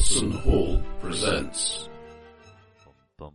[0.00, 1.90] Watson Hall presents.
[3.18, 3.30] The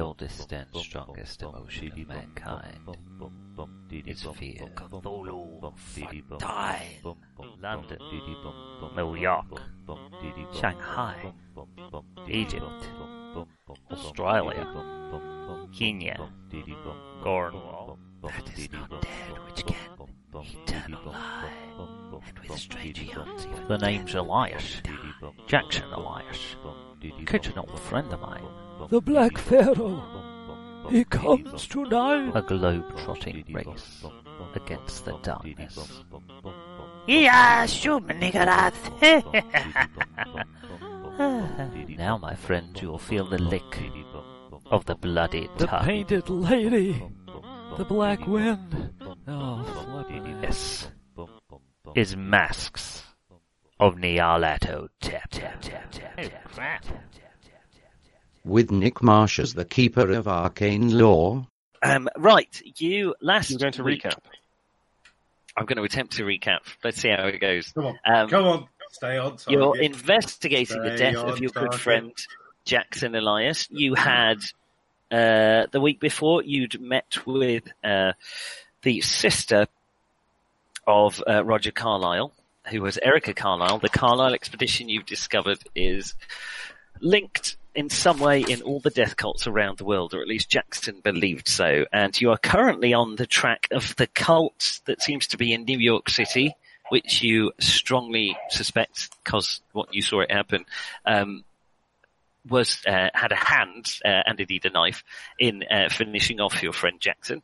[0.00, 2.96] oldest and strongest emotion of mankind
[4.06, 4.70] is fear.
[4.74, 6.24] Cthulhu, Fontaine,
[7.60, 7.98] London,
[8.96, 9.60] New York,
[10.58, 11.34] Shanghai,
[12.26, 12.88] Egypt,
[13.90, 14.66] Australia,
[15.78, 16.30] Kenya,
[17.22, 17.98] Cornwall.
[18.22, 19.76] That is not dead which can
[20.32, 22.41] eternal lie, and with strange eons even
[23.68, 24.82] The name's Elias,
[25.46, 26.56] Jackson Elias,
[27.26, 28.44] kitchen old friend of mine.
[28.88, 30.02] The Black Pharaoh.
[30.90, 32.32] He comes tonight.
[32.34, 34.04] a globe-trotting race
[34.54, 36.02] against the darkness.
[37.06, 38.74] Yeah, Shumanigarat.
[41.98, 43.78] Now, my friend, you will feel the lick
[44.70, 45.66] of the bloody The.
[45.68, 47.02] Painted Lady.
[47.76, 48.92] The Black Wind.
[49.28, 50.88] Oh, flippin' This
[51.94, 53.02] is masks
[53.78, 54.88] of Nyarlathotep.
[55.00, 56.84] Tap, tap, tap, tap, tap, crap.
[58.44, 61.46] with Nick Marsh as the keeper of arcane lore.
[61.82, 63.50] Um, right, you last.
[63.50, 64.18] You're going to week- recap.
[65.56, 66.60] I'm going to attempt to recap.
[66.82, 67.72] Let's see how it goes.
[67.72, 69.48] Come on, Um, come on, stay on target.
[69.48, 72.12] You're investigating the death of on your good friend
[72.64, 73.68] Jackson Elias.
[73.70, 74.38] You had
[75.10, 78.12] uh, the week before you'd met with uh,
[78.80, 79.66] the sister
[80.86, 82.32] of uh, Roger Carlyle,
[82.70, 83.78] who was Erica Carlyle.
[83.78, 86.14] The Carlyle expedition you've discovered is
[87.00, 90.50] linked in some way in all the death cults around the world, or at least
[90.50, 91.86] Jackson believed so.
[91.92, 95.64] And you are currently on the track of the cult that seems to be in
[95.64, 96.54] New York City,
[96.90, 100.66] which you strongly suspect, because what you saw it happen,
[101.06, 101.44] um,
[102.48, 105.04] was uh, had a hand uh, and indeed a knife
[105.38, 107.42] in uh, finishing off your friend Jackson.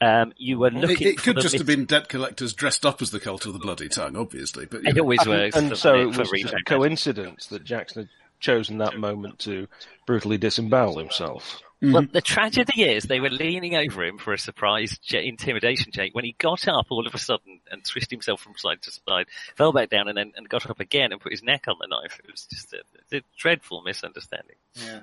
[0.00, 1.08] Um, you were It, looking.
[1.08, 3.52] it for could the just have been debt collectors dressed up as the cult of
[3.52, 4.66] the bloody tongue, obviously.
[4.66, 5.02] But It yeah.
[5.02, 5.56] always And, works.
[5.56, 8.08] and doesn't so it, it was just a coincidence that Jackson had
[8.40, 9.68] chosen that moment to
[10.06, 11.60] brutally disembowel himself.
[11.82, 16.10] Well, the tragedy is they were leaning over him for a surprise j- intimidation check.
[16.14, 19.28] When he got up all of a sudden and twisted himself from side to side,
[19.56, 21.86] fell back down and then and got up again and put his neck on the
[21.86, 22.20] knife.
[22.22, 24.56] It was just a, a dreadful misunderstanding.
[24.74, 25.00] Yeah.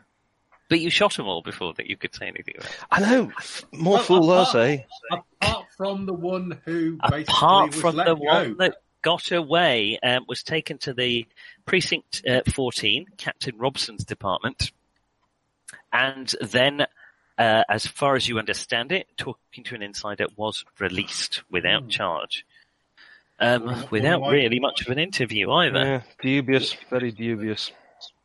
[0.69, 2.79] But you shot them all before that you could say anything about it.
[2.91, 3.31] I know,
[3.71, 4.77] more Well, fool apart- us, eh?
[5.41, 8.21] Apart from the one who basically Apart was from let the go.
[8.23, 11.25] one that got away, um, was taken to the
[11.65, 14.71] precinct uh, 14, Captain Robson's department,
[15.93, 16.81] and then,
[17.37, 22.45] uh, as far as you understand it, talking to an insider was released without charge.
[23.39, 25.79] Um, Well, without well, I- really much of an interview either.
[25.79, 27.71] Yeah, dubious, very dubious.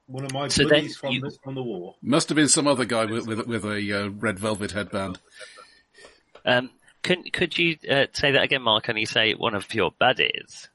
[0.06, 1.94] One of my So buddies then from, you- the, from the war.
[2.02, 5.18] Must have been some other guy with with, with a uh, red velvet headband.
[6.44, 6.70] Um,
[7.02, 8.88] could, could you uh, say that again, Mark?
[8.88, 10.68] And you say one of your buddies?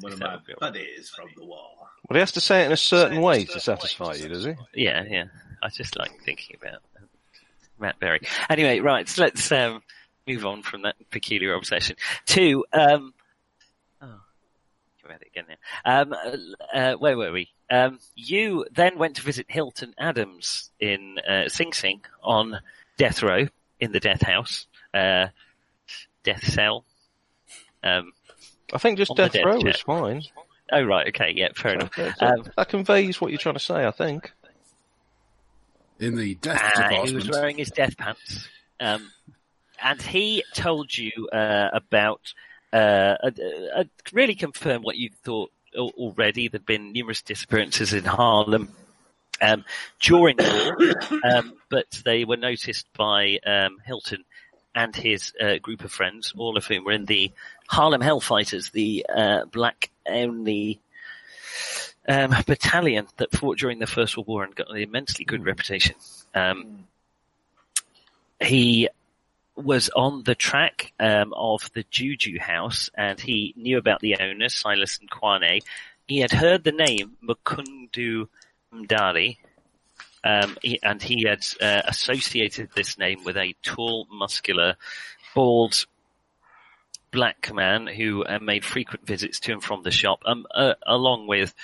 [0.00, 1.70] One of my what buddies from the war.
[2.08, 4.54] Well, he has to say it in a certain way to satisfy you, does he?
[4.74, 5.24] Yeah, yeah.
[5.62, 6.82] I just like thinking about
[7.78, 8.20] Matt Berry.
[8.48, 9.82] Anyway, right, so let's um,
[10.26, 13.12] move on from that peculiar obsession to um,
[15.06, 16.02] come at it again now.
[16.02, 17.48] Um, uh, uh, where were we?
[17.70, 22.58] Um, you then went to visit Hilton Adams in uh, Sing Sing on
[22.96, 23.46] death row
[23.80, 25.28] in the death house, uh,
[26.22, 26.84] death cell.
[27.82, 28.12] Um,
[28.72, 29.76] I think just death death row jet.
[29.76, 30.22] is fine.
[30.72, 31.90] oh right, okay, yeah, fair enough.
[31.96, 34.32] That, Um, that conveys what you're trying to say, I think.
[35.98, 38.48] In the death Uh, he was wearing his death pants.
[38.80, 39.10] Um,
[39.82, 42.32] and he told you uh, about,
[42.76, 43.30] uh, uh,
[43.74, 46.48] uh, really confirm what you thought already.
[46.48, 48.68] There'd been numerous disappearances in Harlem
[49.40, 49.64] um,
[50.00, 54.24] during the war, um, but they were noticed by um, Hilton
[54.74, 57.32] and his uh, group of friends, all of whom were in the
[57.66, 60.78] Harlem Hellfighters, the uh, black only
[62.06, 65.96] um, battalion that fought during the First World War and got an immensely good reputation.
[66.34, 66.84] Um,
[68.38, 68.90] he
[69.56, 74.54] was on the track um, of the Juju House, and he knew about the owners,
[74.54, 75.62] Silas and Kwane.
[76.06, 78.28] He had heard the name Mukunga
[78.72, 79.38] M'Dari,
[80.24, 84.76] um, he, and he had uh, associated this name with a tall, muscular,
[85.34, 85.86] bald,
[87.12, 91.26] black man who uh, made frequent visits to and from the shop, um, uh, along
[91.26, 91.54] with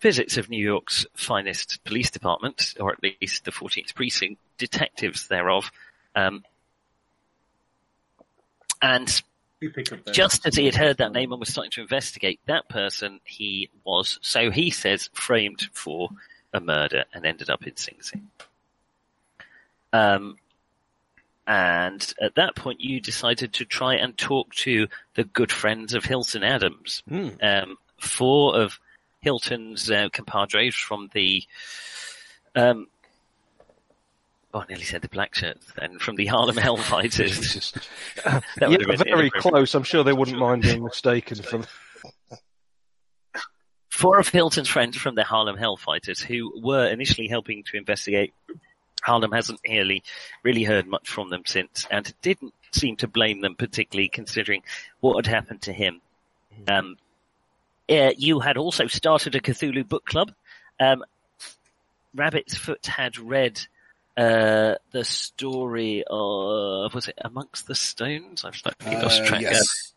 [0.00, 5.70] visits of New York's finest police department, or at least the 14th precinct, detectives thereof.
[6.14, 6.44] Um,
[8.84, 9.22] and
[9.60, 12.38] You pick up just as he had heard that name and was starting to investigate
[12.46, 16.10] that person, he was, so he says, framed for
[16.52, 18.28] a murder and ended up in Sing Sing.
[19.92, 20.36] Um,
[21.46, 26.04] and at that point, you decided to try and talk to the good friends of
[26.04, 27.02] Hilton Adams.
[27.08, 27.28] Hmm.
[27.42, 28.78] Um, four of
[29.20, 31.42] Hilton's uh, compadres from the,
[32.54, 32.88] um,
[34.54, 37.72] oh, I nearly said the black shirts, then from the Harlem Hellfighters.
[38.60, 39.74] Yeah, would have been very close.
[39.74, 41.62] I'm sure they wouldn't mind being mistaken for.
[43.90, 48.32] four of Hilton's friends from the Harlem Hellfighters who were initially helping to investigate.
[49.02, 50.02] Harlem hasn't really,
[50.42, 54.62] really heard much from them since and didn't seem to blame them particularly considering
[55.00, 56.00] what had happened to him.
[56.66, 56.96] Um,
[57.88, 60.32] uh, you had also started a Cthulhu book club.
[60.80, 61.04] Um,
[62.14, 63.60] Rabbit's Foot had read
[64.16, 68.44] uh, the story of, was it Amongst the Stones?
[68.44, 69.40] I've slightly lost Uh, track.
[69.42, 69.92] yes.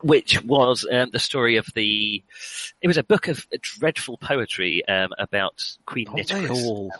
[0.00, 2.22] which was um, the story of the.
[2.80, 6.64] It was a book of dreadful poetry um, about Queen Aren't they Nitocris.
[6.64, 6.92] all?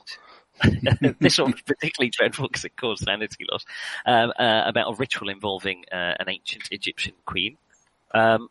[1.20, 3.64] this one was particularly dreadful because it caused sanity loss.
[4.04, 7.56] Um, uh, about a ritual involving uh, an ancient Egyptian queen,
[8.12, 8.48] um,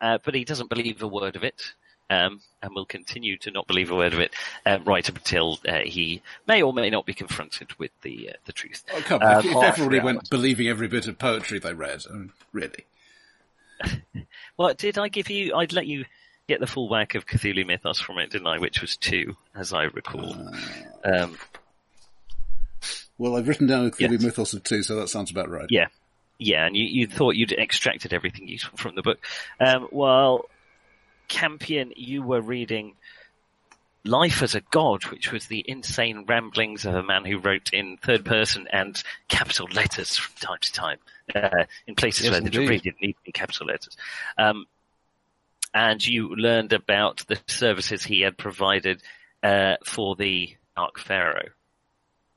[0.00, 1.60] uh, but he doesn't believe a word of it.
[2.10, 4.32] Um, and will continue to not believe a word of it
[4.64, 8.36] uh, right up until uh, he may or may not be confronted with the uh,
[8.46, 8.82] the truth.
[8.94, 9.28] Oh, come on.
[9.28, 10.00] Um, everybody reality.
[10.00, 12.84] went believing every bit of poetry they read, I mean, really.
[14.56, 15.54] Well, did I give you?
[15.54, 16.04] I'd let you
[16.48, 18.58] get the full whack of Cthulhu Mythos from it, didn't I?
[18.58, 20.34] Which was two, as I recall.
[21.04, 21.38] Um,
[23.18, 24.22] Well, I've written down a Cthulhu Yes.
[24.22, 25.66] Mythos of two, so that sounds about right.
[25.70, 25.86] yeah,
[26.38, 29.18] yeah, and you, you thought you'd extracted everything useful from the book.
[29.60, 30.46] Um, while
[31.28, 32.94] Campion, you were reading
[34.04, 37.98] Life as a God, which was the insane ramblings of a man who wrote in
[37.98, 40.98] third person and capital letters from time to time,
[41.34, 42.56] uh, in places Yes, where indeed.
[42.58, 43.96] really didn't need be capital letters.
[44.38, 44.66] Um,
[45.74, 49.02] and you learned about the services he had provided
[49.42, 51.50] uh, for the Dark Pharaoh,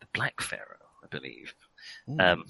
[0.02, 0.66] the Black Pharaoh,
[1.04, 1.54] I believe.
[2.20, 2.46] Um,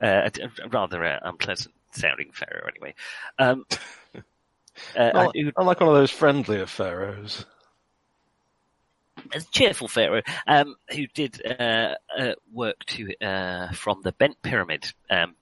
[0.00, 0.28] uh,
[0.70, 2.94] rather uh, unpleasant sounding pharaoh, anyway.
[3.38, 3.64] Um,
[4.96, 7.44] uh, I, and who- like one of those friendlier pharaohs.
[9.34, 14.92] a cheerful pharaoh um, who did uh, uh, work to uh, from the Bent Pyramid.
[15.10, 15.34] Um,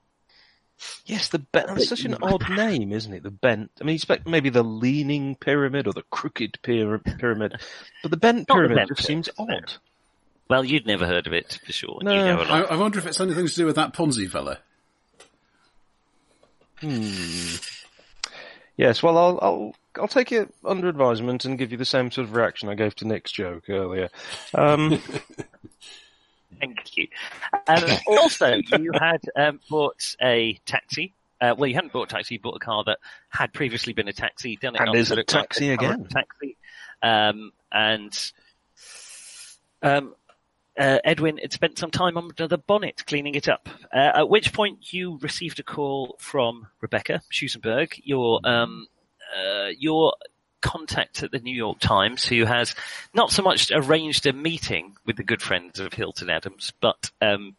[1.05, 1.69] Yes, the bent.
[1.77, 3.23] It's such an odd name, isn't it?
[3.23, 3.71] The bent.
[3.79, 7.53] I mean, you expect maybe the leaning pyramid or the crooked pyramid,
[8.01, 9.73] but the bent Not the pyramid bent just seems pyramid, odd.
[10.49, 11.99] well, you'd never heard of it for sure.
[12.01, 12.11] No.
[12.11, 12.59] You know a I.
[12.61, 14.59] I wonder if it's anything to do with that Ponzi fella.
[18.77, 22.27] Yes, well, I'll I'll I'll take it under advisement and give you the same sort
[22.27, 24.09] of reaction I gave to Nick's joke earlier.
[24.53, 24.99] Um,
[26.59, 27.07] Thank you.
[27.67, 31.13] Um, also, you had um, bought a taxi.
[31.41, 32.35] Uh, well, you hadn't bought a taxi.
[32.35, 32.99] You bought a car that
[33.29, 34.55] had previously been a taxi.
[34.55, 36.05] Done it And up is to a look like taxi again.
[36.05, 36.55] Taxi.
[37.01, 38.31] Um, and
[39.81, 40.15] um,
[40.77, 43.69] uh, Edwin had spent some time under the bonnet cleaning it up.
[43.93, 48.87] Uh, at which point, you received a call from Rebecca Shosenburg, your um,
[49.37, 50.13] uh, your
[50.61, 52.73] contact at the New York Times, who has
[53.13, 57.55] not so much arranged a meeting with the good friends of Hilton Adams, but um,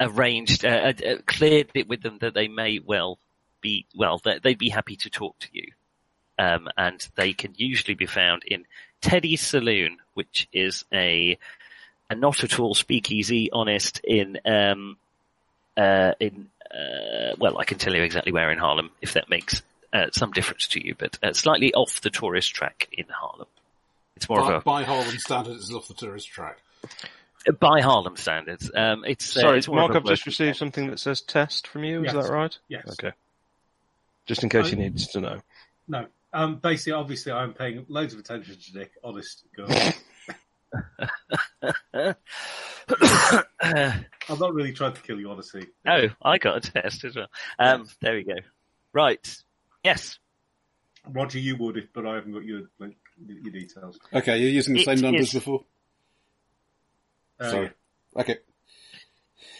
[0.00, 3.18] arranged, uh, uh, cleared it with them that they may well
[3.60, 5.72] be, well, that they'd be happy to talk to you.
[6.38, 8.64] Um, and they can usually be found in
[9.00, 11.38] Teddy's Saloon, which is a,
[12.10, 14.96] a not at all speakeasy, honest, in, um,
[15.76, 19.62] uh, in, uh, well, I can tell you exactly where in Harlem, if that makes
[19.92, 23.48] uh, some difference to you, but uh, slightly off the tourist track in Harlem.
[24.16, 26.58] It's more By, of by Harlem standards, it's off the tourist track.
[27.58, 28.70] by Harlem standards.
[28.74, 31.22] Um, it's uh, sorry, it's Mark, of a I've just working received something that says
[31.22, 32.04] test from you.
[32.04, 32.56] Is that right?
[32.68, 32.86] Yes.
[32.92, 33.12] Okay.
[34.26, 34.68] Just in case Oh.
[34.70, 35.40] you needed to know.
[35.88, 36.06] No.
[36.32, 38.92] Um, basically, obviously, I'm paying loads of attention to Nick.
[39.02, 39.66] Honest girl.
[43.60, 45.66] I'm not really trying to kill you, honestly.
[45.86, 47.28] oh, I got a test as well.
[47.58, 48.34] Um, there we go.
[48.92, 49.42] Right.
[49.84, 50.18] Yes.
[51.08, 52.96] Roger, you would, if, but I haven't got your like,
[53.26, 53.98] your details.
[54.12, 55.64] Okay, you're using the It same numbers is- before?
[57.38, 57.70] Uh, Sorry.
[58.16, 58.38] Okay.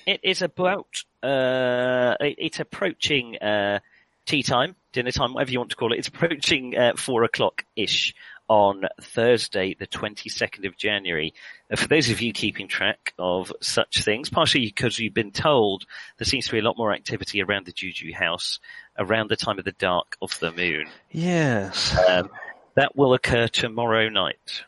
[0.07, 3.79] It is about, uh, it- it's approaching, uh,
[4.27, 5.99] tea time, dinner time, whatever you want to call it.
[5.99, 8.15] It's approaching, uh, four o'clock-ish
[8.51, 11.33] on Thursday, the 22nd of January.
[11.77, 15.87] For those of you keeping track of such things, partially because you've been told
[16.19, 18.59] there seems to be a lot more activity around the Juju house
[18.99, 20.89] around the time of the dark of the moon.
[21.13, 21.97] Yes.
[22.09, 22.29] Um,
[22.75, 24.65] that will occur tomorrow night.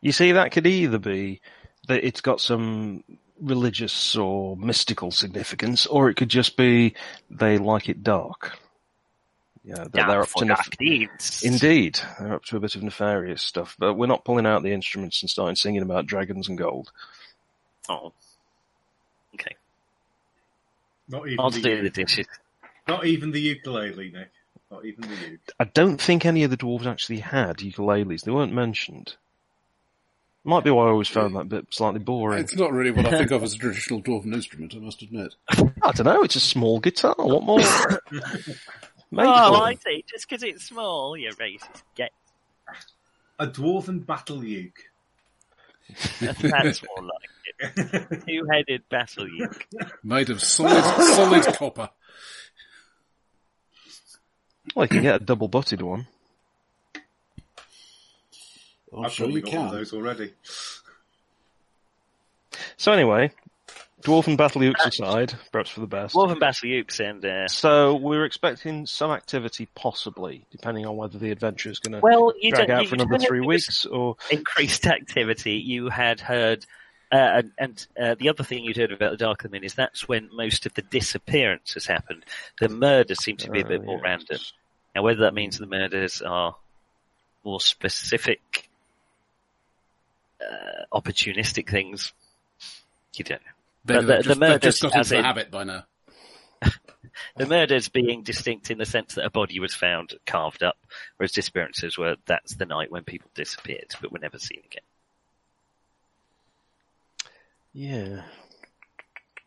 [0.00, 1.40] You see, that could either be
[1.86, 3.04] that it's got some
[3.40, 6.94] religious or mystical significance, or it could just be
[7.30, 8.58] they like it dark.
[9.64, 11.44] Yeah, that they're up to nef- deeds.
[11.44, 14.72] Indeed, they're up to a bit of nefarious stuff, but we're not pulling out the
[14.72, 16.90] instruments and starting singing about dragons and gold.
[17.88, 18.12] Oh.
[19.34, 19.54] Okay.
[21.08, 22.26] Not even I'll the do the dishes.
[22.88, 24.30] Not even the ukulele, Nick.
[24.70, 25.40] Not even the uke.
[25.60, 28.24] I don't think any of the dwarves actually had ukuleles.
[28.24, 29.16] They weren't mentioned.
[30.44, 32.40] Might be why I always found that bit slightly boring.
[32.40, 35.36] It's not really what I think of as a traditional dwarven instrument, I must admit.
[35.48, 36.24] I don't know.
[36.24, 37.14] It's a small guitar.
[37.16, 37.60] What more?
[39.12, 40.04] Made Oh, I see.
[40.10, 41.82] Just because it's small, you racist.
[41.94, 42.10] Get
[43.38, 44.80] A dwarven battle uke.
[46.20, 48.24] that's more like it.
[48.26, 49.66] Two-headed battle uke.
[50.02, 50.82] Made of solid,
[51.14, 51.90] solid copper.
[54.74, 56.06] Well, you can get a double-butted one.
[58.90, 59.78] Oh, I'm I've sure probably you got one of can.
[59.78, 60.32] those already.
[62.78, 63.32] So anyway,
[64.02, 66.14] dwarf and battle ukes aside, perhaps for the best.
[66.14, 71.30] Dwarven battle ukes and uh, So we're expecting some activity, possibly, depending on whether the
[71.30, 74.86] adventure is going to well, you drag don't out for another three weeks, or increased
[74.86, 75.54] activity.
[75.54, 76.64] You had heard,
[77.10, 80.06] uh, and, and uh, the other thing you'd heard about the Dark Omen is that's
[80.08, 82.24] when most of the disappearances happened.
[82.60, 84.04] The murders seem to be a bit Oh, more yes.
[84.04, 84.38] random.
[84.94, 86.54] Now, whether that means the murders are
[87.44, 88.68] more specific,
[90.40, 92.12] uh, opportunistic things,
[93.14, 93.52] you don't know.
[93.84, 95.50] Maybe But they've the- just, the they've murders just got as into the in- habit
[95.50, 95.84] by now.
[97.36, 100.76] The murders being distinct in the sense that a body was found carved up,
[101.16, 104.82] whereas disappearances were that's the night when people disappeared but were never seen again.
[107.74, 108.22] yeah,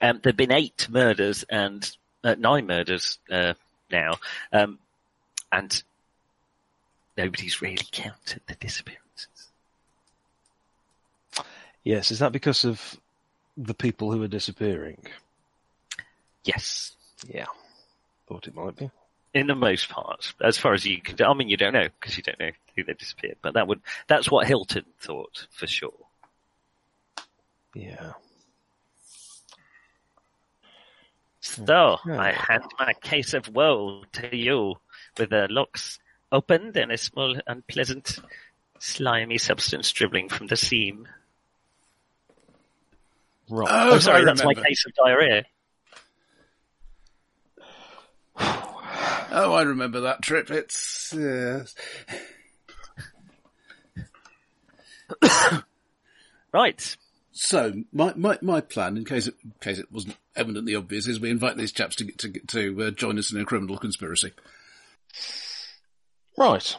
[0.01, 1.89] Um, there've been eight murders and
[2.23, 3.53] uh, nine murders uh,
[3.91, 4.15] now,
[4.51, 4.79] um,
[5.51, 5.83] and
[7.17, 9.51] nobody's really counted the disappearances.
[11.83, 12.11] yes.
[12.11, 12.99] Is that because of
[13.57, 15.05] the people who are disappearing?
[16.43, 16.95] Yes,
[17.27, 17.45] Yeah,
[18.27, 18.91] thought it might be.
[19.33, 21.19] in the most part, as far as you can.
[21.25, 24.29] I mean, you don't know because you don't know who they disappeared, but that would—that's
[24.29, 25.93] what Hilton thought for sure.
[27.73, 28.13] Yeah.
[31.41, 32.15] So Okay.
[32.17, 34.75] I hand my case of woe to you,
[35.17, 35.99] with the locks
[36.31, 38.19] opened and a small, unpleasant,
[38.79, 41.07] slimy substance dribbling from the seam.
[43.49, 43.67] Right.
[43.69, 45.45] Oh, Oh, sorry, that's my case of diarrhea.
[48.37, 50.49] Oh, I remember that trip.
[50.49, 51.75] It's yes.
[56.53, 56.97] Right.
[57.33, 61.19] So my, my my plan, in case it in case it wasn't evidently obvious, is
[61.19, 64.31] we invite these chaps to get to to uh, join us in a criminal conspiracy.
[66.37, 66.75] Right.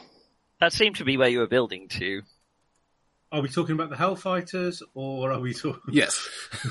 [0.59, 2.23] That seemed to be where you were building to.
[3.31, 5.81] Are we talking about the Hellfighters, or are we talking?
[5.93, 6.27] Yes.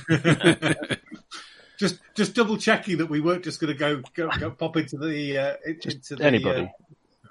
[1.78, 4.96] Just, just double checking that we weren't just going to go, go, go pop into
[4.96, 6.62] the, uh, in- into the, anybody.
[6.62, 6.68] uh,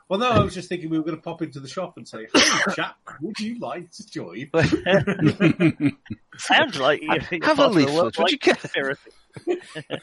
[0.07, 2.07] well, no, I was just thinking we were going to pop into the shop and
[2.07, 2.41] say, "Hey,
[2.75, 4.51] chap, would you like to join?"
[6.37, 7.09] Sounds like you,
[7.41, 8.97] Have a part leaflet, would worldwide you care?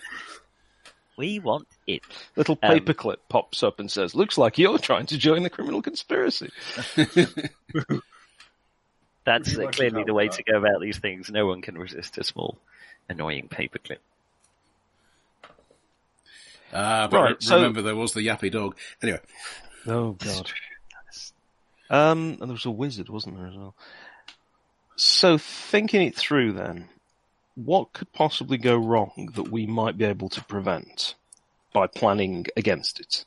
[1.16, 2.02] we want it.
[2.34, 5.80] Little Um, paperclip pops up and says, "Looks like you're trying to join the criminal
[5.82, 6.50] conspiracy."
[9.24, 11.30] That's uh, clearly the way with to go about these things.
[11.30, 12.58] No one can resist a small,
[13.08, 13.98] annoying paperclip.
[16.72, 18.76] Ah, but Right, re- so- remember there was the yappy dog.
[19.02, 19.20] Anyway,
[19.86, 20.50] Oh God.
[21.90, 23.74] Um, and there was a wizard, wasn't there as well?
[24.96, 26.88] So thinking it through, then,
[27.54, 31.14] what could possibly go wrong that we might be able to prevent
[31.74, 33.24] by planning against it?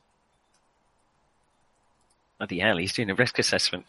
[2.40, 3.86] Bloody hell, he's doing a risk assessment.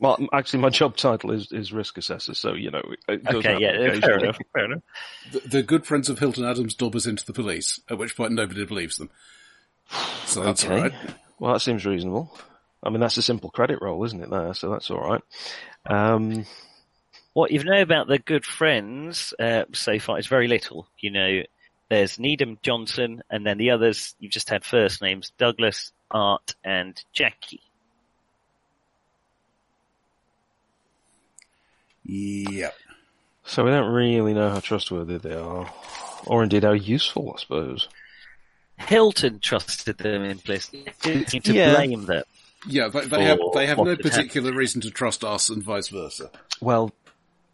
[0.00, 2.82] Well, actually, my job title is, is risk assessor, so you know.
[3.08, 4.82] It does Okay, yeah, fair enough, fair enough.
[5.30, 8.32] the, the good friends of Hilton Adams dob us into the police, at which point
[8.32, 9.10] nobody believes them.
[10.26, 10.74] So that's Okay.
[10.74, 10.92] all right.
[11.38, 12.36] Well, that seems reasonable.
[12.82, 14.30] I mean, that's a simple credit roll, isn't it?
[14.30, 15.22] There, so that's all right.
[15.86, 16.46] Um,
[17.34, 20.88] What you know about the good friends uh, so far is very little.
[20.98, 21.42] You know,
[21.90, 27.02] there's Needham Johnson, and then the others you've just had first names: Douglas, Art, and
[27.12, 27.60] Jackie.
[32.10, 32.74] Yep.
[33.44, 35.72] so we don't really know how trustworthy they are,
[36.26, 37.88] or indeed how useful, I suppose.
[38.78, 40.92] Hilton trusted them implicitly.
[41.02, 41.74] Didn't seem to Yeah.
[41.74, 42.22] blame them.
[42.66, 44.00] Yeah, they, they have they have no had happened.
[44.00, 46.30] particular reason to trust us, and vice versa.
[46.60, 46.90] Well,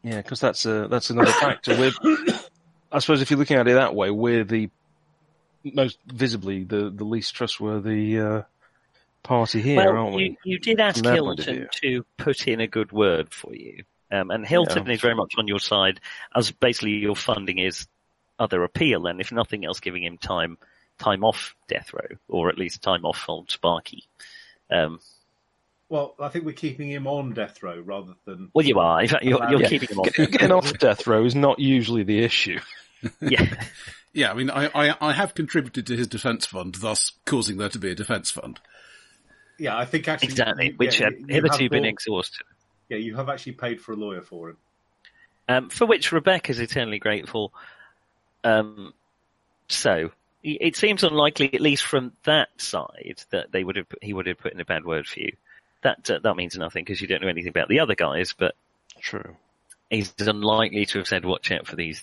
[0.02, 1.76] yeah, because that's a that's another factor.
[1.78, 1.92] We're,
[2.90, 4.68] I suppose if you're looking at it that way, we're the
[5.64, 8.42] most visibly the the least trustworthy uh,
[9.22, 10.24] party here, well, aren't we?
[10.24, 13.32] you, you did ask From their point of Hilton to put in a good word
[13.32, 13.84] for you.
[14.10, 14.92] Um, and Hilton Yeah.
[14.94, 16.00] is very much on your side,
[16.34, 17.86] as basically your funding is
[18.38, 20.58] other appeal, and if nothing else, giving him time
[20.98, 24.04] time off death row, or at least time off on Sparky.
[24.70, 24.98] Um,
[25.88, 28.50] Well, I think we're keeping him on death row rather than.
[28.54, 29.02] Well, you are.
[29.02, 29.68] In fact, you're, you're Yeah.
[29.68, 30.08] keeping him on.
[30.16, 32.58] Getting off death row is not usually the issue.
[33.20, 33.62] yeah.
[34.12, 37.68] Yeah, I mean, I, I, I have contributed to his defence fund, thus causing there
[37.68, 38.58] to be a defence fund.
[39.58, 42.46] Yeah, I think actually Exactly, you- which yeah, had hitherto been bought- exhausted.
[42.88, 44.56] Yeah, you have actually paid for a lawyer for him.
[45.48, 47.52] um, for which Rebecca is eternally grateful.
[48.44, 48.92] Um,
[49.68, 50.10] so
[50.42, 54.26] it it seems unlikely, at least from that side, that they would have he would
[54.26, 55.32] have put in a bad word for you.
[55.82, 58.34] That uh, that means nothing because you don't know anything about the other guys.
[58.36, 58.54] But
[59.00, 59.36] True.
[59.90, 62.02] he's unlikely to have said, "Watch out for these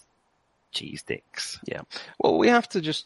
[0.71, 1.81] cheese dicks." Yeah.
[2.19, 3.05] Well, we have to just,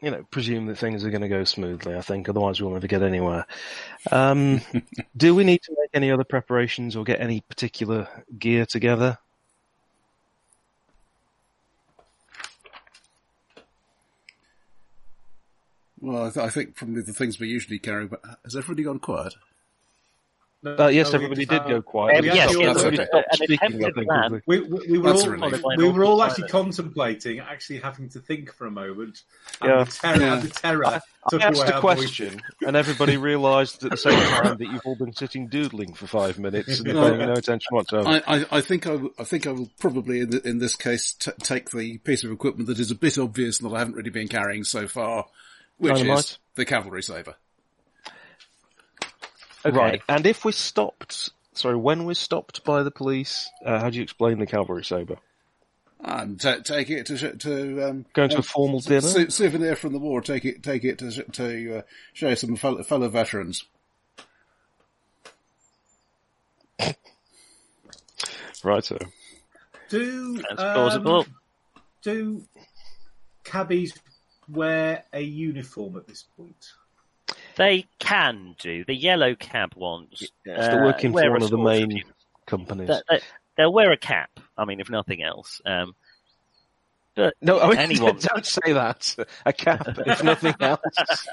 [0.00, 1.96] you know, presume that things are going to go smoothly.
[1.96, 3.46] I think, otherwise we'll never get anywhere.
[4.12, 4.60] Um,
[5.16, 9.18] do we need to make any other preparations or get any particular gear together?
[15.98, 18.98] Well, I, th- I think probably the things we usually carry, but has everybody gone
[18.98, 19.34] quiet?
[20.62, 22.16] No, Uh, yes, no, everybody did go quiet.
[22.16, 24.42] Um, We yes, yes, all- an that's stopped attempted speaking, plan.
[24.46, 25.62] We, we, we were all, a relief.
[25.76, 29.22] we were all actually contemplating actually having to think for a moment.
[29.60, 29.84] And Yeah.
[29.84, 30.32] the terror, Yeah.
[30.34, 33.96] and the terror I took asked away a our question, and everybody realised at the
[33.98, 37.06] same time that you've all been sitting doodling for five minutes and No.
[37.10, 38.08] paying no attention whatsoever.
[38.08, 40.74] I, I, I think I, w- I think I will probably in, the, in this
[40.74, 43.80] case t- take the piece of equipment that is a bit obvious and that I
[43.80, 45.26] haven't really been carrying so far,
[45.76, 46.18] which Dynamite?
[46.18, 47.34] is the cavalry saber.
[49.66, 49.76] Okay.
[49.76, 50.02] Right.
[50.08, 54.02] And if we're stopped, sorry, when we're stopped by the police, uh, how do you
[54.02, 55.16] explain the cavalry sabre?
[56.00, 59.00] And ta take it to sh- to um, Going to uh, a formal s- dinner?
[59.00, 60.20] sou- souvenir from the war.
[60.20, 61.82] Take it take it to sh- to uh,
[62.12, 63.64] show some fellow, fellow veterans.
[68.62, 68.98] Right, so.
[69.88, 71.24] Do That's um,
[72.02, 72.44] do
[73.44, 73.94] cabbies
[74.48, 76.72] wear a uniform at this point?
[77.56, 80.22] They can do the yellow cab ones.
[80.22, 82.02] If they're uh, working for one of the sort main
[82.46, 82.88] companies.
[82.88, 83.20] They, they,
[83.56, 84.30] they'll wear a cap.
[84.58, 85.60] I mean, if nothing else.
[85.64, 85.94] Um,
[87.14, 88.18] but No, I mean, anyone.
[88.20, 89.16] don't say that.
[89.46, 90.80] A cap, if nothing else.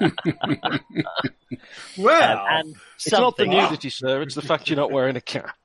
[1.98, 3.50] Well, Um, and It's not the something.
[3.50, 4.22] nudity, sir.
[4.22, 5.56] It's the fact you're not wearing a cap.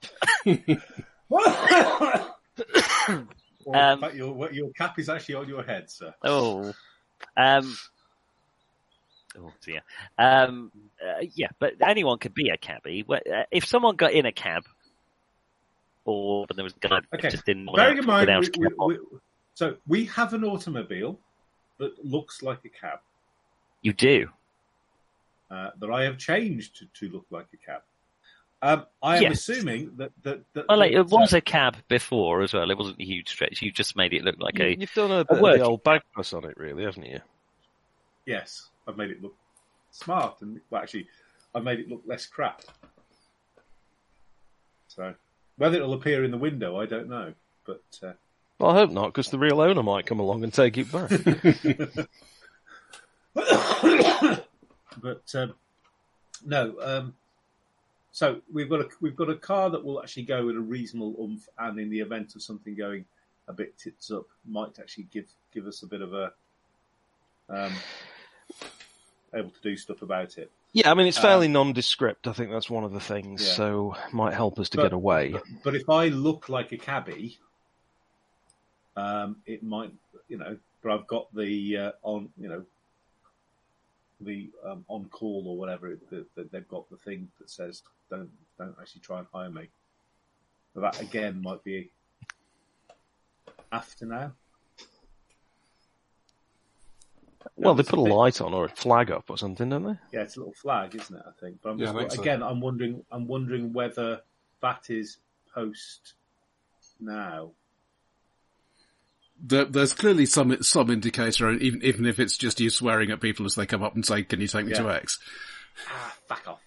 [1.29, 2.36] well,
[3.65, 6.13] in Um, fact, your your cap is actually on your head, sir.
[6.23, 6.73] Oh,
[7.38, 7.75] um,
[9.37, 9.81] oh dear.
[10.17, 10.71] Um,
[11.05, 13.05] uh, yeah, but anyone could be a cabbie.
[13.07, 14.63] Uh, If someone got in a cab,
[16.05, 17.29] or there was a guy that Okay.
[17.29, 18.99] just didn't Bearing in mind, we, a we, we,
[19.53, 21.19] so we have an automobile
[21.77, 22.99] that looks like a cab
[23.81, 24.27] you do.
[25.51, 27.81] uh, that I have changed to, to look like a cab.
[28.61, 29.39] Um, I am Yes.
[29.39, 32.69] assuming that that, that Well, like, that, it was uh, a cab before as well.
[32.69, 33.61] It wasn't a huge stretch.
[33.61, 34.75] You just made it look like You, a.
[34.77, 37.19] you've done a bit of working the old bagpuss on it, really, haven't you?
[38.25, 38.68] yes.
[38.89, 39.36] I've made it look
[39.91, 41.08] smart, and well, actually,
[41.54, 42.63] I've made it look less crap.
[44.88, 45.13] So
[45.58, 47.34] whether it'll appear in the window, I don't know,
[47.65, 47.84] but.
[48.02, 48.13] Uh,
[48.58, 51.10] Well, I hope not, because the real owner might come along and take it back.
[55.02, 55.54] but um,
[56.45, 56.75] no.
[56.82, 57.13] Um,
[58.12, 61.15] so we've got a we've got a car that will actually go at a reasonable
[61.21, 63.06] oomph, and in the event of something going
[63.47, 66.34] a bit tits up, might actually give give us a bit of a
[67.49, 67.73] um,
[69.33, 70.51] able to do stuff about it.
[70.73, 72.27] yeah, I mean, it's fairly nondescript.
[72.27, 73.53] I think that's one of the things, Yeah.
[73.53, 75.31] so might help us to But- get away.
[75.33, 77.38] But, but if I look like a cabbie,
[78.95, 79.93] um, it might,
[80.27, 80.57] you know.
[80.81, 82.65] But I've got the uh, on, you know,
[84.21, 85.97] the um, on call or whatever.
[86.09, 89.67] The, the, they've got the thing that says don't don't actually try and hire me.
[90.73, 91.89] But that again might be
[93.71, 94.31] after now.
[97.56, 99.69] Well, they it's a put a bit- light on or a flag up or something,
[99.69, 99.97] don't they?
[100.13, 101.23] Yeah, it's a little flag, isn't it?
[101.28, 101.60] I think.
[101.62, 102.21] But I'm Yeah, just, I think so.
[102.21, 103.04] again, I'm wondering.
[103.12, 104.21] I'm wondering whether
[104.62, 105.17] that is
[105.54, 106.13] post
[106.99, 107.52] now.
[109.41, 113.45] There, there's clearly some some indicator, even even if it's just you swearing at people
[113.45, 115.17] as they come up and say, "Can you take me to X?"
[115.89, 116.62] Ah, fuck off.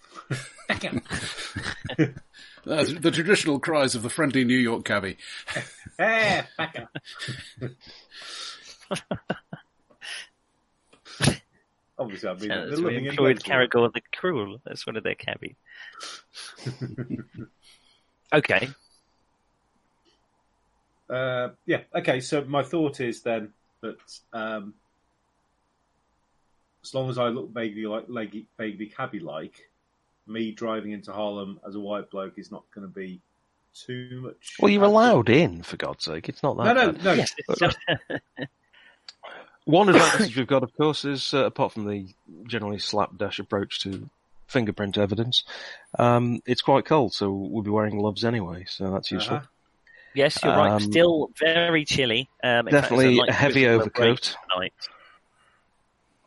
[0.69, 2.17] Fuck off.
[2.65, 5.17] Uh, the traditional cries of the friendly New York cabbie.
[5.99, 6.75] Eh, fuck
[7.61, 7.71] off.
[12.03, 13.71] Obviously, I mean, Uh, they're that's we living employed Bedford.
[13.71, 14.61] Caragor the Cruel.
[14.65, 15.57] That's one of their cabbies.
[18.33, 18.69] okay.
[21.09, 21.83] Uh, yeah.
[21.95, 22.21] Okay.
[22.21, 23.99] So my thought is then that
[24.33, 24.75] um,
[26.83, 29.69] as long as I look vaguely like vaguely, vaguely cabby like,
[30.27, 33.21] me driving into Harlem as a white bloke is not going to be
[33.75, 34.57] too much.
[34.61, 36.29] Well, you're allowed in, for God's sake.
[36.29, 37.05] It's not that no, bad.
[37.05, 37.13] no.
[37.13, 37.79] Yes, it's just,
[39.65, 42.07] One advantage we've got, of course, is uh, apart from the
[42.47, 44.09] generally slapdash approach to
[44.49, 45.45] fingerprint evidence.
[45.99, 49.37] Um, it's quite cold, so we'll be wearing gloves anyway, so that's useful.
[49.39, 49.47] Uh-huh.
[50.15, 50.73] Yes, you're right.
[50.73, 52.29] Um, Still very chilly.
[52.45, 54.37] Um, in fact, Definitely a heavy drizzle of rain overcoat.
[54.53, 54.75] tonight.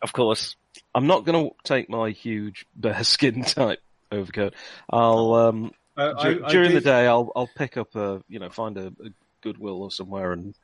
[0.01, 0.55] Of course.
[0.95, 3.79] I'm not going to take my huge bear skin type
[4.11, 4.55] overcoat.
[4.89, 8.39] I'll um, Uh, dur- I- I during the day I'll I'll pick up a you
[8.39, 9.09] know find a, a
[9.41, 10.55] Goodwill or somewhere and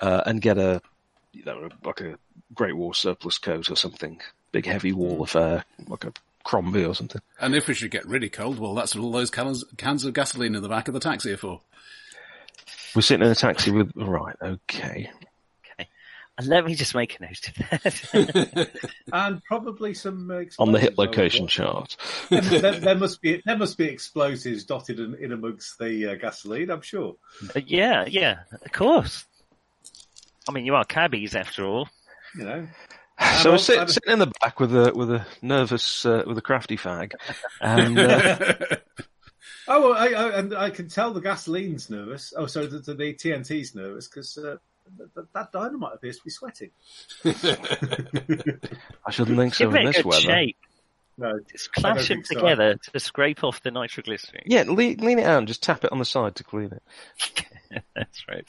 [0.00, 0.82] uh, and get a
[1.32, 2.16] you know like a
[2.54, 4.20] Great War surplus coat or something
[4.52, 6.12] big heavy wall affair like a
[6.42, 7.20] Crombie or something.
[7.38, 10.14] And if we should get really cold, well, that's what all those cans, cans of
[10.14, 11.60] gasoline in the back of the taxi are for.
[12.94, 15.10] We're sitting in a taxi with right okay.
[16.38, 18.70] And let me just make a note of that.
[19.12, 21.50] and probably some uh, On the hit explosives, I would location want.
[21.50, 21.96] chart.
[22.30, 26.70] there, there must be there must be explosives dotted in, in amongst the uh, gasoline.
[26.70, 27.16] I'm sure.
[27.54, 29.26] Uh, yeah, yeah, of course.
[30.50, 31.88] I mean, you are cabbies after all.
[32.36, 32.66] You know.
[33.42, 36.22] So we're I'll- sit, I'll- sitting in the back with a with a nervous uh,
[36.26, 37.12] with a crafty fag,
[37.60, 38.56] and uh,
[39.68, 42.32] Oh, well, I, I, and I can tell the gasoline's nervous.
[42.36, 44.56] Oh, so the, the, the TNT's nervous because uh,
[45.14, 46.70] that, that dynamite appears to be sweating.
[47.24, 50.20] I shouldn't think so Give in it a this good weather.
[50.22, 50.56] shape.
[51.18, 52.34] No, Just clash them think so.
[52.36, 54.42] together to scrape off the nitroglycerin.
[54.46, 57.44] Yeah, lean, lean it out and just tap it on the side to clean it.
[57.94, 58.44] That's right.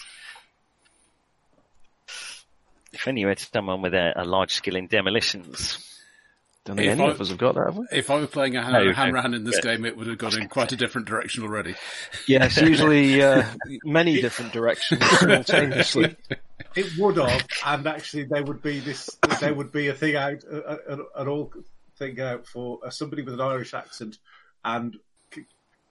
[2.93, 5.88] If only you had someone with a, a large skill in demolitions.
[6.65, 7.86] Don't think If any I- of us have got that, have we?
[7.91, 8.93] If I were playing a No, hand, no.
[8.93, 9.71] Hanrahan in this Yeah.
[9.75, 11.75] game, it would have gone in quite a different direction already.
[12.27, 13.43] Yes, usually uh,
[13.84, 16.15] many different directions simultaneously.
[16.75, 19.10] it would have, and actually there would be this.
[19.39, 21.51] There would be a thing out, uh, an, an all
[21.97, 24.17] thing out for uh, somebody with an Irish accent,
[24.63, 24.95] and.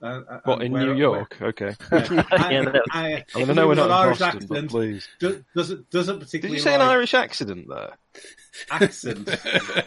[0.03, 1.37] Uh, uh, What, in New York?
[1.43, 1.77] Okay.
[1.91, 2.81] where- yeah, Yeah, no.
[2.91, 5.09] I, I I, I know we're not an in Irish Boston, but accent please.
[5.19, 6.57] do- doesn't doesn't Did particularly.
[6.57, 7.99] you say an Irish accident there?
[8.71, 9.27] accent?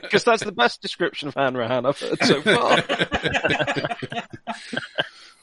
[0.02, 2.84] Because that's the best description of Hanrahan I've heard so far.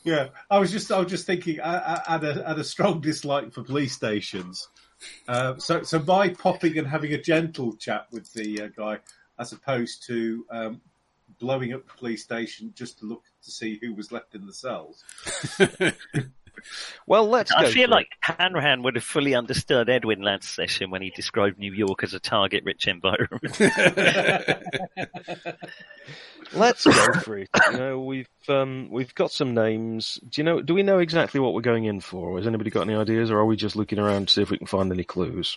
[0.02, 3.00] Yeah, I was just I was just thinking I, I had a had a strong
[3.02, 4.66] dislike for police stations.
[5.28, 8.98] Uh, so so by popping and having a gentle chat with the uh, guy,
[9.38, 10.80] as opposed to um,
[11.40, 14.52] blowing up the police station just to look to see who was left in the
[14.52, 15.02] cells.
[17.06, 17.56] Well, let's go.
[17.56, 21.58] I feel for like Hanrahan would have fully understood Edwin Ladd's session when he described
[21.58, 23.58] New York as a target-rich environment.
[26.52, 27.48] let's go for it.
[27.72, 30.20] You know, we've um, we've got some names.
[30.28, 30.60] Do you know?
[30.60, 32.36] Do we know exactly what we're going in for?
[32.36, 34.58] Has anybody got any ideas, or are we just looking around to see if we
[34.58, 35.56] can find any clues?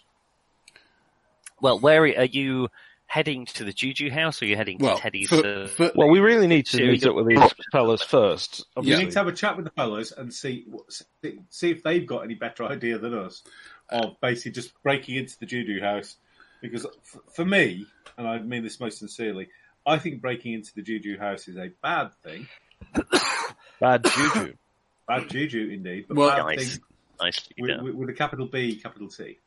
[1.63, 2.67] well, where are you
[3.13, 5.29] heading to the Juju house, or are you heading to Teddy's?
[5.29, 7.11] for, uh, for, Well, we really need to Here we meet go.
[7.11, 8.65] up with these fellas first.
[8.81, 12.05] You need to have a chat with the fellas and see see- see if they've
[12.07, 13.43] got any better idea than us
[13.89, 16.17] of basically just breaking into the Juju house.
[16.61, 16.87] Because
[17.35, 17.85] for me,
[18.17, 19.49] and I mean this most sincerely,
[19.85, 22.47] I think breaking into the Juju house is a bad thing.
[23.79, 24.53] Bad juju.
[25.07, 26.83] Bad juju indeed, but Well, bad nice, thing
[27.19, 27.83] nicely with, done.
[27.83, 29.39] with, with a capital B, capital T.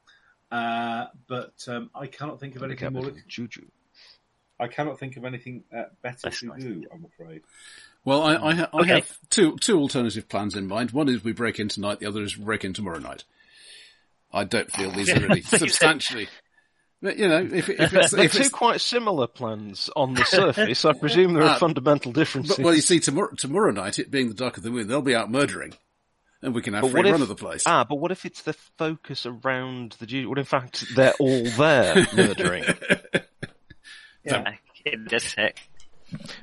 [0.51, 3.13] Uh, but um, I cannot think of With a anything more.
[3.29, 3.67] Juju.
[4.59, 6.63] I cannot think of anything uh, better That's to nice.
[6.63, 6.85] do.
[6.93, 7.43] I'm afraid.
[8.05, 8.91] well, I, I, ha- I Okay.
[8.95, 10.93] have two two alternative plans in mind.
[10.93, 12.01] One is we break in tonight.
[12.01, 13.25] The other is break in tomorrow night.
[14.33, 16.29] I don't feel these are really substantially.
[17.03, 20.25] But, you know, if, if it's, They're if two it's quite similar plans on the
[20.25, 20.85] surface.
[20.87, 22.57] I presume there are Ah, fundamental differences.
[22.57, 25.03] but, well, you see, tomorrow tomorrow night, it being the dark of the moon, they'll
[25.03, 25.75] be out murdering,
[26.47, 27.65] and we can have But free what if- run of the place.
[27.67, 30.29] Ah, but what if it's the focus around the Jew?
[30.31, 32.65] What in fact they're all there murdering?
[34.25, 35.59] Back in a sec.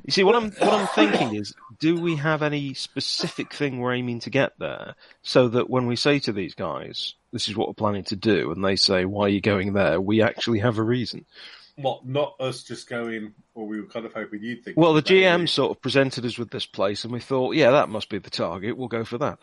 [0.06, 3.94] You see, what I'm what I'm thinking is, do we have any specific thing we're
[3.94, 7.70] aiming to get there, so that when we say to these guys, "This is what
[7.70, 10.78] we're planning to do," and they say, "Why are you going there?" we actually have
[10.78, 11.26] a reason.
[11.76, 12.06] What?
[12.06, 14.78] Not us just going, or we were kind of hoping you'd think.
[14.78, 15.24] Well, the about it.
[15.24, 18.20] GM sort of presented us with this place, and we thought, "Yeah, that must be
[18.20, 18.78] the target.
[18.78, 19.40] We'll go for that."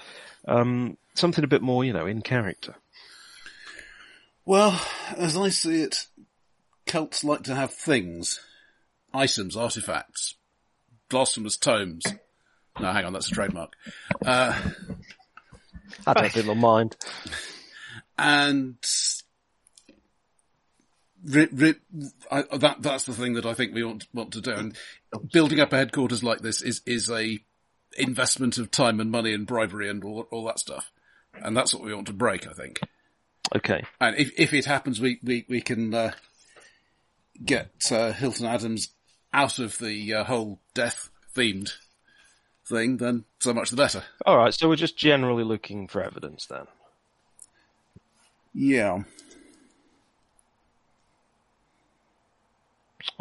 [0.47, 2.77] Um, something a bit more, you know, in character.
[4.45, 4.81] Well,
[5.17, 6.07] as I see it,
[6.87, 8.41] Celts like to have things,
[9.13, 10.35] items, artifacts,
[11.09, 12.05] blasphemous tomes.
[12.81, 13.75] No, hang on, that's a trademark.
[14.25, 14.59] Uh,
[16.07, 16.97] I don't think they'll mind.
[18.19, 18.77] and
[21.25, 21.81] ri- ri-
[22.31, 24.53] I, that that's the thing that I think we want, want to do.
[24.53, 24.77] And
[25.33, 27.39] building up a headquarters like this is is a
[27.97, 30.91] investment of time and money and bribery and all, all that stuff.
[31.35, 32.81] And that's what we want to break, I think.
[33.55, 33.85] Okay.
[34.01, 36.13] And if if it happens, we we we can uh,
[37.45, 38.89] get uh, Hilton Adams
[39.33, 41.73] out of the uh, whole death themed
[42.67, 42.99] thing.
[42.99, 44.05] Then so much the better.
[44.25, 44.55] All right.
[44.55, 46.67] So we're just generally looking for evidence then.
[48.53, 49.05] Yeah.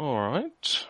[0.00, 0.86] All right.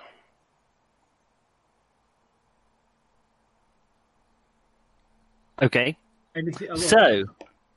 [5.61, 5.97] Okay.
[6.37, 7.25] Anything, so,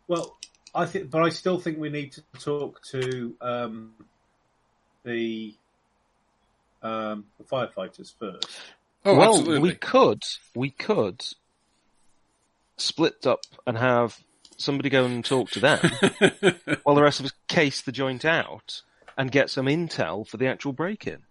[0.08, 0.38] well,
[0.76, 3.94] I think, but I still think we need to talk to um,
[5.04, 5.56] the,
[6.84, 8.48] um, the firefighters first.
[9.04, 9.60] Oh, well, absolutely.
[9.60, 10.22] we could,
[10.54, 11.26] we could
[12.78, 14.20] split up and have
[14.58, 15.80] somebody go and talk to them
[16.84, 18.84] while the rest of us case the joint out
[19.18, 21.24] and get some intel for the actual break-in.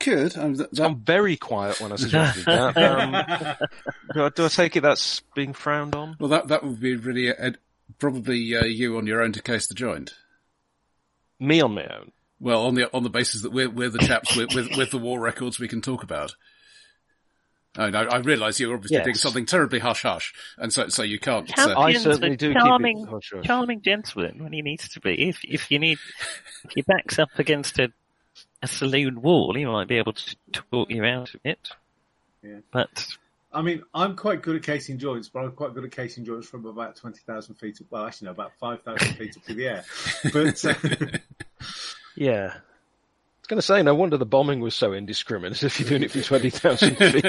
[0.00, 0.36] Could.
[0.36, 2.76] Um, th- that, I'm very quiet when I suggested that.
[2.76, 3.12] Um,
[4.12, 6.16] do, I, do I take it that's being frowned on?
[6.20, 7.52] well, that that would be really uh,
[7.98, 10.12] probably uh, you on your own to case the joint.
[11.40, 12.12] Me on my own.
[12.38, 14.98] Well, on the on the basis that we're we're the chaps with, with with the
[14.98, 16.34] war records we can talk about.
[17.76, 18.02] I know.
[18.02, 19.04] I realise you're obviously Yes.
[19.04, 21.48] doing something terribly hush hush, and so so you can't.
[21.48, 23.44] Champ- Uh, I Champions certainly are do keep charming, it hush hush.
[23.44, 25.28] charming gentleman when he needs to be.
[25.28, 25.98] If if you need,
[26.64, 27.92] if he back's up against a
[28.62, 31.68] a saloon wall, he might be able to talk you out of it.
[32.42, 32.58] Yeah.
[32.70, 33.06] But
[33.52, 36.48] I mean, I'm quite good at casing joints, but I'm quite good at casing joints
[36.48, 37.80] from about twenty thousand feet.
[37.90, 39.84] Well, actually, no, about five thousand feet up in the air.
[40.32, 41.18] But uh,
[42.16, 42.54] Yeah.
[43.44, 46.02] I was going to say, no wonder the bombing was so indiscriminate if you're doing
[46.04, 47.24] it from 20,000 feet.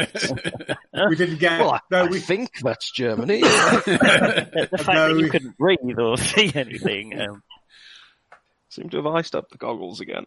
[1.09, 1.59] we didn't get.
[1.59, 3.41] well, I, no, I we think that's Germany.
[3.41, 7.43] the, the fact No, that you we- couldn't breathe or see anything, um,
[8.69, 10.25] Seem to have iced up the goggles again.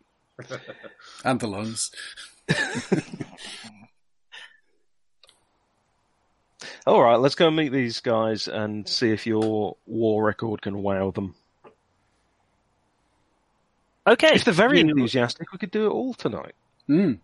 [1.25, 1.91] and the lungs.
[6.87, 10.83] All right, let's go and meet these guys and see if your war record can
[10.83, 11.35] wow them.
[14.13, 14.33] Okay.
[14.35, 16.55] If they're very you- enthusiastic, we could do it all tonight.
[16.89, 17.19] Mm.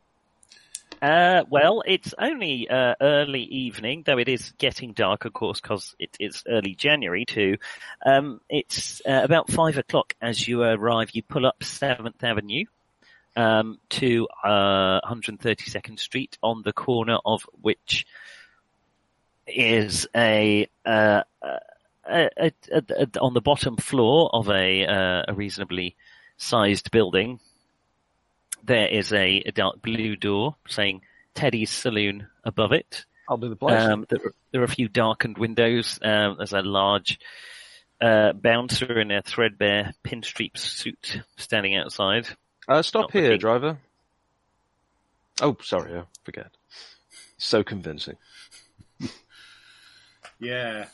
[1.02, 5.94] Uh, well, it's only uh, early evening, though it is getting dark, of course, because
[5.98, 7.58] it is early January too.
[8.06, 11.10] Um, it's uh, about five o'clock as you arrive.
[11.12, 12.64] You pull up Seventh Avenue
[13.36, 18.06] um, to uh, 132nd Street, on the corner of which
[19.46, 21.58] is a, uh, a,
[22.08, 25.96] a, a, a on the bottom floor of a, uh, a reasonably
[26.44, 27.40] sized building
[28.62, 31.02] there is a, a dark blue door saying
[31.34, 33.04] Teddy's Saloon above it.
[33.28, 33.82] I'll do the place.
[33.82, 35.98] Um, there, are- there are a few darkened windows.
[36.02, 37.18] Um, there's a large
[38.00, 42.26] uh, bouncer in a threadbare pinstripe suit standing outside.
[42.68, 43.38] uh, stop not here, looking.
[43.40, 43.78] driver.
[45.42, 46.48] Oh, sorry, I forget.
[47.36, 48.16] So convincing.
[50.40, 50.86] yeah.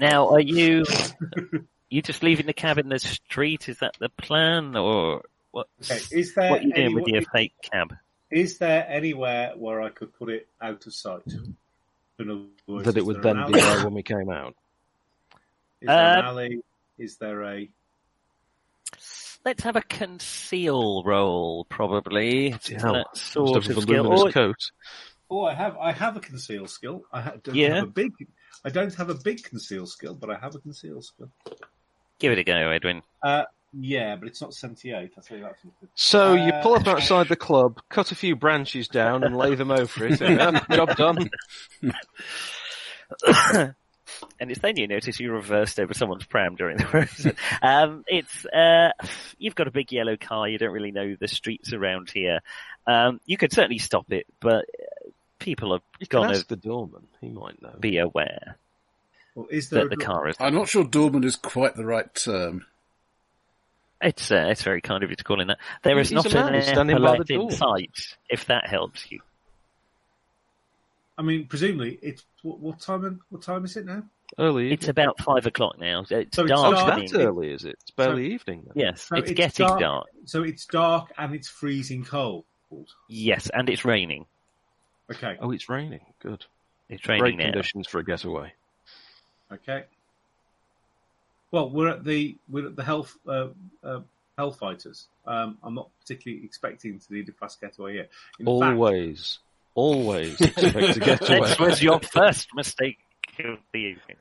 [0.00, 0.84] Now, are you
[1.92, 3.68] you just leaving the cab in the street?
[3.68, 5.66] Is that the plan, or what?
[5.82, 7.94] Okay, is there What are you doing any- with your fake cab?
[8.30, 11.22] Is there anywhere where I could put it out of sight?
[12.18, 14.54] In words, that it would then be there when we came out.
[15.80, 16.62] Is there an Uh, alley?
[16.98, 17.68] Is there a?
[19.44, 22.50] Let's have a conceal roll, probably.
[22.50, 24.06] Yeah, that Must sort a of skill.
[24.06, 24.70] Or- coat.
[25.28, 25.76] Oh, I have.
[25.78, 27.04] I have a conceal skill.
[27.12, 27.74] I ha- don't Yeah.
[27.76, 28.12] have a big.
[28.64, 31.30] I don't have a big conceal skill, but I have a conceal skill.
[32.18, 33.02] Give it a go, Edwin.
[33.22, 35.12] Uh, yeah, but it's not seventy-eight.
[35.16, 35.56] I'll tell you that.
[35.60, 35.88] for free.
[35.94, 39.54] So you Uh, pull up outside the club, cut a few branches down, and lay
[39.54, 40.20] them over it.
[40.20, 41.30] and, uh, job done.
[44.38, 47.36] and it's then you notice you reversed over someone's pram during the road.
[47.62, 48.90] um, it's uh,
[49.38, 50.48] you've got a big yellow car.
[50.48, 52.40] You don't really know the streets around here.
[52.86, 56.56] Um, you could certainly stop it, but uh, people are You can gonna ask the
[56.56, 57.06] doorman.
[57.20, 57.74] He might know.
[57.80, 58.58] be aware
[59.34, 60.36] Well, is there that a the dro- car is.
[60.40, 62.66] I'm not sure doorman is quite the right term.
[64.00, 65.58] It's uh, it's very kind of you to call in that.
[65.82, 67.50] There is He's not a man an standing by the in door.
[67.52, 68.16] sight.
[68.28, 69.20] If that helps you.
[71.16, 73.04] I mean, presumably, it's what, what time?
[73.04, 74.02] and- What time is it now?
[74.38, 74.72] Early.
[74.72, 76.00] It's about five o'clock now.
[76.00, 77.02] It's So it's oh, dark.
[77.02, 77.22] it's dark.
[77.22, 77.76] that early, is it?
[77.82, 78.62] It's barely evening.
[78.64, 78.72] Then.
[78.74, 79.80] Yes, So it's, it's getting dark.
[79.80, 80.06] dark.
[80.24, 82.44] So it's dark and it's freezing cold.
[83.08, 84.24] Yes, and it's raining.
[85.10, 85.36] Okay.
[85.38, 86.00] Oh, it's raining.
[86.20, 86.46] Good.
[86.88, 87.44] It's Great raining now.
[87.52, 88.54] conditions for a getaway.
[89.52, 89.84] Okay.
[91.50, 93.48] Well, we're at the we're at the health uh,
[93.84, 94.00] uh,
[94.38, 95.04] hellfighters.
[95.26, 98.08] Um, I'm not particularly expecting to need a fast getaway here.
[98.40, 99.38] In fact, Always,
[99.74, 101.40] always expect to get away.
[101.40, 102.98] This was your first mistake
[103.40, 104.16] of the evening.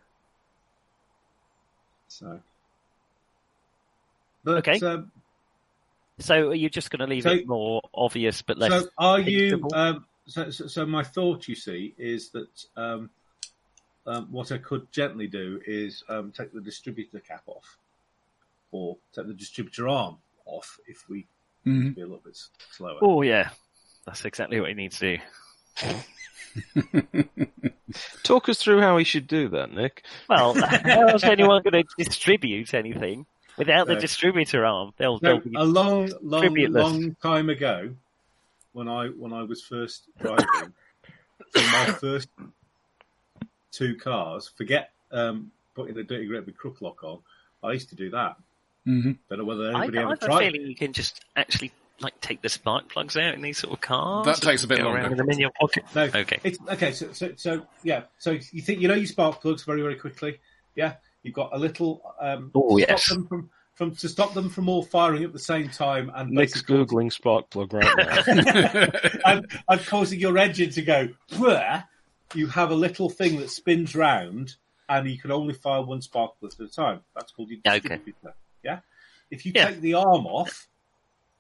[2.08, 2.40] so.
[4.44, 4.86] But, Okay.
[4.86, 5.12] Um,
[6.20, 8.72] So are you just going to leave So- it more obvious but less?
[8.72, 9.68] so are you?
[9.74, 12.66] Um, so, so, so my thought, you see, is that
[14.06, 17.78] um, what I could gently do is um, take the distributor cap off,
[18.72, 21.28] or take the distributor arm off if we
[21.66, 21.94] Mhm.
[21.96, 22.38] be a little bit
[22.72, 22.98] slower.
[23.04, 23.50] oh yeah,
[24.06, 25.24] that's exactly what you need to do.
[28.24, 30.04] Talk us through how he should do that, Nick.
[30.30, 33.26] Well, how is anyone going to distribute anything
[33.58, 34.00] without the No.
[34.00, 34.92] distributor arm?
[34.98, 37.94] They'll, No, they'll be a long, long, long time ago,
[38.74, 40.74] when I when I was first driving,
[41.52, 42.30] from my first
[43.72, 44.52] two cars.
[44.58, 47.20] Forget um, putting the dirty grip with crook lock on.
[47.64, 48.36] I used to do that.
[48.88, 49.18] Mhm.
[49.30, 50.40] Don't know whether I, anybody I ever have a tried.
[50.52, 53.82] feeling you can just actually like take the spark plugs out in these sort of
[53.82, 54.26] cars.
[54.26, 55.00] That takes a bit go longer.
[55.02, 55.84] around with them in your pocket.
[55.96, 56.40] No, Okay.
[56.44, 56.92] It's okay.
[56.94, 58.04] So, so, so, yeah.
[58.18, 60.40] So you think you know your spark plugs very, very quickly.
[60.76, 62.02] Yeah, you've got a little.
[62.20, 63.10] Um, Oh, stop yes.
[63.10, 66.54] Them from, from to stop them from all firing at the same time and Nick's
[66.54, 68.88] basically googling spark plug right now.
[69.32, 71.10] and, and causing your engine to go.
[71.34, 71.84] "Bwah,"
[72.34, 74.56] You have a little thing that spins round,
[74.90, 77.02] and you can only fire one spark plug at a time.
[77.16, 77.80] That's called your Okay.
[77.80, 78.34] distributor.
[78.64, 78.80] Yeah.
[79.30, 79.70] If you Yeah.
[79.70, 80.68] take the arm off,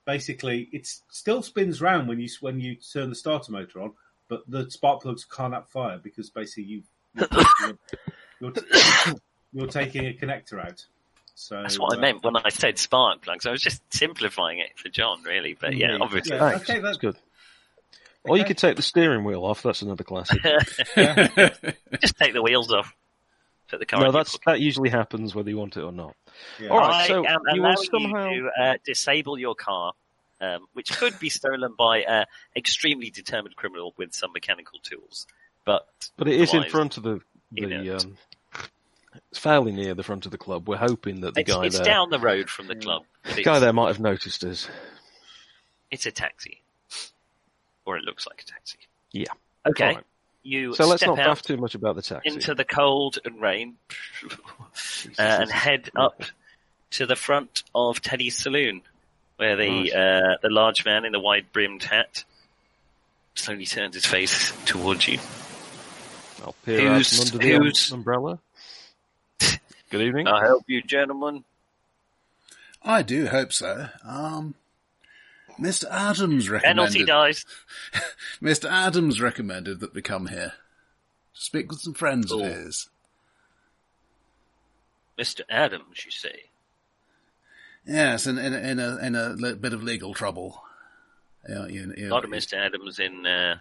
[0.05, 3.93] basically it still spins round when you when you turn the starter motor on,
[4.27, 6.83] but the spark plugs can't fire because basically you
[7.15, 7.77] you're, taking a-
[8.39, 8.53] you're,
[9.53, 10.85] you're taking a connector out.
[11.35, 13.45] So That's what I uh, meant when I said spark plugs.
[13.45, 15.55] I was just simplifying it for John, really.
[15.59, 16.35] But yeah, Yeah, obviously.
[16.37, 16.49] yeah.
[16.51, 16.69] Thanks.
[16.69, 17.17] okay, that- That's good.
[18.23, 19.63] Or you could take the steering wheel off.
[19.63, 20.41] That's another classic.
[21.99, 22.93] just take the wheels off.
[23.67, 26.15] Put the car no, that's that usually happens whether you want it or not.
[26.59, 26.69] Yeah.
[26.69, 29.93] All right, I so am you will allowing somehow- you to uh, disable your car,
[30.41, 35.25] um, which could be stolen by an extremely determined criminal with some mechanical tools.
[35.65, 37.95] But But it is in front of the the.
[37.97, 38.17] Um,
[39.29, 40.67] it's fairly near the front of the club.
[40.69, 43.03] We're hoping that the It's, guy it's there, down the road from the club.
[43.35, 44.69] the guy there might have noticed us.
[45.91, 46.60] It's a taxi,
[47.85, 48.77] or it looks like a taxi.
[49.11, 49.25] Yeah.
[49.67, 49.89] Okay.
[49.89, 50.05] Alright.
[50.43, 52.29] You So let's not out faff too much about the taxi.
[52.29, 53.75] into the cold and rain,
[54.25, 56.23] uh, and head up
[56.91, 58.81] to the front of Teddy's saloon,
[59.37, 59.93] where the Nice.
[59.93, 62.23] uh, the large man in the wide brimmed hat
[63.35, 65.19] slowly turns his face towards you.
[66.43, 68.39] I'll peer out from under the um, umbrella.
[69.91, 70.27] Good evening.
[70.27, 71.43] I help you, gentlemen.
[72.83, 73.89] I do hope so.
[74.03, 74.55] Um,
[75.61, 75.85] Mr.
[75.91, 76.77] Adams recommended.
[76.81, 77.45] Penalty dies.
[78.41, 78.69] Mr.
[78.69, 80.53] Adams recommended that we come here
[81.35, 82.39] to speak with some friends Oh.
[82.43, 82.89] of his.
[85.19, 85.41] Mr.
[85.49, 86.43] Adams, you say?
[87.85, 90.63] Yes, in in, a- in a in a bit of legal trouble.
[91.49, 92.53] Yeah, you, you, A lot of Mr.
[92.53, 93.55] Adams in uh,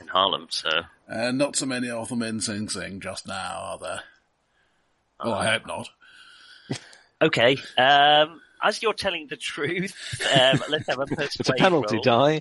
[0.00, 0.68] in Harlem, so
[1.08, 4.00] Uh, not so many of them in Sing Sing just now, are there?
[5.24, 5.88] Well, I hope not.
[7.22, 7.56] okay.
[7.76, 9.94] Um, as you're telling the truth,
[10.34, 12.02] um, let's have a persuade It's a penalty roll.
[12.02, 12.40] die.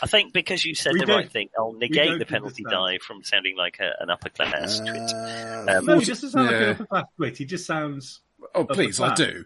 [0.00, 2.98] I think because you said We the don't- right thing, I'll negate the penalty die
[3.04, 4.96] from sounding like a, an upper class twit.
[5.12, 7.36] Uh, Um, No, he doesn't sound like an upper class twit.
[7.38, 8.20] He just sounds.
[8.54, 9.44] Oh, please, I do.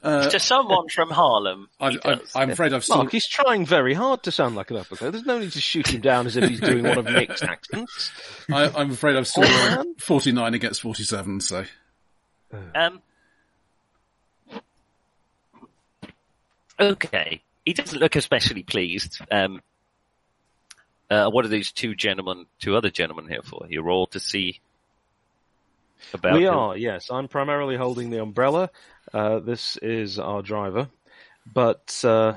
[0.00, 2.98] Uh, to someone from Harlem, I, I, I'm afraid I've still.
[2.98, 5.10] Mark, he's trying very hard to sound like an uppercut.
[5.10, 8.12] There's no need to shoot him down as if he's doing one of Nick's accents.
[8.52, 11.40] I, I'm afraid I've still Oh, 49 against 47.
[11.40, 11.64] So
[12.76, 13.02] Um,
[16.78, 19.20] okay, he doesn't look especially pleased.
[19.30, 19.62] Um,
[21.10, 23.66] uh, what are these two gentlemen, two other gentlemen here for?
[23.68, 24.60] You're all to see
[26.12, 26.34] about.
[26.34, 26.54] we him.
[26.54, 27.10] are, yes.
[27.10, 28.70] I'm primarily holding the umbrella.
[29.12, 30.88] Uh, this is our driver,
[31.50, 32.34] but uh,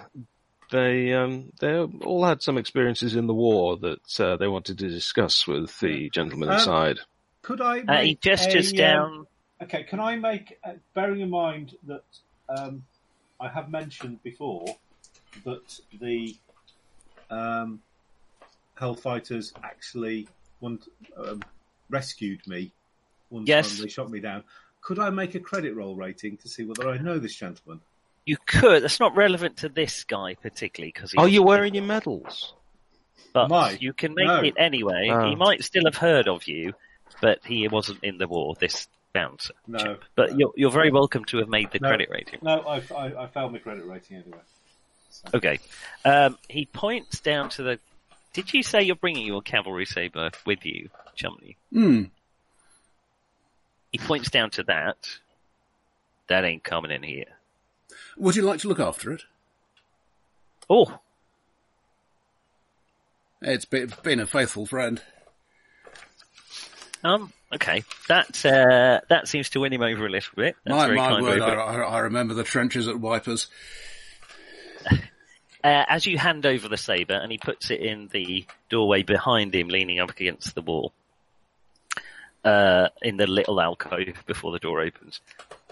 [0.72, 4.90] they um, they all had some experiences in the war that uh, they wanted to
[4.90, 7.00] discuss with the gentleman Um, inside.
[7.42, 7.80] Could I?
[7.82, 9.28] Uh, he make gestures a, um, down.
[9.64, 12.04] Okay, can I make, uh, bearing in mind that
[12.50, 12.84] um,
[13.42, 14.66] I have mentioned before
[15.46, 16.36] that the
[17.30, 17.82] um,
[18.80, 20.28] Hellfighters actually
[20.60, 21.42] want, um,
[21.90, 22.72] rescued me
[23.30, 23.74] one Yes.
[23.76, 24.44] time they shot me down.
[24.82, 27.82] Could I make a credit roll rating to see whether I know this gentleman?
[28.26, 28.84] You could.
[28.84, 31.14] That's not relevant to this guy particularly because.
[31.18, 32.54] Are you wearing your medals?
[33.34, 33.82] But Might.
[33.82, 34.42] you can make No.
[34.42, 35.10] it anyway.
[35.12, 35.30] Oh.
[35.30, 36.74] He might still have heard of you,
[37.22, 38.56] but he wasn't in the war.
[38.60, 39.54] This bouncer.
[39.68, 39.78] No.
[39.80, 40.00] chap.
[40.16, 41.90] But you're you're very welcome to have made the No.
[41.90, 42.40] credit rating.
[42.42, 44.40] No, I, I, I failed my credit rating anyway.
[45.34, 45.60] Okay.
[46.06, 47.80] Um, he points down to the.
[48.34, 51.58] Did you say you're bringing your cavalry saber with you, Chumley?
[51.72, 52.04] hmm.
[53.92, 55.10] He points down to that.
[56.30, 57.26] That ain't coming in here.
[58.18, 59.24] Would you like to look after it?
[60.70, 61.00] Oh,
[63.42, 65.02] It's been, been a faithful friend.
[67.04, 67.84] um, okay.
[68.08, 70.56] That uh, that seems to win him over a little bit.
[70.66, 71.54] That's My, my word, I.
[71.54, 73.48] I, I remember the trenches at Wipers.
[75.64, 79.54] Uh, as you hand over the saber, and he puts it in the doorway behind
[79.54, 80.92] him, leaning up against the wall,
[82.44, 85.22] uh, in the little alcove before the door opens.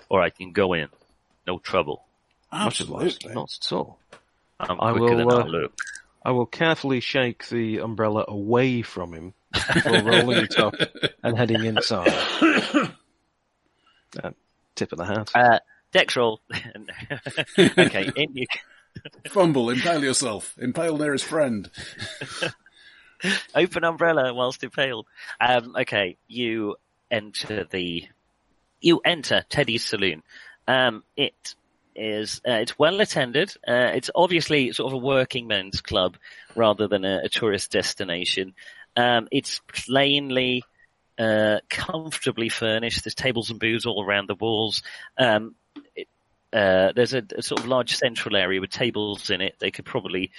[0.07, 0.89] All right, you can go in.
[1.47, 2.03] No trouble.
[2.51, 3.33] Absolutely.
[3.33, 3.97] Not at all.
[4.59, 5.73] I'm I will, than uh, I look.
[6.23, 10.75] I will carefully shake the umbrella away from him before rolling it up
[11.23, 12.13] and heading inside.
[14.21, 14.31] Uh,
[14.75, 15.31] tip of the hat.
[15.35, 15.59] Uh,
[15.91, 16.41] Dex roll.
[17.57, 18.45] Okay, in you.
[19.27, 20.55] Fumble, impale yourself.
[20.57, 21.69] Impale nearest friend.
[23.53, 25.07] Open umbrella whilst impaled.
[25.39, 26.75] Um, okay, you
[27.11, 28.05] enter the,
[28.81, 30.23] you enter Teddy's saloon.
[30.67, 31.55] Um, it
[31.95, 33.53] is, uh, it's well attended.
[33.67, 36.17] Uh, it's obviously sort of a working men's club
[36.55, 38.53] rather than a, a tourist destination.
[38.99, 40.63] Um, it's plainly,
[41.17, 43.05] uh, comfortably furnished.
[43.05, 44.83] There's tables and booths all around the walls.
[45.17, 45.55] Um,
[45.95, 46.07] it,
[46.51, 49.55] uh, there's a, a sort of large central area with tables in it.
[49.59, 50.31] They could probably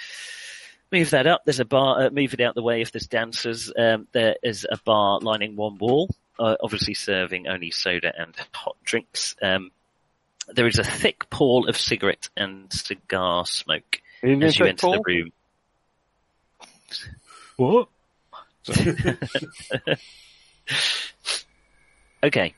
[0.92, 1.42] move that up.
[1.44, 3.72] There's a bar, uh, move it out the way if there's dancers.
[3.76, 8.76] Um, there is a bar lining one wall, uh, obviously serving only soda and hot
[8.84, 9.36] drinks.
[9.40, 9.70] Um,
[10.48, 15.32] there is a thick pall of cigarette and cigar smoke as you enter the room.
[17.56, 17.88] What?
[22.22, 22.54] Okay.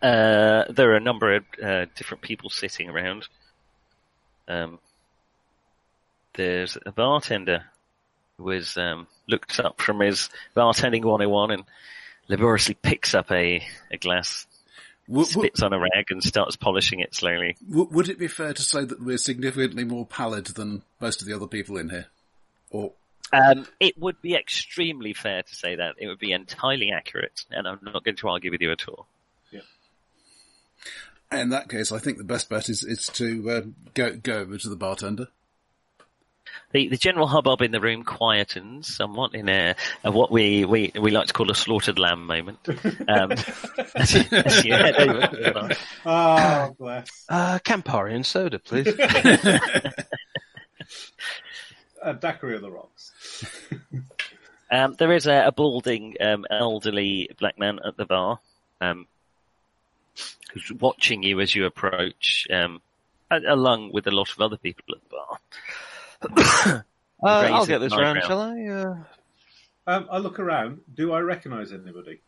[0.00, 3.28] Uh, there are a number of uh, different people sitting around.
[4.48, 4.78] Um,
[6.34, 7.64] there's a bartender
[8.38, 11.64] who has um, looked up from his bartending 101 and
[12.28, 14.46] laboriously picks up a, a glass,
[15.08, 17.56] W- w- spits on a rag and starts polishing it slowly.
[17.68, 21.28] w- would it be fair to say that we're significantly more pallid than most of
[21.28, 22.06] the other people in here?
[22.70, 22.92] Or
[23.32, 25.94] Um, it would be extremely fair to say that.
[25.98, 29.06] It would be entirely accurate, and I'm not going to argue with you at all.
[31.32, 34.58] in that case, I think the best bet is, is to um, go go over
[34.58, 35.28] to the bartender.
[36.72, 39.74] The, the general hubbub in the room quietens somewhat in a,
[40.04, 42.58] a what we, we, we like to call a slaughtered lamb moment.
[43.08, 43.32] Um,
[43.94, 45.70] as, you- as you head over to the bar.
[46.04, 47.08] Oh, bless.
[47.30, 48.86] Uh, Campari and soda, please.
[52.02, 53.12] A daiquiri of the rocks.
[54.70, 58.38] Um, there is a, a balding, um, elderly black man at the bar,
[58.80, 59.06] um,
[60.50, 62.80] who's watching you as you approach, um,
[63.30, 65.02] along with a lot of other people at
[66.30, 66.84] the bar.
[67.22, 68.64] Uh, I'll get this an round, shall I?
[68.64, 68.94] Uh,
[69.86, 70.80] Um, I look around.
[70.94, 72.20] Do I recognise anybody?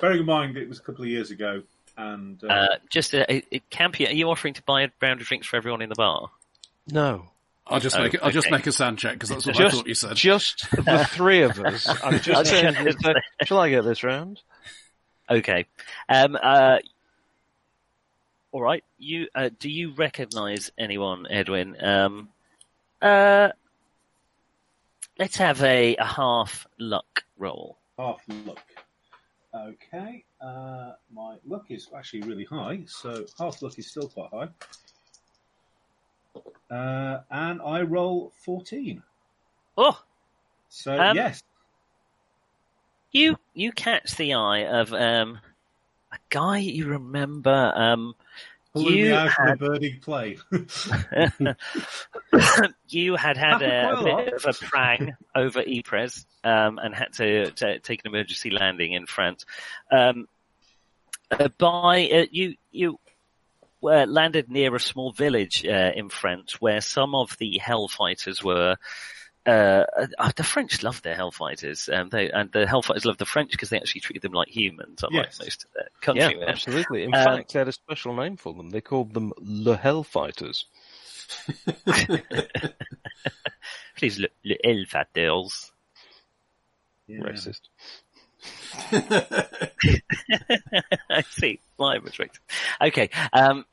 [0.00, 1.62] Bearing in mind it was a couple of years ago,
[1.96, 5.20] and uh, Uh, just a, a, a Campy, are you offering to buy a round
[5.20, 6.30] of drinks for everyone in the bar?
[6.88, 7.28] no.
[7.66, 9.70] I'll just Oh, make it, I'll just make a sound check because that's what I
[9.70, 10.16] thought you said.
[10.16, 11.86] just the three of us.
[12.02, 14.40] I'm just saying, gonna shall I get this round?
[15.30, 15.66] Okay.
[16.08, 16.78] Um, uh,
[18.50, 18.82] all right.
[18.98, 21.76] You uh, do you recognise anyone, Edwin?
[21.82, 22.28] Um,
[23.00, 23.50] uh,
[25.18, 27.78] let's have a, a half luck roll.
[27.96, 28.58] half luck.
[29.54, 34.48] Okay, uh, my luck is actually really high, so half luck is still quite high.
[36.72, 39.02] Uh, and I roll 14.
[39.76, 40.02] Oh,
[40.68, 41.42] So, Um, yes.
[43.10, 45.38] you you catch the eye of um,
[46.10, 47.72] a guy you remember.
[47.76, 48.14] Um,
[48.72, 50.38] Pulling you out had a birding plane.
[52.88, 57.12] you had had a, a a bit of a prang over Ypres um, and had
[57.14, 59.44] to, to take an emergency landing in France.
[59.90, 60.26] Um,
[61.30, 62.98] uh, by uh, you you
[63.82, 68.76] uh, landed near a small village uh, in France where some of the Hellfighters were.
[69.44, 69.82] Uh,
[70.18, 73.70] uh, the French love their Hellfighters, um, they, and the Hellfighters love the French because
[73.70, 75.38] they actually treated them like humans, unlike Yes.
[75.40, 75.70] most of
[76.14, 77.02] their Yeah, absolutely.
[77.02, 78.70] In Um, fact, they had a special name for them.
[78.70, 80.66] They called them Le Hellfighters.
[83.96, 85.72] Please, le, le Hellfighters.
[87.10, 87.62] Racist.
[91.10, 91.60] I see.
[91.78, 92.40] Live restricted.
[92.80, 93.10] Okay.
[93.32, 93.64] Um,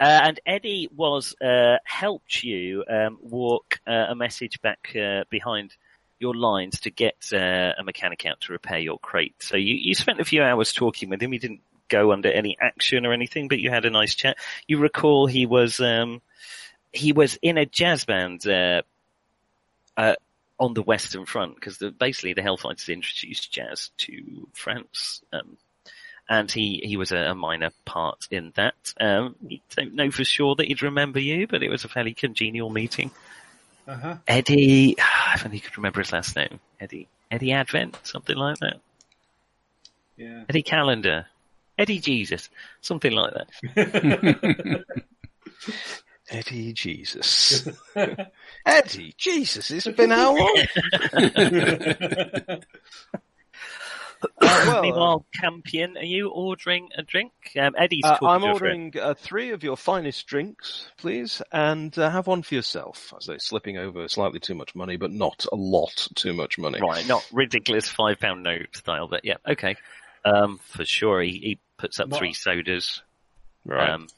[0.00, 5.76] uh, and Eddie was uh, helped you um, walk uh, a message back uh, behind
[6.18, 9.34] your lines to get uh, a mechanic out to repair your crate.
[9.40, 11.32] So you, you spent a few hours talking with him.
[11.32, 14.38] He didn't go under any action or anything, but you had a nice chat.
[14.66, 16.22] You recall he was um,
[16.92, 18.82] he was in a jazz band uh,
[20.58, 25.22] on the Western Front because basically the Hellfighters introduced jazz to France.
[25.30, 25.58] Um,
[26.30, 28.94] and he, he was a, a minor part in that.
[29.00, 32.14] Um, you don't know for sure that he'd remember you, but it was a fairly
[32.14, 33.10] congenial meeting.
[33.88, 34.16] Uh-huh.
[34.28, 34.94] Eddie,
[35.34, 36.60] if only he could remember his last name.
[36.78, 38.80] Eddie, Eddie Advent, something like that.
[40.16, 40.44] Yeah.
[40.48, 41.26] Eddie Calendar.
[41.76, 42.48] Eddie Jesus,
[42.80, 44.84] something like that.
[46.30, 47.66] Eddie Jesus.
[48.66, 50.64] Eddie Jesus, it's been how long?
[54.22, 57.32] Uh, well, Meanwhile, Campion, are you ordering a drink?
[57.58, 58.94] Um, Eddie's Uh, I'm to a friend.
[58.94, 63.12] ordering uh, three of your finest drinks, please, and uh, have one for yourself.
[63.16, 66.80] As they're slipping over slightly too much money, but not a lot too much money.
[66.80, 69.76] Right, not ridiculous five pound note style, but yeah, okay.
[70.24, 72.18] Um, for sure, he, he puts up What?
[72.18, 73.02] three sodas.
[73.64, 73.88] Right.
[73.90, 74.08] Um,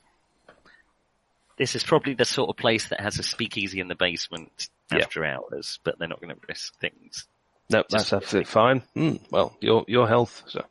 [1.59, 4.99] this is probably the sort of place that has a speakeasy in the basement Yeah.
[5.01, 7.27] after hours, but they're not going to risk things.
[7.73, 8.83] No, that's absolutely fine.
[8.97, 10.43] Mm, well, your your health.
[10.47, 10.65] So,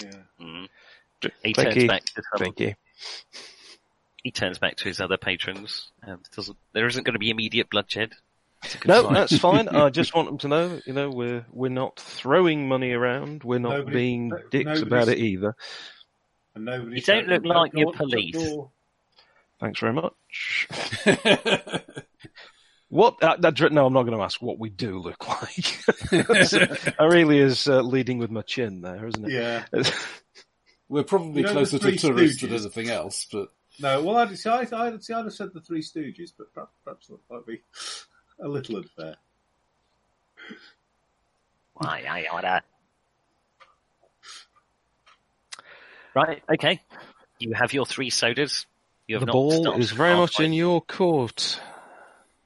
[0.00, 0.10] Yeah.
[0.40, 0.68] Mm.
[1.42, 1.88] He thank turns you.
[1.88, 2.74] back to Thank you.
[4.22, 5.90] he turns back to his other patrons.
[6.02, 8.12] And doesn't there isn't going to be immediate bloodshed.
[8.62, 9.12] It's a good No, sign.
[9.14, 9.68] that's fine.
[9.74, 13.42] I just want them to know, you know, we're we're not throwing money around.
[13.44, 15.54] We're not Nobody- being no- dicks about it either.
[16.54, 16.96] And nobody.
[16.96, 18.36] You don't look like door- police.
[19.60, 20.68] Thanks very much.
[22.90, 23.22] What?
[23.22, 25.80] Uh, that, no, I'm not going to ask what we do look like.
[27.00, 29.32] I really is uh, leading with my chin there, isn't it?
[29.32, 29.64] Yeah.
[30.88, 34.36] We're probably You know closer to Three tourists than anything else, but No, well, I'd,
[34.36, 37.46] see, I, I'd, see, I'd have said the Three Stooges, but perhaps, perhaps that might
[37.46, 37.60] be
[38.42, 39.14] a little unfair.
[41.74, 42.62] Why, I oughta.
[46.12, 46.80] Right, okay.
[47.38, 48.66] You have your three sodas.
[49.06, 51.60] You have the not ball stopped is very much in your court.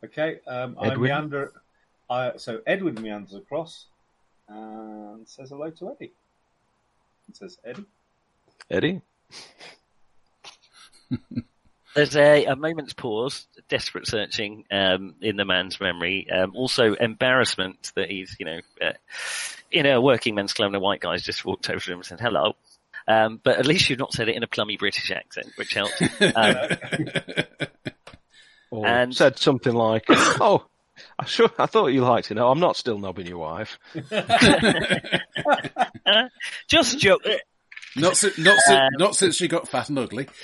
[0.04, 1.10] Okay, um, I Edwin?
[1.10, 1.52] meander.
[2.10, 3.86] I, so Edwin meanders across
[4.48, 6.12] and says hello to Eddie.
[7.26, 7.84] And says, Eddie?
[8.70, 9.00] Eddie?
[11.94, 16.26] There's a, a moment's pause, desperate searching um, in the man's memory.
[16.30, 18.92] Um, also, embarrassment that he's, you know, uh,
[19.70, 22.06] in a working men's club and a white guy's just walked over to him and
[22.06, 22.56] said hello.
[23.06, 26.02] Um, but at least you've not said it in a plummy British accent, which helps.
[28.74, 30.64] Or And- said something like, "Oh,
[31.18, 32.34] I sure I thought you liked it.
[32.34, 33.78] No, I'm not still knobbing your wife."
[36.68, 37.22] just joke.
[37.96, 40.28] not si- not si- Um, not since she got fat and ugly.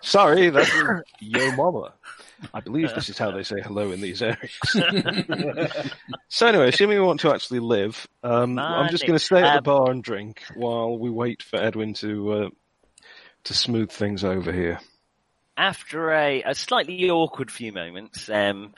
[0.00, 1.92] Sorry, that was yo mama.
[2.54, 4.56] I believe this is how they say hello in these areas.
[6.28, 9.64] so anyway, assuming we want to actually live, um, I'm just going to stay at
[9.64, 12.48] the Um, bar and drink while we wait for Edwin to uh,
[13.44, 14.78] to smooth things over here.
[15.58, 18.74] After a, a slightly awkward few moments, um,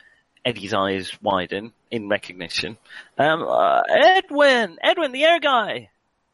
[0.47, 2.78] Eddie's eyes widen in recognition.
[3.18, 4.78] Um, uh, Edwin!
[4.83, 5.91] Edwin, the air guy!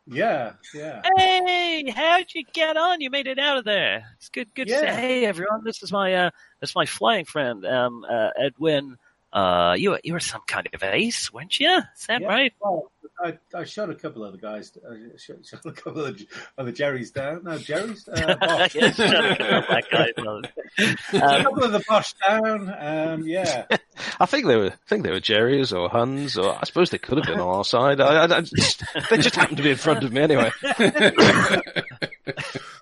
[0.07, 1.03] Yeah, yeah.
[1.17, 3.01] Hey, how'd you get on?
[3.01, 4.05] You made it out of there.
[4.19, 4.81] It's good, good to Yeah.
[4.83, 6.31] say, hey everyone, this is my, uh,
[6.61, 8.99] this is my flying friend, um, uh, Edwin.
[9.33, 11.79] Uh, you were, you were some kind of ace, weren't you?
[11.99, 12.29] Is that Yeah.
[12.29, 12.53] right?
[12.61, 14.77] Well, I, I shot a couple of the guys.
[14.89, 16.27] I shot, shot a couple of the,
[16.59, 17.45] of the Jerry's down.
[17.45, 18.07] No, Jerry's.
[18.09, 18.75] Uh, Boche.
[18.75, 20.45] Yeah, shut up, that guy knows.
[20.79, 22.75] a Um, couple of the Boche down.
[22.79, 23.65] Um, yeah.
[24.21, 26.99] I think they were, I think they were Jerry's or Huns, or I suppose they
[26.99, 28.01] could have been on our side.
[28.01, 30.51] I, I, I just, they just happened to be in front of me anyway.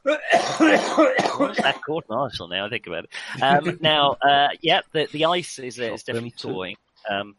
[0.05, 2.67] What's that court martial now?
[2.67, 3.43] I think about it.
[3.43, 6.49] Um, now, uh, yeah, the the ice is, uh, is definitely too.
[6.53, 6.77] toying.
[7.11, 7.37] Um,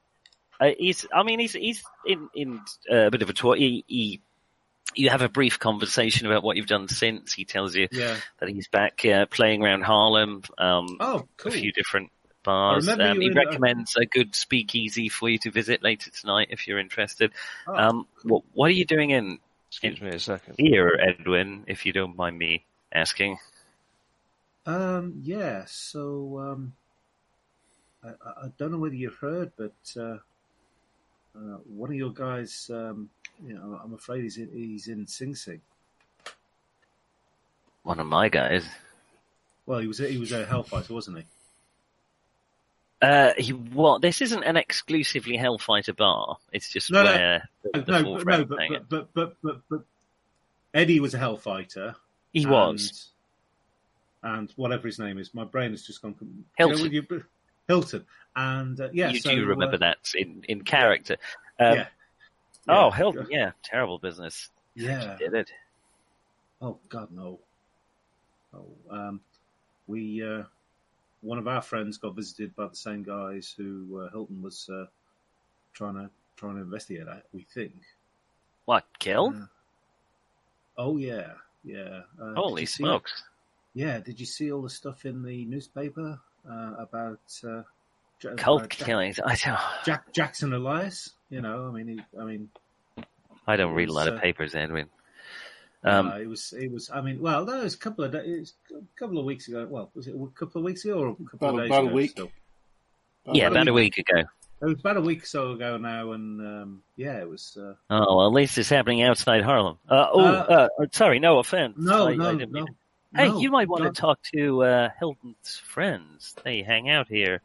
[0.60, 2.60] uh, he's, I mean, he's he's in in
[2.92, 3.58] uh, a bit of a toy.
[3.58, 4.22] He, he,
[4.94, 7.34] you have a brief conversation about what you've done since.
[7.34, 8.16] He tells you Yeah.
[8.40, 12.12] that he's back uh, playing around Harlem, um, Oh, a few different
[12.44, 12.88] bars.
[12.88, 16.80] Um, he uh, recommends a good speakeasy for you to visit later tonight if you're
[16.80, 17.32] interested.
[17.68, 17.76] Oh.
[17.76, 19.40] Um, what, what are you doing in
[19.70, 20.56] Excuse me a second.
[20.58, 21.66] here, Edwin?
[21.68, 23.38] If you don't mind me asking.
[24.66, 26.74] Um, yeah, so um,
[28.04, 30.18] I, I I don't know whether you've heard, but uh,
[31.36, 33.10] uh, one of your guys, um,
[33.46, 35.62] you know, I'm afraid he's in, he's in Sing Sing.
[37.84, 38.66] One of my guys.
[39.66, 41.24] Well, he was a, he was a Hellfighter, wasn't he?
[43.02, 46.38] Uh, he well, this isn't an exclusively Hellfighter bar.
[46.52, 47.40] It's just No, no.
[47.74, 49.82] the, the no, but, no, but, but, but but but but
[50.74, 51.96] Eddie was a Hellfighter.
[52.32, 53.12] He was.
[54.24, 56.16] and, and whatever his name is, my brain has just gone.
[56.58, 56.92] Hilton.
[56.92, 57.24] You know, you-
[57.68, 58.06] Hilton,
[58.36, 61.18] and uh, yeah, you so, do remember uh, that in in character.
[61.60, 61.88] Um, yeah,
[62.68, 64.50] Oh, Hilton, yeah, terrible business.
[64.76, 65.16] yeah.
[65.20, 65.52] Did it?
[66.62, 67.40] Oh God, no.
[68.54, 69.22] Oh, um,
[69.88, 70.44] we uh,
[71.22, 74.86] one of our friends got visited by the same guys who uh, Hilton was uh,
[75.74, 77.08] trying to trying to investigate.
[77.08, 77.74] At, we think.
[78.66, 79.36] What killed?
[79.36, 79.46] Uh,
[80.78, 82.02] oh yeah, yeah.
[82.20, 83.24] Uh, Holy smokes!
[83.74, 87.62] Yeah, did you see all the stuff in the newspaper uh, about uh,
[88.38, 89.20] Cult about Jack, killings.
[89.24, 89.60] I don't.
[89.86, 91.12] Jack Jackson Elias?
[91.30, 92.50] You know, I mean, he, I mean,
[93.48, 94.88] I don't read a lot It's, of uh, papers, Edwin.
[95.84, 96.90] Um, uh, it was, it was.
[96.94, 99.48] I mean, well, that was a couple of days, it was a couple of weeks
[99.48, 99.68] ago.
[99.70, 101.84] Well, was it a couple of weeks ago or a couple About- of days about
[101.84, 101.96] a ago?
[101.96, 102.12] week.
[102.12, 102.32] Still?
[103.34, 104.20] yeah, about a about a week ago.
[104.62, 107.58] It was about a week or so ago now, and um, yeah, it was.
[107.60, 109.78] Uh, Oh, well, at least it's happening outside Harlem.
[109.88, 111.76] Uh, oh, Uh, uh, sorry, no offense.
[111.78, 112.76] no, I- I no, didn't mean no.
[113.16, 116.36] Hey, no, you might want to talk to uh, Hilton's friends.
[116.44, 117.42] They hang out here.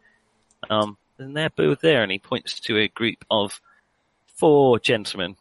[0.69, 3.61] Um, in that booth there, and he points to a group of
[4.37, 5.37] four gentlemen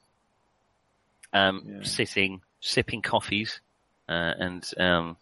[1.34, 1.84] um, Yeah.
[1.84, 3.62] sitting, sipping coffees,
[4.08, 5.18] uh, and um,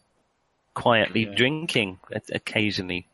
[0.74, 1.36] quietly Yeah.
[1.36, 1.99] drinking,
[2.32, 3.08] occasionally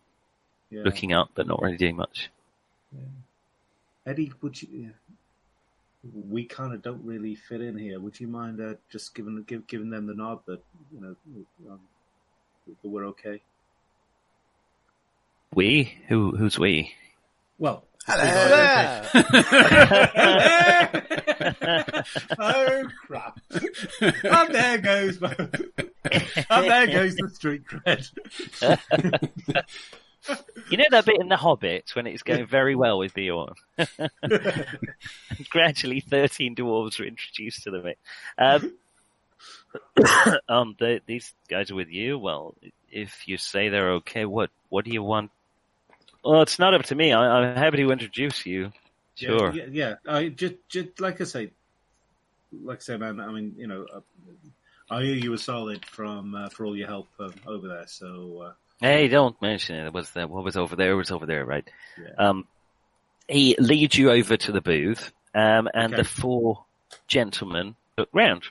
[0.70, 0.84] Yeah.
[0.84, 2.30] looking up, but not really doing much.
[4.06, 4.94] Eddie, would you?
[6.04, 6.22] Yeah.
[6.30, 8.00] We kind of don't really fit in here.
[8.00, 11.16] Would you mind uh, just giving give, giving them the nod that you know
[11.72, 11.80] um,
[12.68, 13.42] that we're okay?
[15.54, 15.98] We?
[16.08, 16.36] Who?
[16.36, 16.94] Who's we?
[17.58, 19.02] Well, Hello.
[22.38, 23.40] oh crap!
[24.02, 28.10] and there goes my, and there goes the street cred.
[30.70, 33.54] You know that bit in The Hobbit when it's going very well with Bjorn?
[35.50, 38.00] Gradually, 13 dwarves are introduced to the mix.
[38.38, 38.74] Um,
[40.50, 42.18] um, the, these guys are with you?
[42.18, 42.56] Well,
[42.90, 45.32] if you say they're okay, what, what do you want?
[46.24, 47.12] Well, it's not up to me.
[47.12, 48.72] I, I'm happy to introduce you.
[49.16, 49.54] Sure.
[49.54, 49.96] Yeah, yeah.
[50.06, 50.14] yeah.
[50.14, 51.52] I just, just like I say,
[52.64, 53.20] like I say, man.
[53.20, 54.00] I mean, you know, uh,
[54.90, 57.88] I owe you a solid from uh, for all your help um, over there.
[57.88, 58.54] So uh,
[58.84, 59.86] Hey, don't mention it.
[59.88, 61.66] It was that what was over there was over there, right?
[61.98, 62.10] Yeah.
[62.18, 62.46] Um,
[63.30, 66.02] he leads you over to the booth, um, and Okay.
[66.02, 66.66] the four
[67.08, 68.44] gentlemen look round.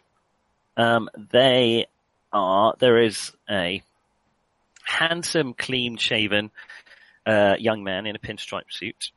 [0.78, 1.84] Um, they
[2.32, 3.82] are there is a
[4.84, 6.50] handsome, clean-shaven
[7.26, 9.10] uh, young man in a pinstripe suit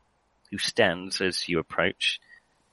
[0.51, 2.19] who stands as you approach.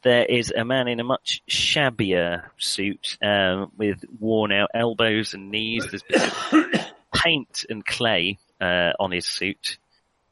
[0.02, 5.86] There is a man in a much shabbier suit um, with worn-out elbows and knees.
[5.88, 9.78] There's bits of paint and clay uh, on his suit.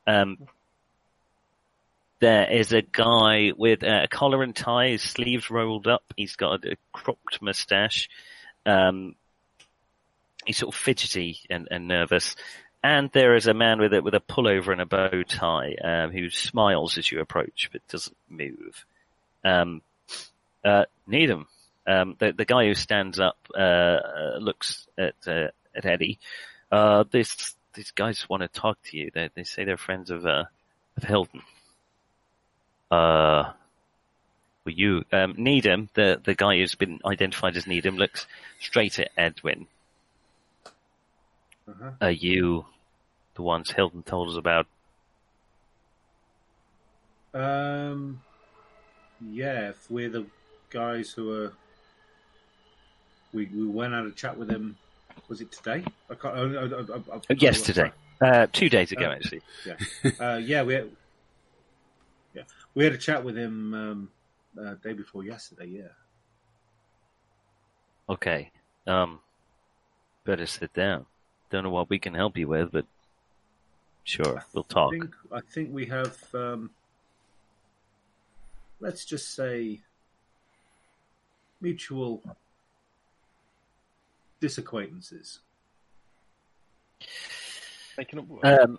[0.06, 0.38] Um,
[2.20, 6.04] there is a guy with a collar and tie, his sleeves rolled up.
[6.16, 8.10] He's got a, cropped moustache.
[8.66, 9.14] Um,
[10.44, 12.36] he's sort of fidgety and, and nervous.
[12.82, 16.12] And there is a man with a with a pullover and a bow tie um,
[16.12, 18.86] who smiles as you approach but doesn't move.
[19.44, 19.82] Um,
[20.64, 21.46] uh, Needham,
[21.86, 26.18] um, the the guy who stands up, uh, uh, looks at uh, at Eddie.
[26.70, 29.10] Uh, this these guys want to talk to you.
[29.12, 30.44] They they say they're friends of uh,
[30.96, 31.42] of Hilton.
[32.90, 33.52] Uh,
[34.64, 38.26] well, you um, Needham, the the guy who's been identified as Needham, looks
[38.60, 39.66] straight at Edwin.
[41.68, 41.90] uh-huh.
[42.00, 42.66] Are you
[43.34, 44.66] the ones Hilton told us about?
[47.34, 48.20] um,
[49.20, 50.26] yeah, if we're the
[50.70, 51.52] guys who are,
[53.32, 54.76] we we went out a chat with him.
[55.30, 55.84] Was it today?
[56.10, 56.34] I can't.
[56.34, 59.42] I, I, I, I, I, Yesterday, uh, two days ago, Uh, actually.
[59.64, 59.76] Yeah,
[60.18, 60.90] uh, yeah, we had,
[62.34, 62.42] yeah
[62.74, 64.10] we had a chat with him um,
[64.60, 65.66] uh, day before yesterday.
[65.66, 65.82] Yeah.
[68.08, 68.50] Okay.
[68.88, 69.20] Um,
[70.24, 71.06] better sit down.
[71.50, 72.84] Don't know what we can help you with, but
[74.02, 74.90] sure, we'll I talk.
[74.90, 76.18] think I think we have.
[76.34, 76.70] Um,
[78.80, 79.78] let's just say
[81.60, 82.20] mutual
[84.40, 85.40] disacquaintances.
[87.96, 88.58] Making up words.
[88.62, 88.78] Um,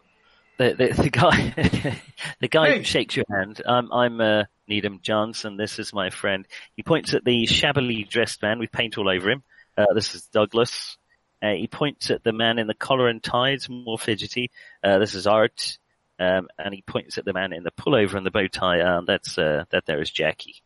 [0.58, 1.54] the, the, the guy,
[2.40, 2.78] the guy Hey.
[2.80, 3.62] who shakes your hand.
[3.66, 5.58] Um, I'm uh, Needham Johnson.
[5.58, 6.48] This is my friend.
[6.76, 9.44] He points at the shabbily dressed man with paint all over him.
[9.78, 10.98] Uh, this is Douglas.
[11.42, 14.52] Uh, he points at the man in the collar and ties, more fidgety.
[14.84, 15.78] Uh, this is Art.
[16.20, 18.82] Um, and he points at the man in the pullover and the bow tie.
[18.82, 20.62] Um, that's uh, that there is Jackie.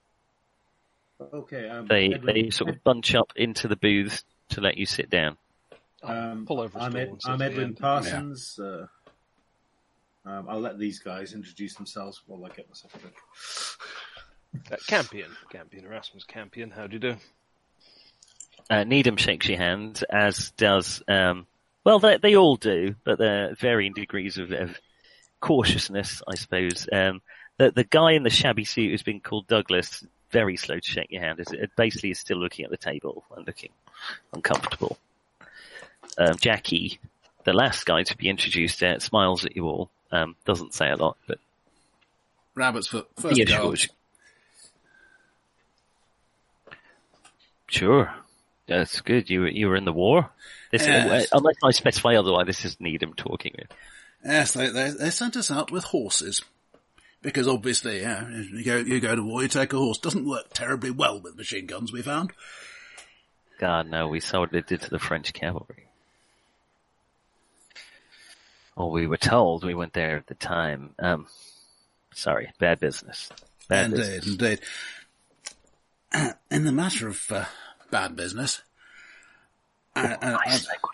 [1.34, 1.70] Okay.
[1.70, 5.10] Um, They Edwin- they sort of bunch up into the booth to let you sit
[5.10, 5.38] down.
[6.04, 7.80] Um, Pull over a I'm, Ed, I'm Edwin end.
[7.80, 8.60] Parsons.
[8.60, 8.88] Uh,
[10.26, 13.16] um, I'll let these guys introduce themselves while I get myself a drink.
[14.72, 15.32] Uh, Campion.
[15.50, 15.86] Campion.
[15.86, 16.72] Erasmus Campion.
[16.72, 17.16] How do you do?
[18.70, 21.46] Uh, Needham shakes your hand, as does, um,
[21.84, 24.80] well, they, they all do, but they're varying degrees of, of
[25.40, 26.88] cautiousness, I suppose.
[26.92, 27.22] Um,
[27.60, 31.12] the, the guy in the shabby suit who's been called Douglas, very slow to shake
[31.12, 31.40] your hand.
[31.40, 33.72] Is it basically is still looking at the table and looking
[34.34, 34.98] uncomfortable.
[36.18, 37.00] Um, Jackie,
[37.44, 39.90] the last guy to be introduced, uh, smiles at you all.
[40.12, 41.40] Um, doesn't say a lot, but
[42.54, 43.08] Rabbit's foot.
[43.18, 43.80] First Yeah, guard.
[43.80, 43.90] sure.
[47.68, 48.14] Sure.
[48.68, 49.30] That's good.
[49.30, 50.30] You were, you were in the war?
[50.72, 51.32] This, Yes.
[51.32, 53.56] uh, unless I specify otherwise, this is Needham talking.
[54.24, 56.44] Yes, they, they they sent us out with horses
[57.26, 59.98] because obviously, yeah, you go you go to war, you take a horse.
[59.98, 61.92] Doesn't work terribly well with machine guns.
[61.92, 62.32] We found.
[63.60, 65.88] God, no, we saw what it did to the French cavalry.
[68.78, 70.94] Well, we were told we went there at the time.
[71.00, 71.26] Um,
[72.14, 73.30] sorry, bad business.
[73.68, 74.28] Bad indeed, business.
[74.28, 74.60] indeed.
[76.52, 77.46] In the matter of uh,
[77.90, 78.62] bad business,
[79.96, 80.90] uh, uh, Nice segue.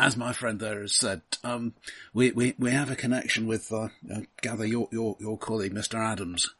[0.00, 1.74] As my friend there has said, um,
[2.14, 5.98] we, we, we have a connection with, uh, uh, gather your, your, your colleague, Mr.
[5.98, 6.54] Adams.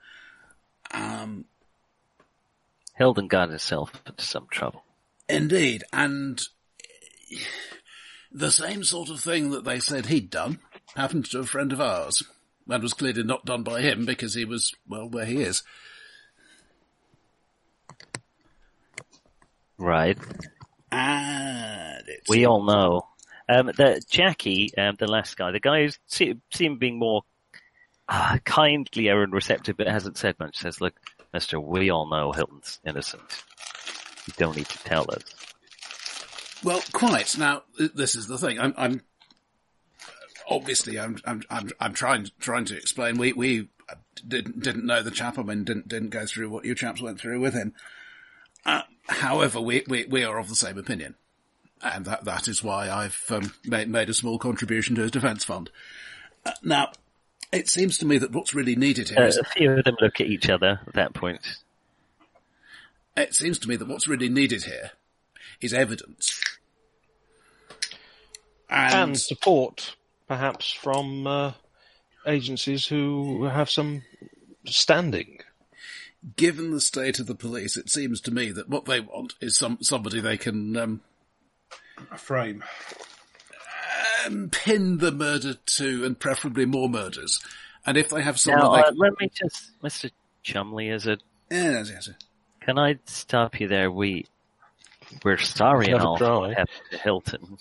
[0.90, 1.44] Um,
[2.96, 4.82] Hilton got herself into some trouble.
[5.28, 6.42] Indeed, and
[8.32, 10.58] The same sort of thing that they said he'd done
[10.96, 12.22] happened to a friend of ours.
[12.68, 15.62] And was clearly not done by him because he was, well, where he is.
[19.78, 20.18] Right.
[20.90, 23.06] And it's We all know.
[23.48, 27.22] Um, the Jackie, um, the last guy, the guy who se- seemed being more
[28.08, 30.94] uh, kindlier and receptive, but hasn't said much, says, "Look,
[31.32, 33.44] Mister, we all know Hilton's innocent.
[34.26, 35.22] You don't need to tell us."
[36.62, 37.38] Well, quite.
[37.38, 37.62] Now,
[37.94, 38.58] this is the thing.
[38.58, 39.02] I'm, I'm
[40.50, 43.16] obviously I'm, I'm, I'm, I'm trying, trying to explain.
[43.16, 43.68] We, we
[44.26, 45.38] didn't, didn't know the chap.
[45.38, 47.74] I mean, didn't, didn't go through what you chaps went through with him.
[48.66, 51.14] Uh, however, we, we, we are of the same opinion.
[51.82, 55.44] And that, that is why I've um, made, made a small contribution to his defence
[55.44, 55.70] fund.
[56.44, 56.90] Uh, now,
[57.52, 59.96] it seems to me that what's really needed here Uh, is a few of them
[60.00, 61.58] look at each other at that point.
[63.16, 64.92] it seems to me that what's really needed here
[65.60, 66.40] is evidence.
[68.70, 71.52] and support, perhaps from uh,
[72.26, 74.02] agencies who have some
[74.66, 75.38] standing.
[76.36, 79.56] given the state of the police, it seems to me that what they want is
[79.56, 81.07] some somebody they can um, A
[82.16, 82.62] frame.
[84.26, 87.40] um, pin the murder to, and preferably more murders.
[87.86, 90.10] And if they have someone, Now, they uh, let me just, Mister
[90.42, 91.22] Chumley, is it?
[91.50, 92.16] yes, yes, yes.
[92.60, 93.90] Can I stop you there?
[93.90, 94.26] We
[95.24, 96.36] we're sorry Have a enough try.
[96.36, 97.58] what happened to Hilton.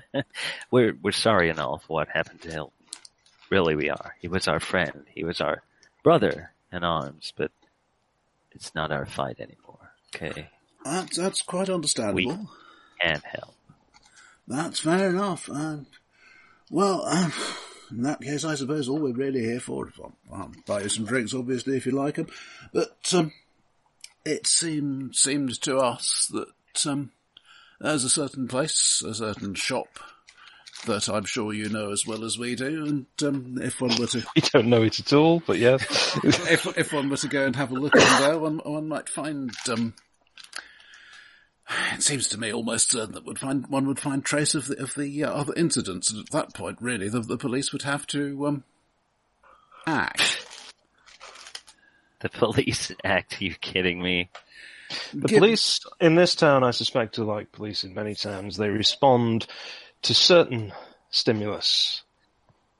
[0.70, 2.72] we're we're sorry enough what happened to Hilton.
[3.50, 4.14] Really, we are.
[4.20, 5.04] He was our friend.
[5.14, 5.62] He was our
[6.02, 7.50] brother in arms, but
[8.52, 9.92] it's not our fight anymore.
[10.14, 10.48] Okay,
[10.84, 12.48] That's, that's quite understandable.
[13.02, 13.54] can't help.
[14.48, 15.48] That's fair enough.
[15.50, 15.86] Um,
[16.70, 17.32] well, um,
[17.90, 20.88] in that case, I suppose all we're really here for is well, I'll buy you
[20.88, 22.28] some drinks, obviously, if you like them.
[22.72, 23.32] But um,
[24.24, 27.12] it seemed seemed to us that um,
[27.78, 30.00] there's a certain place, a certain shop
[30.86, 34.06] that I'm sure you know as well as we do, and um, if one were
[34.06, 35.84] to We don't know it at all, but yes.
[36.24, 39.10] if if one were to go and have a look in there, one one might
[39.10, 39.50] find.
[39.70, 39.92] Um,
[41.94, 44.82] it seems to me almost certain that would find one would find trace of the
[44.82, 48.06] of the uh, other incidents, and at that point, really, the, the police would have
[48.08, 48.64] to um,
[49.86, 50.44] act.
[52.20, 53.40] The police act?
[53.40, 54.30] you kidding me?
[55.12, 58.56] The Give- police in this town, I suspect, are like police in many towns.
[58.56, 59.46] They respond
[60.02, 60.72] to certain
[61.10, 62.02] stimulus.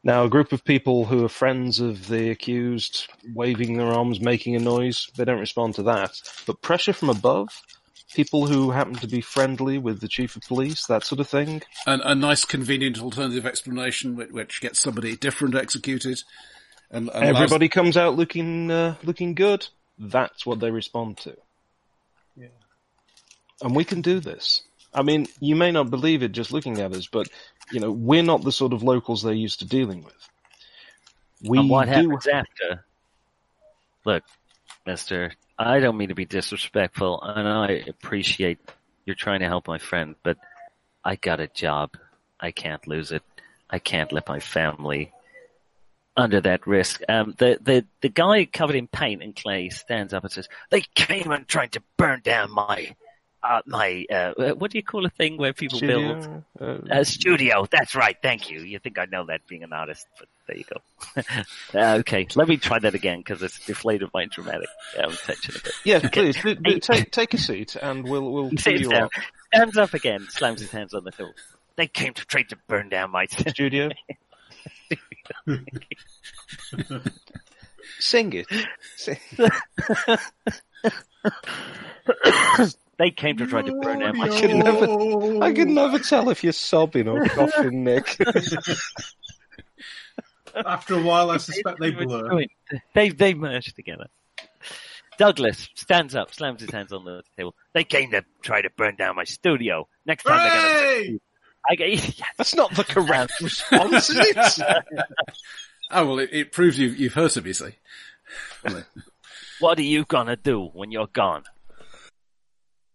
[0.04, 4.54] Now, a group of people who are friends of the accused, waving their arms, making
[4.54, 6.12] a noise, they don't respond to that.
[6.46, 7.48] But pressure from above,
[8.14, 11.62] people who happen to be friendly with the chief of police, that sort of thing,
[11.86, 16.22] And a nice, convenient alternative explanation which, which gets somebody different executed.
[16.90, 19.68] And, and allows- everybody comes out looking uh, looking good.
[19.98, 21.36] That's what they respond to.
[22.36, 22.46] Yeah.
[23.60, 24.62] And we can do this.
[24.94, 27.28] I mean, you may not believe it just looking at us, but
[27.70, 30.14] you know, we're not the sort of locals they're used to dealing with.
[31.42, 31.90] We and what do.
[31.90, 32.84] happens after?
[34.04, 34.24] Look,
[34.86, 38.58] Mister, I don't mean to be disrespectful, and I appreciate
[39.04, 40.38] you're trying to help my friend, but
[41.04, 41.96] I got a job.
[42.38, 43.22] I can't lose it.
[43.68, 45.12] I can't let my family
[46.16, 47.00] under that risk.
[47.08, 50.82] Um, the the the guy covered in paint and clay stands up and says, "They
[50.94, 52.94] came and tried to burn down my."
[53.40, 56.22] Uh, my, uh, what do you call a thing where people build?
[56.22, 57.66] Studio, uh, A studio.
[57.70, 58.16] That's right.
[58.20, 58.60] Thank you.
[58.60, 60.80] You think I know that being an artist, but there you go.
[61.80, 64.68] uh, okay, let me try that again because it's deflated my dramatic
[64.98, 65.72] um, tension a bit.
[65.84, 69.12] yeah, please do, do, take take a seat, and we'll we'll sits you down, up.
[69.54, 71.32] stands up again, slams his hands on the table.
[71.76, 73.90] They came to try to burn down my Studio.
[78.00, 78.46] Sing it.
[78.96, 79.18] Sing.
[82.98, 86.30] They came to try to burn down my I can never, I can never tell
[86.30, 88.18] if you're sobbing or coughing, Nick.
[90.54, 92.44] After a while, I suspect they blur.
[92.94, 94.06] They they merged together.
[95.16, 97.54] Douglas stands up, slams his hands on the table.
[97.72, 99.88] They came to try to burn down my studio.
[100.06, 101.18] Next time they're gonna.
[101.70, 101.88] I get,
[102.18, 102.22] yes.
[102.36, 104.60] That's not the correct response, is it?
[105.90, 107.46] oh well, it, it proves you've you've hurt him.
[107.46, 107.74] You see.
[109.60, 111.44] What are you gonna do when you're gone?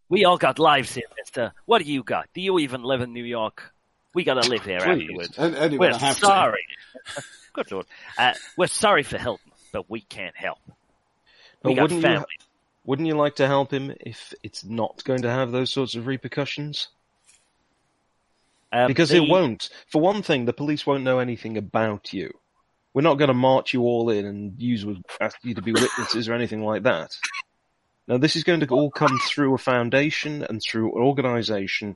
[0.09, 1.53] We all got lives here, mister.
[1.65, 2.27] What do you got?
[2.33, 3.71] Do you even live in New York?
[4.13, 5.03] We gotta live here Please.
[5.09, 5.37] afterwards.
[5.37, 6.25] And, anyway, We're I have to.
[6.25, 6.65] sorry.
[7.53, 7.85] Good lord.
[8.17, 10.59] Uh, we're sorry for Hilton, but we can't help.
[11.63, 12.25] We But got wouldn't you, family.
[12.85, 16.05] wouldn't you like to help him if it's not going to have those sorts of
[16.07, 16.89] repercussions?
[18.71, 19.69] Um, Because the- it won't.
[19.87, 22.31] For one thing, the police won't know anything about you.
[22.93, 24.85] We're not going to march you all in and use
[25.19, 27.15] ask you to be witnesses or anything like that.
[28.07, 31.95] Now, this is going to all come through a foundation and through an organisation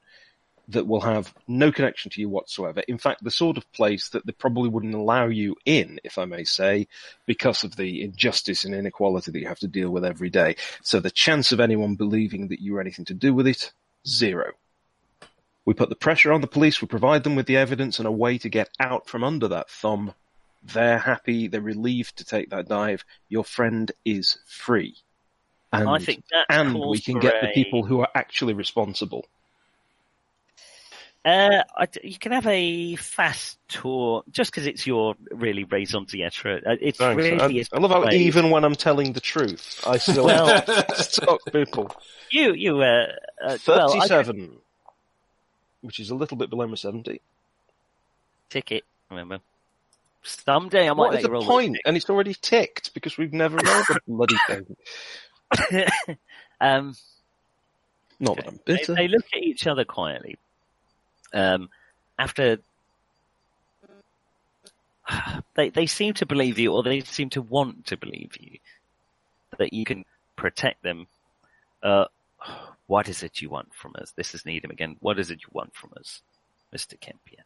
[0.70, 2.82] that will have no connection to you whatsoever.
[2.88, 6.26] In fact, the sort of place that they probably wouldn't allow you in, if I
[6.26, 6.88] may say,
[7.26, 10.55] because of the injustice and inequality that you have to deal with every day.
[10.82, 13.72] So the chance of anyone believing that you were anything to do with it,
[14.05, 14.51] zero.
[15.64, 18.12] We put the pressure on the police, we provide them with the evidence and a
[18.12, 20.14] way to get out from under that thumb.
[20.64, 23.05] They're happy, they're relieved to take that dive.
[23.30, 24.97] Your friend is free.
[25.74, 29.26] And, I think that and we can for get the people who are actually responsible.
[31.26, 36.05] Uh, I d you can have a fast tour just because it's your really raison
[36.05, 36.61] d'etre.
[36.65, 37.18] Uh, It's Thanks.
[37.22, 38.13] really I, I love how brave.
[38.13, 40.63] even when I'm telling the truth, I still Well-
[40.95, 41.91] stalk people.
[42.32, 43.07] you you uh,
[43.43, 44.57] uh well, 37,
[45.82, 47.20] which is a little bit below my 70.
[48.49, 48.86] ticket.
[49.09, 49.39] Remember,
[50.24, 51.78] someday I might What let is you the point?
[51.86, 54.78] And it's already ticked because we've never rolled the bloody thing.
[56.62, 56.95] um,
[58.20, 58.95] Not that I'm they, bitter.
[58.95, 60.38] they look at each other quietly.
[61.34, 61.70] Um,
[62.20, 62.60] after
[65.56, 68.60] they they seem to believe you, or they seem to want to believe you,
[69.58, 71.08] that you can protect them.
[71.84, 72.06] Uh,
[72.88, 74.12] what is it you want from us?
[74.16, 74.98] This is Needham again.
[75.00, 76.22] What is it you want from us,
[76.72, 77.43] Mister Campion?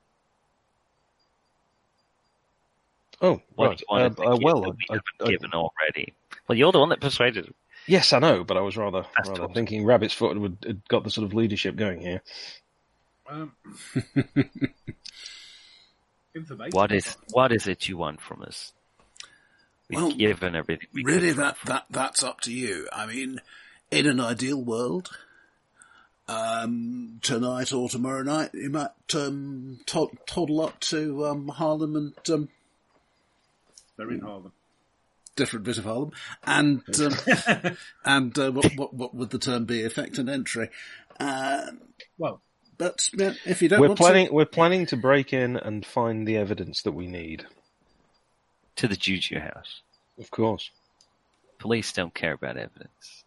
[3.21, 3.77] Oh, What right.
[3.77, 6.13] do you want Uh, uh, well, we I, haven't I, given already.
[6.47, 7.53] Well, you're the one that persuaded.
[7.87, 11.09] Yes, I know, but I was rather, rather thinking Rabbit's Foot would had got the
[11.09, 12.21] sort of leadership going here.
[13.29, 13.53] Um,
[16.35, 16.71] information.
[16.71, 18.73] What is what is it you want from us?
[19.89, 20.87] We've Well, given everything.
[20.93, 22.87] We really, that, that that's up to you.
[22.93, 23.41] I mean,
[23.89, 25.09] in an ideal world,
[26.29, 32.13] um, tonight or tomorrow night, you might um, tod- toddle up to um, Harlem and
[32.29, 32.49] um,
[33.97, 34.53] They're in Harlem.
[35.35, 36.11] Different bit of Harlem,
[36.43, 39.83] and um, and uh, what, what what would the term be?
[39.83, 40.69] Effect and entry.
[41.19, 41.71] Uh,
[42.17, 42.41] Well,
[42.77, 46.27] but yeah, if you don't We're want planning, we're planning to break in and find
[46.27, 47.45] the evidence that we need.
[48.77, 49.81] to the Juju house.
[50.19, 50.71] Of course.
[51.59, 53.23] Police don't care about evidence.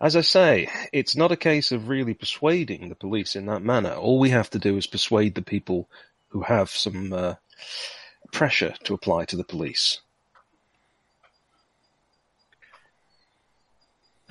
[0.00, 3.92] As I say, it's not a case of really persuading the police in that manner.
[3.92, 5.88] All we have to do is persuade the people
[6.28, 7.34] who have some uh,
[8.32, 10.00] pressure to apply to the police.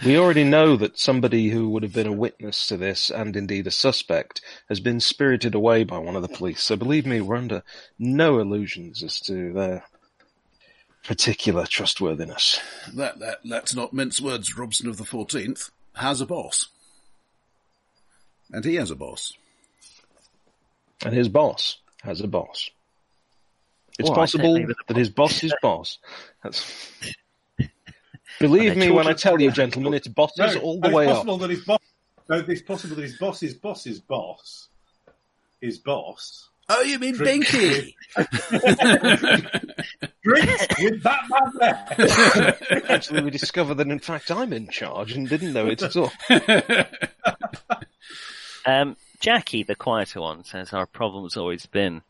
[0.05, 3.65] We already know that somebody who would have been a witness to this, and indeed
[3.65, 6.61] a suspect, has been spirited away by one of the police.
[6.61, 7.63] So believe me, we're under
[7.97, 9.83] no illusions as to their
[11.03, 12.59] particular trustworthiness.
[12.85, 14.55] to, let, let, let's not mince words.
[14.55, 16.67] Robson of the Fourteenth has a boss,
[18.51, 19.33] and he has a boss.
[21.03, 22.69] And his boss has a boss.
[23.97, 25.97] It's Well, possible think maybe the that his boss is boss.
[26.43, 26.71] That's...
[28.39, 31.17] Believe me when I tell you, gentlemen, it's bosses no, all the way it's up.
[31.17, 31.79] possible that his boss.
[32.29, 34.67] No, it's possible that his boss's boss's boss,
[35.61, 37.45] his boss, Oh, you mean Drink.
[37.45, 37.93] Binky?
[40.21, 42.57] drinks with that man there.
[42.89, 46.11] Actually, we discover that in fact I'm in charge and didn't know it at all.
[48.65, 52.01] Um, Jackie, the quieter one, says our problem's always been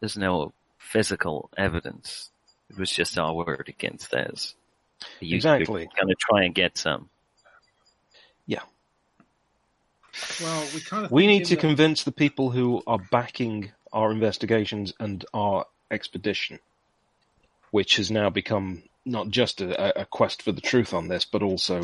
[0.00, 2.30] there's no physical evidence.
[2.70, 4.54] It was just our word against theirs.
[5.20, 5.82] You, Exactly.
[5.82, 7.08] You're going to try and get some.
[8.46, 8.62] Yeah.
[10.42, 14.92] well, we kind of We need to convince the people who are backing our investigations
[15.00, 16.58] and our expedition,
[17.70, 21.42] which has now become not just a, a quest for the truth on this, but
[21.42, 21.82] also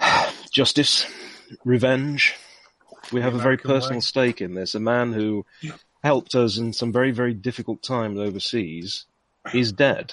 [0.50, 1.06] justice,
[1.64, 2.34] revenge.
[3.12, 4.02] We have a very personal way.
[4.02, 4.74] stake in this.
[4.74, 5.46] A man who
[6.02, 9.06] helped us in some very, very difficult times overseas
[9.52, 10.12] is dead.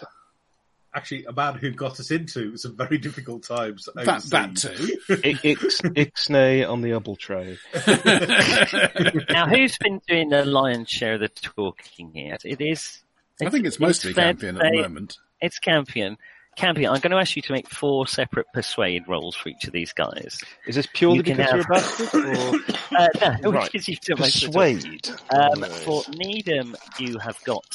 [0.96, 3.88] Actually a man who got us into some very difficult times.
[3.96, 4.98] that, that too.
[5.10, 5.56] I-
[5.96, 7.58] Ixnay on the Ubble tray.
[9.34, 12.38] now, who's been doing the lion's share of the talking here?
[12.44, 13.04] It is.
[13.42, 15.18] I think it's mostly fair to Campion at the moment.
[15.42, 16.18] It's Campion.
[16.56, 19.74] Campion, I'm going to ask you to make four separate persuade rolls for each of
[19.74, 20.40] these guys.
[20.66, 22.26] Is this purely You can because you're a have- bastard?
[22.38, 23.70] Or Uh, no, Right.
[23.70, 25.10] because you've done most of persuade?
[25.32, 25.84] Um, Nice.
[25.84, 27.66] for Needham, you have got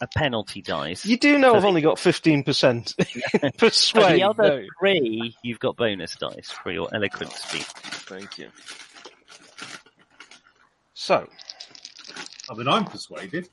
[0.00, 1.06] a penalty dice.
[1.06, 2.94] You do know So I've the- only got 15%
[3.40, 4.16] For persuade.
[4.16, 4.66] the other no.
[4.80, 7.62] three, you've got bonus dice for your eloquent speech.
[7.62, 8.48] Thank you.
[10.94, 11.28] So,
[12.50, 13.48] I mean, I'm persuaded,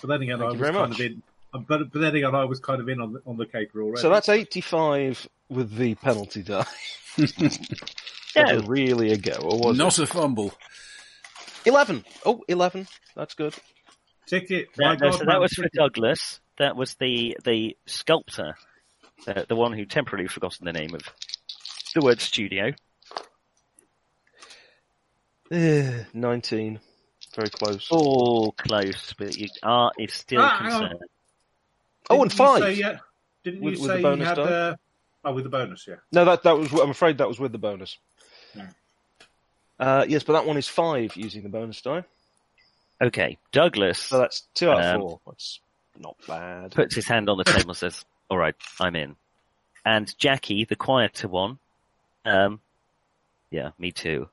[0.00, 1.00] but then again, Thank I was kind much.
[1.00, 1.22] of in.
[1.52, 4.00] But, but then again, I was kind of in on the, on the caper already.
[4.00, 6.64] so that's 85 with the penalty die.
[8.36, 8.44] No.
[8.44, 10.54] Was it really a go, or was Not a fumble.
[11.66, 12.04] 11.
[12.24, 12.86] Oh, 11.
[13.16, 13.56] That's good.
[14.30, 14.68] Ticket.
[14.78, 15.68] My That, no, God, so that was for.
[15.74, 16.40] Douglas.
[16.58, 18.54] That was the the sculptor,
[19.26, 21.02] uh, the one who temporarily forgotten the name of
[21.94, 22.72] the word studio.
[25.50, 26.80] 19.
[27.34, 27.88] Very close.
[27.90, 31.00] Oh, close, but you are is still Ah, concerned.
[32.08, 32.62] Oh, and Didn't you five.
[32.62, 32.98] say, yeah,
[33.44, 34.38] didn't With- you with the say bonus you had?
[34.38, 34.76] Uh,
[35.24, 35.96] oh, with the bonus, yeah.
[36.12, 36.72] No, that that was.
[36.72, 37.96] I'm afraid that was with the bonus.
[38.54, 38.68] Yeah.
[39.78, 42.04] Uh, yes, but that one is five using the bonus die.
[43.02, 45.20] Okay, Douglas So that's two out of Um, four.
[45.26, 45.60] That's
[45.98, 46.72] not bad.
[46.72, 49.16] puts his hand on the table and says, "All right, I'm in."
[49.84, 51.58] And Jackie, the quieter one,
[52.26, 52.60] um,
[53.50, 54.28] yeah, me too.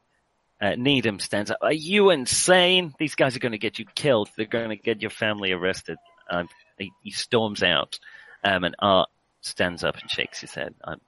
[0.60, 1.60] Uh, Needham stands up.
[1.62, 2.94] Are you insane?
[3.00, 4.30] These guys are going to get you killed.
[4.36, 5.98] They're going to get your family arrested.
[6.30, 8.00] Um, he, he storms out,
[8.44, 9.10] um, and Art
[9.42, 10.74] stands up and shakes his head.
[10.84, 11.00] I'm,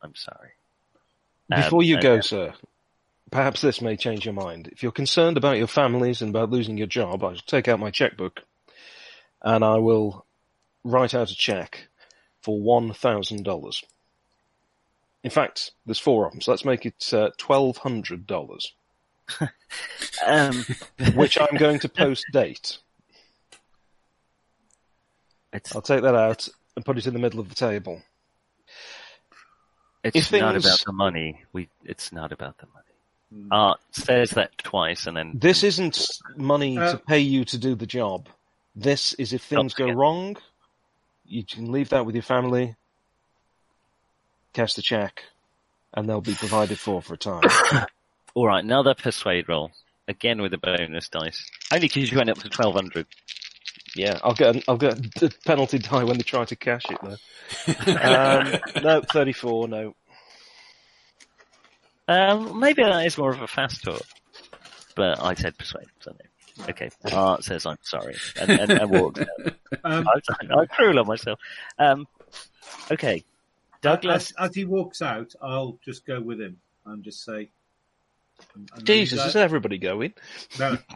[0.00, 0.50] I'm sorry.
[1.50, 2.54] Um, Before you and- go, sir,
[3.32, 4.68] perhaps this may change your mind.
[4.68, 7.80] If you're concerned about your families and about losing your job, I shall take out
[7.80, 8.44] my checkbook
[9.42, 10.24] and I will
[10.84, 11.88] write out a check
[12.42, 13.82] for one thousand dollars.
[15.24, 18.72] In fact, there's four of them, so let's make it uh, twelve hundred dollars,
[20.26, 20.64] um,
[21.14, 22.78] which I'm going to post date.
[25.52, 28.02] it's, I'll take that out and put it in the middle of the table.
[30.04, 31.44] it's if not about the money.
[31.52, 32.91] We, it's not about the money.
[33.50, 36.06] Art says that twice, and then This isn't
[36.36, 38.28] money Uh, to pay you to do the job.
[38.74, 39.92] This is if things go yeah.
[39.94, 40.36] wrong,
[41.26, 42.76] you can leave that with your family,
[44.52, 45.24] cash the check,
[45.94, 47.42] and they'll be provided for for a time.
[48.34, 49.72] All right, another persuade roll.
[50.08, 51.48] Again with a bonus dice.
[51.72, 53.06] Only because you went up to 1200.
[53.94, 56.98] yeah, I'll get an, I'll get a penalty die when they try to cash it
[57.02, 57.92] though.
[58.00, 59.68] um, no, thirty-four.
[59.68, 59.94] No,
[62.12, 64.02] Um, maybe that is more of a fast talk.
[64.94, 66.12] But I said persuade, so
[66.58, 66.64] no.
[66.68, 66.90] Okay.
[67.10, 69.54] Art says I'm sorry and, and, and walks out.
[69.84, 71.40] Um, I'm, I'm cruel on myself.
[71.78, 72.06] Um,
[72.90, 73.24] okay.
[73.80, 77.50] Douglas, As, as he walks out, I'll just go with him and just say,
[78.40, 80.12] I know you Jesus, guys- is everybody going?
[80.58, 80.76] No.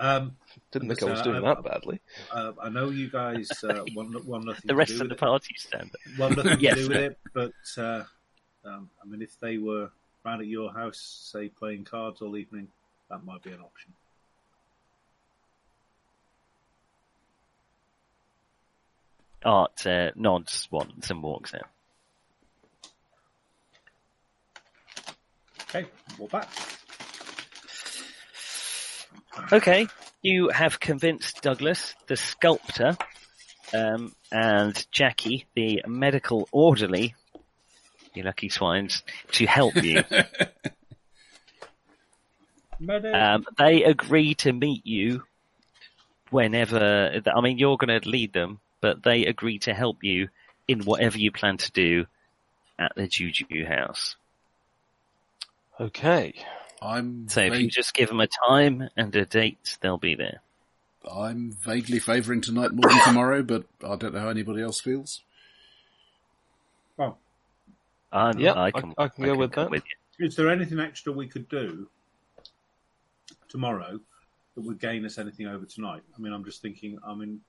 [0.00, 0.36] Um,
[0.70, 2.00] Didn't think I was So, doing I- that badly.
[2.30, 5.14] uh, I know you guys uh, want, want nothing the to rest do of the
[5.14, 6.18] with party stand up.
[6.20, 8.04] Want nothing Yes, to do with it, but uh,
[8.64, 9.90] um, I mean, if they were
[10.24, 12.68] round at your house, say playing cards all evening,
[13.10, 13.92] that might be an option.
[19.44, 21.68] Art uh, nods once and walks out.
[25.62, 25.86] Okay,
[26.18, 26.48] walk back.
[29.52, 29.86] Okay,
[30.22, 32.96] you have convinced Douglas, the sculptor,
[33.72, 37.14] um, and Jackie, the medical orderly,
[38.14, 39.02] you lucky swines,
[39.32, 40.02] to help you.
[42.80, 45.24] Um, they agree to meet you
[46.30, 47.20] whenever.
[47.26, 50.28] I mean, you're going to lead them, but they agree to help you
[50.68, 52.06] in whatever you plan to do
[52.78, 54.16] at the Juju house.
[55.80, 56.34] Okay.
[56.80, 60.40] I'm So if you just give them a time and a date, they'll be there.
[61.10, 65.22] I'm vaguely favouring tonight more than tomorrow, but I don't know how anybody else feels.
[66.96, 67.18] well,
[68.12, 69.70] I'm, Yeah, I I- can, I can go with come that.
[69.70, 69.82] with
[70.18, 70.26] you.
[70.26, 71.88] is there anything extra we could do
[73.48, 74.00] tomorrow
[74.54, 76.02] that would gain us anything over tonight?
[76.16, 76.98] I mean, I'm just thinking.
[77.06, 77.40] I mean,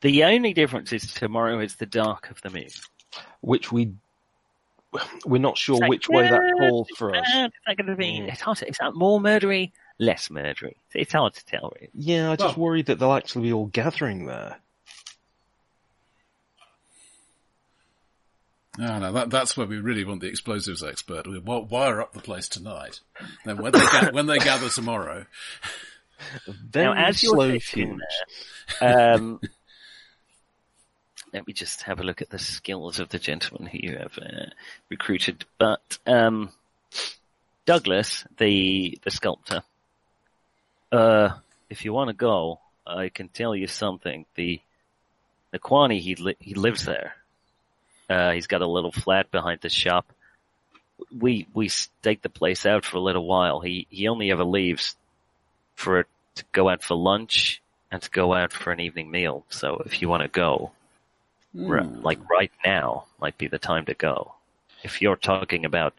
[0.00, 2.68] The only difference is tomorrow is the dark of the moon.
[3.40, 3.92] Which we
[5.24, 7.26] we're not sure like, which way that falls for us.
[7.26, 8.20] Is that going to be?
[8.20, 8.30] Mm.
[8.32, 8.58] It's hard.
[8.58, 10.74] To, is that more murdery, less murdery?
[10.94, 11.72] It's hard to tell.
[11.76, 11.88] Really.
[11.94, 14.58] Yeah, I just Well- worried that they'll actually be all gathering there.
[18.78, 21.26] No, no, that, that's where we really want the explosives expert.
[21.26, 23.00] We wi- wire up the place tonight.
[23.44, 25.26] Then when they, ga- when they gather tomorrow,
[26.46, 27.98] Very now, as you're slow sitting
[28.80, 29.40] there, um,
[31.34, 34.18] let me just have a look at the skills of the gentleman who you have
[34.18, 34.46] uh,
[34.88, 35.44] recruited.
[35.58, 36.50] But um,
[37.66, 39.62] Douglas, the the sculptor,
[40.90, 41.30] uh,
[41.68, 44.24] if you want to go, I can tell you something.
[44.34, 44.60] The
[45.50, 47.16] the N'Kwane he li- he lives there.
[48.08, 50.12] Uh, he's got a little flat behind the shop.
[51.18, 53.60] We we stake the place out for a little while.
[53.60, 54.96] He he only ever leaves
[55.74, 59.44] for to go out for lunch and to go out for an evening meal.
[59.50, 60.70] So if you want to go,
[61.68, 64.34] r- like right now might be the time to go.
[64.82, 65.94] If you're talking about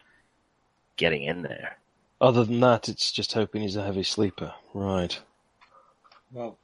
[0.96, 1.76] getting in there.
[2.20, 4.54] Other than that, it's just hoping he's a heavy sleeper.
[4.72, 5.18] Right.
[6.32, 6.56] well,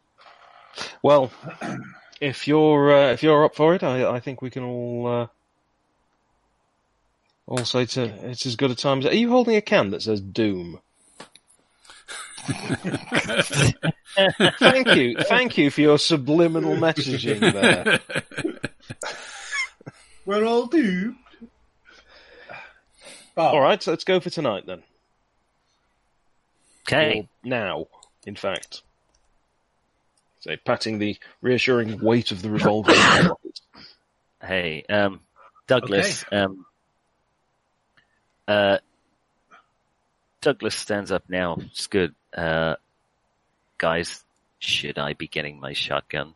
[1.03, 1.31] Well,
[2.21, 5.27] if you're uh, if you're up for it, I, I think we can all uh,
[7.47, 9.07] all say to it's as good a time as.
[9.07, 10.81] Are you holding a can that says Doom?
[14.59, 18.01] thank you, thank you for your subliminal messaging there.
[20.27, 21.17] we're all doomed.
[23.35, 24.83] Bob, All right, so let's go for tonight then.
[26.87, 27.21] Okay.
[27.21, 27.87] Or now,
[28.27, 28.83] in fact.
[30.41, 32.93] Say, patting the reassuring weight of the revolver.
[32.93, 33.61] in my pocket.
[34.43, 35.21] Hey, um,
[35.67, 36.25] Douglas.
[36.33, 36.65] Um,
[38.49, 38.79] uh,
[40.41, 41.59] Douglas stands up now.
[41.61, 42.15] It's good.
[42.35, 42.77] Uh,
[43.77, 44.25] guys,
[44.59, 46.35] should I be getting my shotgun?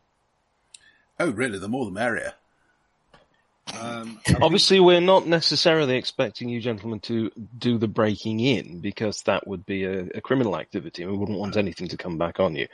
[1.19, 1.57] Oh, really?
[1.57, 2.35] The more the merrier.
[3.73, 8.79] Um, I think- Obviously, we're not necessarily expecting you gentlemen to do the breaking in
[8.79, 12.17] because that would be a, a criminal activity and we wouldn't want anything to come
[12.17, 12.67] back on you.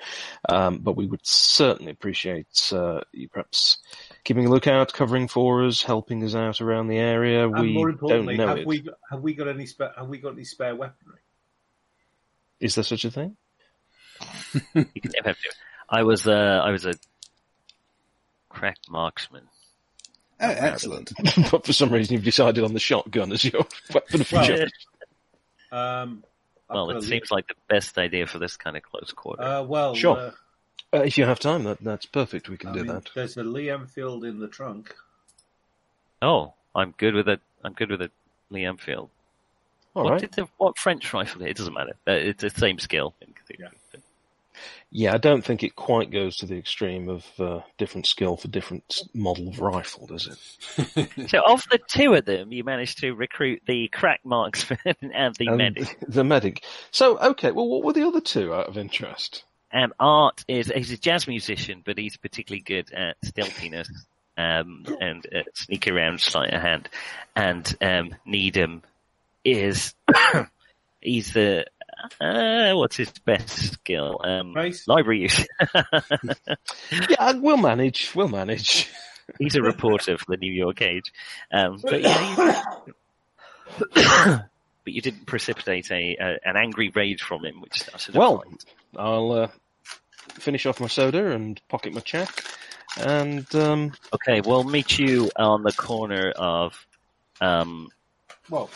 [0.50, 3.78] Um, but we would certainly appreciate uh, you perhaps
[4.26, 7.46] keeping a lookout, covering for us, helping us out around the area.
[7.46, 8.62] and we more don't importantly, know have it.
[8.62, 11.20] Is we have we got any spare have we got any spare weaponry?
[12.60, 13.38] Is there such a thing?
[14.76, 15.50] You can never have to.
[15.90, 16.32] I was, uh,
[16.64, 16.94] I was a
[18.50, 19.44] crack marksman.
[20.42, 21.12] Oh, excellent.
[21.52, 24.70] but for some reason, you've decided on the shotgun as your weapon of Well, choice.
[25.72, 26.24] Um,
[26.70, 29.42] Well, it a seems like the best idea for this kind of close quarter.
[29.44, 30.18] Uh, well, Sure.
[30.18, 30.32] uh,
[30.94, 32.50] Uh, if you have time, that, that's perfect.
[32.50, 33.10] We can I do mean, that.
[33.16, 34.94] There's a Lee Enfield in the trunk.
[36.22, 37.40] oh, I'm good with it.
[37.64, 38.10] I'm good with a
[38.50, 39.10] Lee Enfield.
[39.94, 40.22] All what right.
[40.22, 41.42] did the what French rifle?
[41.44, 41.94] It doesn't matter.
[42.08, 43.14] Uh, it's the same skill.
[43.60, 43.68] Yeah.
[44.90, 48.50] Yeah, I don't think it quite goes to the extreme of uh, different skill for
[48.50, 51.10] different model of rifle, does it?
[51.30, 54.80] So of the two of them, you managed to recruit the crack marksman
[55.14, 55.98] and the And medic.
[56.08, 56.64] The medic.
[56.92, 59.44] So, okay, well, what were the other two out of interest?
[59.72, 63.88] And Art is he's a jazz musician, but he's particularly good at stealthiness
[64.38, 66.90] um, and uh, sneak around sleight of hand.
[67.36, 68.84] And um, Needham
[69.46, 69.94] is
[71.02, 71.66] he's the
[72.20, 74.20] uh, what's his best skill?
[74.24, 74.88] Um, Race?
[74.88, 75.46] library use.
[77.10, 78.12] Yeah, we'll manage.
[78.16, 78.90] We'll manage.
[79.40, 81.12] he's a reporter for the New York Age.
[81.52, 82.94] Um, but yeah, you,
[84.84, 88.44] but you didn't precipitate a, a an angry rage from him, which started Well.
[88.98, 89.48] I'll uh,
[90.34, 92.30] finish off my soda and pocket my check.
[92.98, 96.86] And um, Okay, we'll meet you on the corner of.
[97.40, 97.90] Um,
[98.50, 98.70] Well,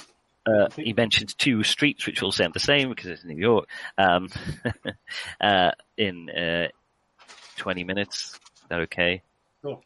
[0.46, 3.68] uh, he mentioned two streets, which all sound the same because it's New York.
[3.98, 4.30] Um,
[5.42, 6.68] uh, in uh,
[7.58, 9.22] twenty minutes, is that okay?
[9.62, 9.82] sure.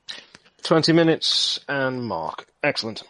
[0.64, 2.46] 20 minutes and Mark.
[2.62, 3.04] Excellent.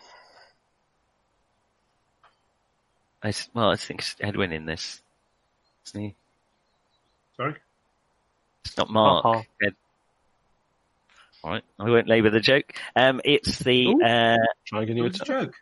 [3.24, 5.02] I well, I think it's Edwin in this.
[5.88, 6.16] Isn't he?
[7.36, 7.56] Sorry.
[8.66, 9.24] It's not Mark.
[9.24, 9.43] Ha-ha.
[9.62, 9.76] Ed.
[11.43, 12.74] All right, I won't labour the joke.
[12.95, 14.02] Um, it's the Ooh.
[14.02, 14.97] uh, Try again.
[14.97, 15.56] It you a joke.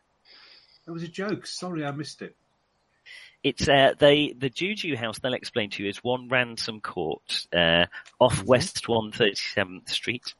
[0.87, 1.45] It was a joke.
[1.45, 2.35] Sorry, I missed it.
[3.43, 5.19] It's uh, they the Juju House.
[5.19, 7.85] They'll explain to you is one ransom court uh,
[8.19, 10.33] off West One Thirty Seventh Street.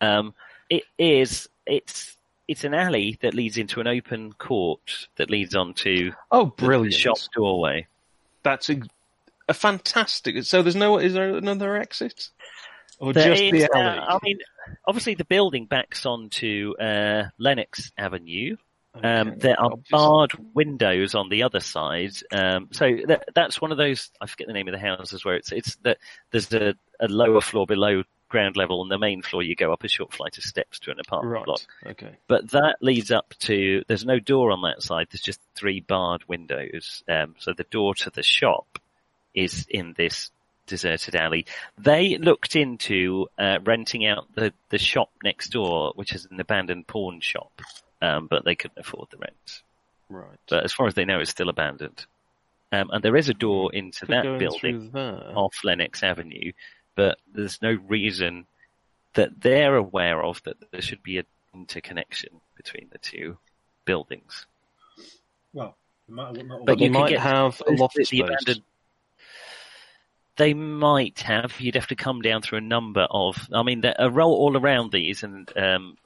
[0.00, 0.34] Um,
[0.68, 2.16] it is it's
[2.48, 6.92] it's an alley that leads into an open court that leads onto Oh, brilliant.
[6.92, 7.86] the shop doorway.
[8.42, 8.82] That's a,
[9.48, 10.42] a fantastic.
[10.44, 10.98] So there's no.
[10.98, 12.28] Is there another exit?
[12.98, 14.04] Or There just is, the uh.
[14.08, 14.38] I mean,
[14.86, 18.56] obviously the building backs onto uh, Lenox Avenue.
[18.94, 19.90] Um, Okay, there are obviously.
[19.90, 22.12] barred windows on the other side.
[22.32, 24.10] Um, so that, that's one of those.
[24.20, 25.98] I forget the name of the houses where it's it's that
[26.30, 29.84] there's a, a lower floor below ground level, and the main floor you go up
[29.84, 31.44] a short flight of steps to an apartment Right.
[31.44, 31.60] block.
[31.86, 32.16] Okay.
[32.28, 35.08] But that leads up to there's no door on that side.
[35.10, 37.02] There's just three barred windows.
[37.08, 38.78] Um, so the door to the shop
[39.34, 40.30] is in this
[40.66, 41.44] deserted alley.
[41.78, 46.86] They looked into uh, renting out the the shop next door, which is an abandoned
[46.86, 47.52] pawn shop,
[48.02, 49.62] um, but they couldn't afford the rent.
[50.10, 50.38] Right.
[50.50, 52.04] But as far as they know, it's still abandoned.
[52.70, 56.52] Um, and there is a door into Could that building off Lenox Avenue,
[56.94, 58.46] but there's no reason
[59.14, 63.36] that they're aware of that there should be an interconnection between the two
[63.84, 64.46] buildings.
[65.52, 65.76] Well,
[66.08, 68.20] it might, not But they you might have a both loft the space.
[68.22, 68.62] abandoned-
[70.36, 71.60] They might have.
[71.60, 73.36] You'd have to come down through a number of.
[73.52, 75.98] I mean, there are roll all around these and um,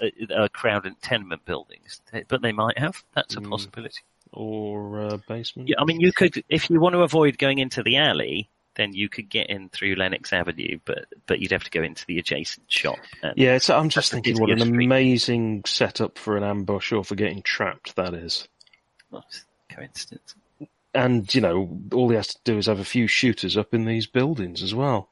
[0.00, 3.02] uh, are crowded tenement buildings, but they might have.
[3.14, 3.50] That's a Mm.
[3.50, 4.00] possibility.
[4.32, 5.68] or uh, basement.
[5.68, 8.92] Yeah, I mean, you could, if you want to avoid going into the alley, then
[8.92, 12.18] you could get in through Lenox Avenue, but but you'd have to go into the
[12.18, 12.98] adjacent shop.
[13.36, 14.74] Yeah, so I'm just thinking what an street.
[14.84, 18.46] amazing setup for an ambush or for getting trapped that is.
[19.12, 19.22] a
[19.72, 20.34] coincidence.
[20.92, 23.84] And, you know, all he has to do is have a few shooters up in
[23.86, 25.08] these buildings as well.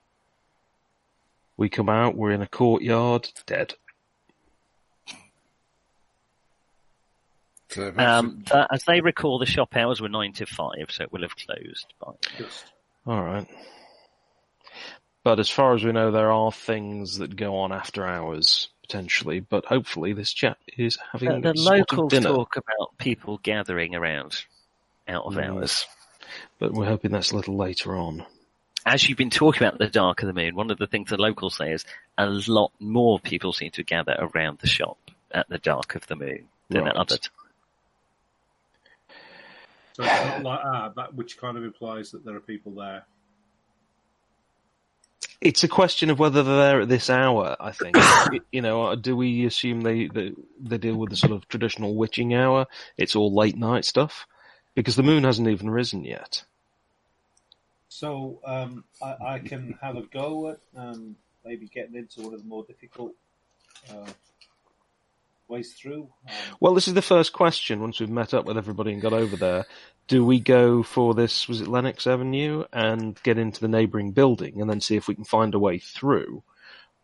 [1.57, 3.75] We come out, we're in a courtyard, dead.
[7.75, 11.13] So, Um, the, as they recall, the shop hours were nine to five, so it
[11.13, 12.13] will have closed by.
[12.39, 12.65] just
[13.07, 13.47] Alright.
[15.23, 19.41] But as far as we know, there are things that go on after hours, potentially,
[19.41, 22.29] but hopefully this chap is having The, the locals dinner.
[22.31, 24.37] talk about people gathering around
[25.09, 25.45] out of Mm.
[25.57, 25.87] hours.
[26.59, 28.25] but we're hoping that's a little later on.
[28.87, 31.17] As you've been talking about the dark of the moon, one of the things the
[31.17, 31.85] locals say is
[32.19, 34.99] a lot more people seem to gather around the shop
[35.31, 37.31] at the dark of the moon than at other times.
[39.95, 43.05] So it's not like ah, that which kind of implies that there are people there.
[45.41, 47.57] It's a question of whether they're there at this hour.
[47.61, 47.97] I think.
[48.53, 52.35] you know, do we assume they, they they deal with the sort of traditional witching
[52.35, 52.67] hour?
[52.97, 54.27] It's all late night stuff
[54.75, 56.45] because the moon hasn't even risen yet.
[57.89, 61.15] So um, I, I can have a go at um,
[61.45, 63.13] maybe getting into one of the more difficult
[63.89, 64.11] uh,
[65.49, 66.09] ways through.
[66.29, 67.81] Um, Well, this is the first question.
[67.81, 69.67] Once we've met up with everybody and got over there,
[70.09, 71.49] do we go for this?
[71.49, 75.15] Was it Lenox Avenue and get into the neighbouring building and then see if we
[75.15, 76.43] can find a way through,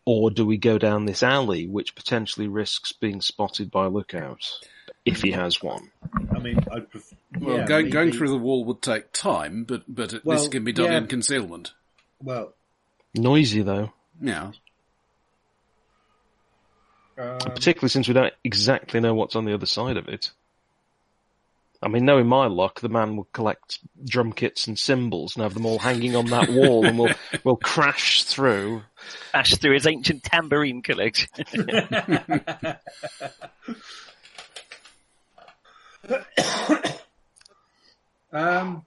[0.05, 4.59] or do we go down this alley, which potentially risks being spotted by a lookout
[5.05, 5.91] if he has one?
[6.35, 9.83] I mean, I'd pref- Well, yeah, going, going through the wall would take time, but
[9.87, 10.97] but it, this can be done yeah.
[10.99, 11.73] in concealment.
[12.21, 12.53] Well,
[13.15, 14.51] Noisy though, Yeah.
[17.17, 20.31] Um, particularly since we don't exactly know what's on the other side of it.
[21.83, 25.55] I mean, knowing my luck, the man will collect drum kits and cymbals and have
[25.55, 27.13] them all hanging on that wall, and we'll
[27.43, 28.83] we'll crash through.
[29.31, 31.27] crash through his ancient tambourine collection.
[38.31, 38.85] um,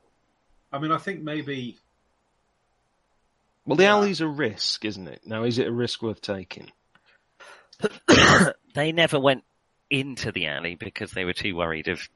[0.73, 1.79] I mean, I think maybe
[3.67, 5.23] Well, the alley's a risk, isn't it?
[5.27, 6.71] Now, is it a risk worth taking?
[8.75, 9.45] They never went
[9.91, 12.09] into the alley because they were too worried of.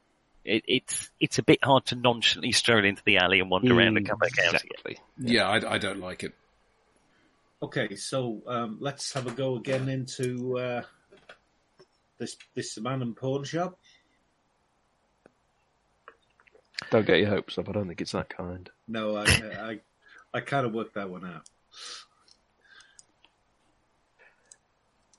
[0.44, 3.96] It, it's it's a bit hard to nonchalantly stroll into the alley and wander around
[3.96, 4.70] and come back out again.
[4.70, 4.98] Exactly.
[5.18, 6.32] Yeah, I, I don't like it.
[7.60, 10.82] Okay, so um, let's have a go again into uh,
[12.18, 13.78] this this man and pawn shop.
[16.90, 17.68] Don't get your hopes up.
[17.68, 18.70] I don't think it's that kind.
[18.86, 19.80] No, I I,
[20.32, 21.42] I kind of worked that one out.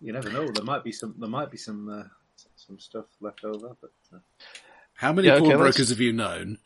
[0.01, 0.47] You never know.
[0.47, 1.15] There might be some.
[1.17, 2.03] There might be some uh,
[2.55, 4.19] some stuff left over, but uh,
[4.93, 6.57] How many Yeah, okay, pawnbrokers let's- have you known?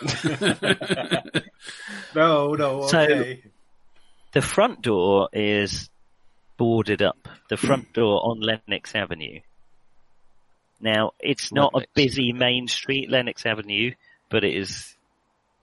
[2.14, 2.86] no, no.
[2.88, 3.34] So-
[4.32, 5.90] The front door is
[6.56, 7.28] boarded up.
[7.48, 9.40] The front door on Lenox Avenue.
[10.80, 11.90] Now, it's not Lenox.
[11.90, 13.92] a busy main street, Lenox Avenue,
[14.30, 14.94] but it is.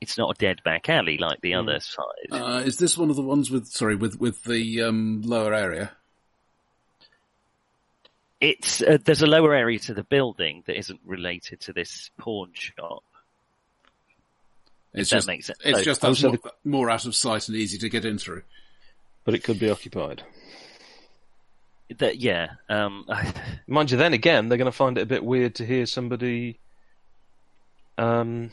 [0.01, 2.05] It's not a dead back alley like the other side.
[2.31, 5.91] Uh, is this one of the ones with sorry with with the um, lower area?
[8.41, 12.49] It's uh, there's a lower area to the building that isn't related to this pawn
[12.53, 13.03] shop.
[14.93, 15.59] It's that just makes sense.
[15.63, 18.17] it's So- just that's so more, more out of sight and easy to get in
[18.17, 18.43] through.
[19.23, 20.23] But it could be occupied.
[21.97, 22.49] That yeah.
[22.69, 23.05] Um,
[23.67, 26.59] Mind you, then again, they're going to find it a bit weird to hear somebody.
[27.97, 28.51] Um,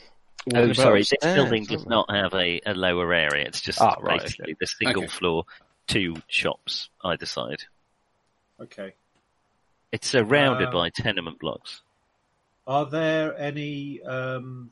[0.53, 1.01] oh, sorry.
[1.01, 3.45] This upstairs, building does aren't have a, a lower area.
[3.45, 5.11] It's just Ah, right, basically the single Okay.
[5.11, 5.45] floor,
[5.87, 7.63] two shops either side.
[8.61, 8.93] Okay.
[9.93, 11.83] It's surrounded Uh, by tenement blocks.
[12.65, 14.01] Are there any?
[14.01, 14.71] Um,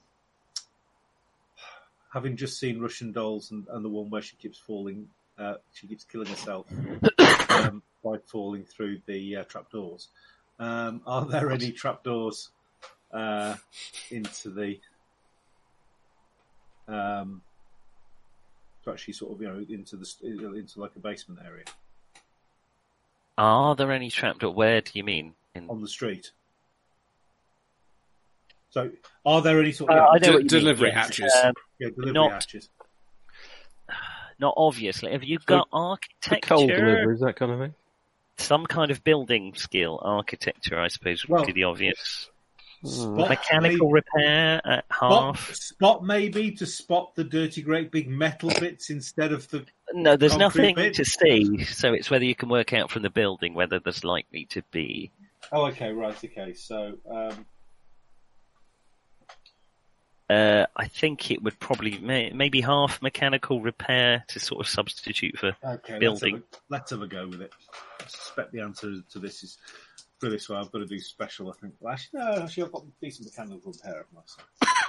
[2.12, 5.86] having just seen Russian Dolls and, and the one where she keeps falling, uh, she
[5.86, 6.66] keeps killing herself
[7.50, 10.08] um, by falling through the uh, trapdoors.
[10.58, 12.50] Um, are there any trapdoors
[13.14, 13.56] uh,
[14.10, 14.80] into the
[16.88, 17.44] um,
[18.84, 20.08] to actually sort of you know into the
[20.58, 21.66] into like a basement area
[23.42, 24.52] Are there any trapdoor?
[24.54, 25.34] Where do you mean?
[25.56, 26.32] In, on the street?
[28.70, 28.92] So,
[29.26, 30.96] are there any sort Uh, of I know De- what mean, delivery yes.
[31.08, 31.34] hatches.
[31.44, 32.70] Um, yeah, delivery not- hatches?
[34.38, 35.12] not obviously.
[35.12, 36.48] Have you got For architecture?
[36.48, 37.74] cold deliveries, that kind of thing.
[38.38, 42.30] Some kind of building skill, architecture, I suppose, would Well, be the obvious.
[42.84, 45.54] Spot Mechanical maybe- repair at spot, half.
[45.54, 49.66] spot maybe to spot the dirty, great big metal bits instead of the.
[49.94, 50.96] No, there's nothing bit?
[50.96, 54.46] to see, so it's whether you can work out from the building whether there's likely
[54.46, 55.12] to be.
[55.52, 56.54] Oh, okay, right, okay.
[56.54, 57.46] So, um,
[60.30, 65.38] Uh, I think it would probably may, maybe half mechanical repair to sort of substitute
[65.38, 65.56] for.
[65.62, 66.36] okay, Building.
[66.36, 67.52] Let's have, a, let's have a go with it.
[68.00, 69.58] I suspect the answer to this is
[70.22, 70.60] for this one.
[70.60, 71.50] I've got to do special.
[71.52, 71.74] I think.
[71.82, 72.44] Well, actually, no.
[72.44, 74.48] Actually, I've got a decent mechanical repair of myself.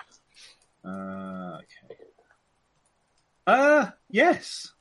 [0.85, 1.95] Uh, okay.
[3.47, 4.73] Uh, yes.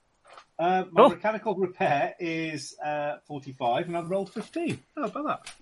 [0.58, 1.10] Uh, my Oh.
[1.10, 4.80] mechanical repair is uh, 45 and I've rolled 15.
[4.98, 5.54] How about that?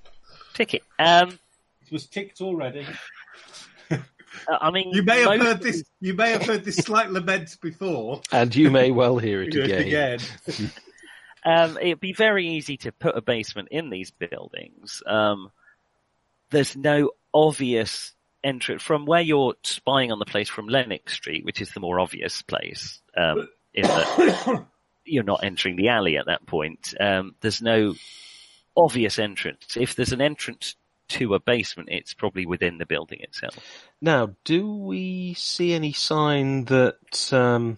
[0.53, 0.83] Ticket.
[0.97, 1.37] Um,
[1.85, 2.85] It was ticked already.
[3.91, 3.97] uh,
[4.61, 5.83] I mean, You may have heard this.
[5.99, 8.21] You may have heard this slight lament before.
[8.31, 9.81] And you may well hear it it again.
[9.87, 10.19] again.
[11.45, 15.01] Um, it'd be very easy to put a basement in these buildings.
[15.05, 15.51] Um,
[16.49, 18.13] there's no obvious
[18.43, 21.99] entrance from where you're spying on the place from Lenox Street, which is the more
[21.99, 23.01] obvious place.
[23.15, 24.65] Um, in that
[25.05, 26.93] you're not entering the alley at that point.
[26.99, 27.95] Um, there's no
[28.75, 29.77] obvious entrance.
[29.77, 30.75] If there's an entrance
[31.09, 33.57] to a basement, it's probably within the building itself.
[34.01, 37.77] Now, do we see any sign that um,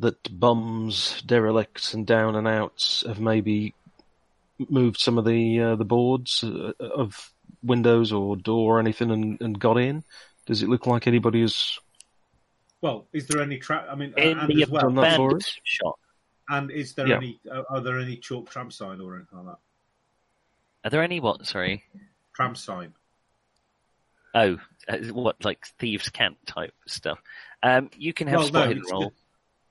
[0.00, 3.74] that bums, derelicts, and down and outs have maybe
[4.68, 9.40] moved some of the uh, the boards uh, of windows or door or anything and,
[9.40, 10.04] and got in?
[10.46, 11.78] Does it look like anybody has?
[12.80, 13.86] Well, is there any trap?
[13.90, 15.56] I mean, In and the as well, Done that for us?
[15.64, 15.98] shop.
[16.48, 17.16] and is there Yeah.
[17.16, 17.40] any?
[17.50, 19.58] Uh, are there any chalk tram sign or anything like that?
[20.84, 21.44] Are there any what?
[21.44, 21.82] Sorry.
[22.34, 22.94] Tram sign.
[24.34, 24.58] Oh,
[24.88, 27.18] uh, what like thieves' camp type stuff.
[27.62, 29.12] Um, you can have Well, spot no, hidden it's roll.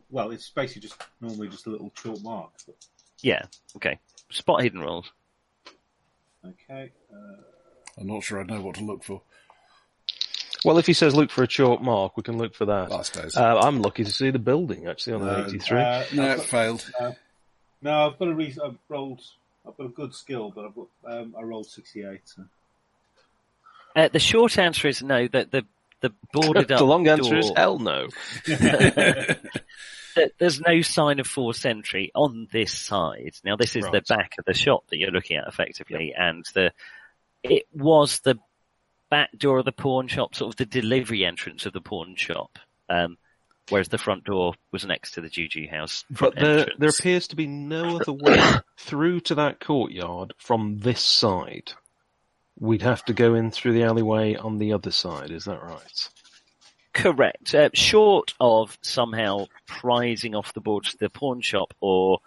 [0.07, 2.51] Just- Well, it's basically just normally just a little chalk mark.
[2.65, 2.75] But,
[3.21, 3.43] Yeah.
[3.75, 3.99] Okay.
[4.31, 5.11] Spot hidden rolls.
[6.45, 6.91] okay.
[7.13, 7.35] Uh,
[7.99, 9.21] I'm not sure I know what to look for.
[10.65, 12.89] Well, if he says look for a chalk mark, we can look for that.
[12.89, 13.37] Last days.
[13.37, 15.79] Uh, I'm lucky to see the building actually on no, the 83.
[15.79, 16.91] uh, no, it got- failed.
[17.81, 18.63] no, I've got a reason.
[18.65, 19.21] I've rolled.
[19.67, 22.21] I've got a good skill, but I've got, um, I rolled sixty-eight.
[22.25, 22.45] So.
[23.95, 25.27] Uh, the short answer is no.
[25.27, 25.65] That the
[26.01, 28.07] the boarded up the long answer door, is hell no.
[30.17, 33.35] that there's no sign of forced entry on this side.
[33.43, 36.71] Now, this is the back of the shop that you're looking at effectively, and the
[37.43, 38.37] it was the
[39.09, 42.59] back door of the pawn shop, sort of the delivery entrance of the pawn shop.
[42.89, 43.17] Um,
[43.69, 46.05] whereas the front door was next to the Juju house.
[46.09, 46.79] But there, entrance.
[46.79, 48.41] there appears to be no other way
[48.77, 51.71] through to that courtyard from this side.
[52.59, 55.31] We'd have to go in through the alleyway on the other side.
[55.31, 56.09] Is that right?
[56.97, 57.53] Correct.
[57.53, 62.19] Uh, short of somehow prizing off the board to the pawn shop or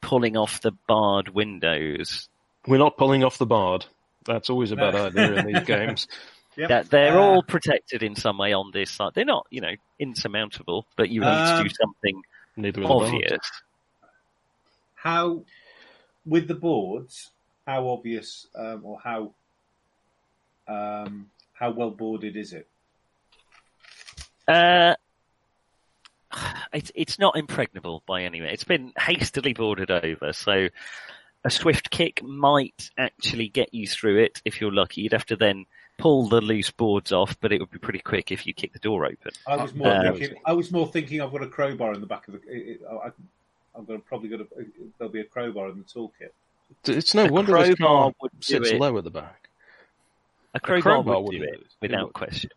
[0.00, 2.28] pulling off the barred windows,
[2.66, 3.86] We're not pulling off the bard.
[4.26, 6.08] That's always a bad idea in these games.
[6.56, 6.68] Yep.
[6.68, 9.12] that they're Uh, all protected in some way on this side.
[9.14, 12.22] They're not, you know, insurmountable, but you need to Um, do something
[12.56, 13.12] Neither are the bards.
[13.12, 13.40] obvious.
[14.94, 15.42] How,
[16.24, 17.30] with the boards,
[17.66, 19.34] how obvious um, or how
[20.68, 22.66] um, how well boarded is it?
[24.48, 24.94] Uh,
[26.72, 28.52] it's it's not impregnable by any means.
[28.54, 30.68] It's been hastily boarded over, so
[31.44, 35.02] a swift kick might actually get you through it if you're lucky.
[35.02, 35.66] You'd have to then
[35.98, 38.78] pull the loose boards off, but it would be pretty quick if you kick the
[38.80, 39.30] door open.
[39.46, 40.36] I was more Uh, thinking.
[40.44, 41.20] I was more thinking.
[41.20, 42.40] I've got a crowbar in the back of the.
[42.48, 43.10] It, it, I,
[43.76, 44.46] I'm going to probably got a.
[44.98, 46.30] There'll be a crowbar in the toolkit.
[46.86, 48.80] It's no A wonder this crowbar car would sits it.
[48.80, 49.48] low at the back.
[50.54, 51.66] A crowbar, crowbar would do would it do it.
[51.82, 52.50] without question.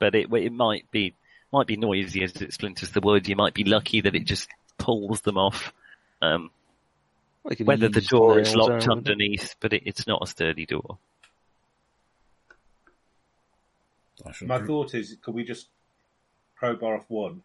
[0.00, 1.14] Yeah, but it it might be
[1.52, 3.28] might be noisy as it splinters the wood.
[3.28, 5.72] You might be lucky that it just pulls them off.
[6.20, 6.50] Um,
[7.48, 10.98] They whether the door is locked down underneath, but it, it's not a sturdy door.
[14.26, 15.68] I should My thought is, could we just
[16.56, 17.42] crowbar off one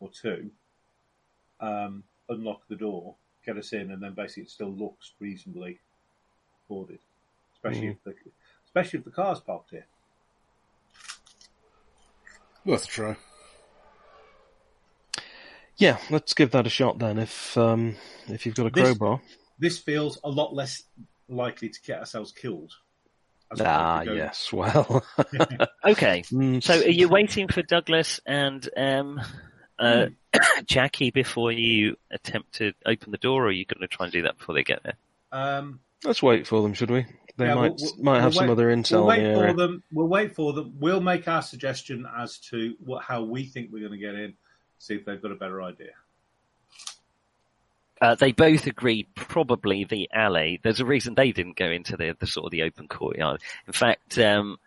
[0.00, 0.50] or two,
[1.60, 5.80] um, unlock the door, get us in, and then basically it still looks reasonably
[6.68, 7.00] boarded,
[7.54, 7.92] especially Mm.
[7.92, 8.14] if the
[8.64, 9.86] especially if the car's parked here.
[12.68, 13.16] Worth a try.
[15.78, 17.18] Yeah, let's give that a shot then.
[17.18, 17.96] If um,
[18.26, 19.22] if you've got a crowbar.
[19.58, 20.82] This feels a lot less
[21.30, 22.74] likely to get ourselves killed.
[23.58, 24.52] Ah, yes.
[24.52, 25.02] Well,
[25.82, 29.18] Okay, Mm, so are you waiting for Douglas and um,
[29.78, 30.08] uh,
[30.66, 34.12] Jackie before you attempt to open the door, or are you going to try and
[34.12, 34.96] do that before they get there?
[35.32, 37.06] Um, let's wait for them, should we?
[37.38, 39.34] They Yeah, might we'll- we'll- might have we'll some wait- other We'll intel wait the
[39.34, 39.54] for area.
[39.54, 39.82] them.
[39.92, 40.74] We'll wait for them.
[40.80, 44.34] We'll make our suggestion as to what how we think we're going to get in.
[44.78, 45.92] See if they've got a better idea.
[48.00, 50.60] Uh, they both agreed probably the alley.
[50.62, 53.40] There's a reason they didn't go into the, the sort of the open courtyard.
[53.66, 54.58] In fact, um,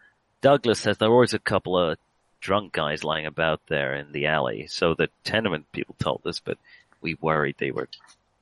[0.41, 1.98] Douglas says there was a couple of
[2.41, 4.68] drunk guys lying about there in the alley.
[4.68, 6.57] So the tenement people told us, but
[7.02, 7.88] we worried they were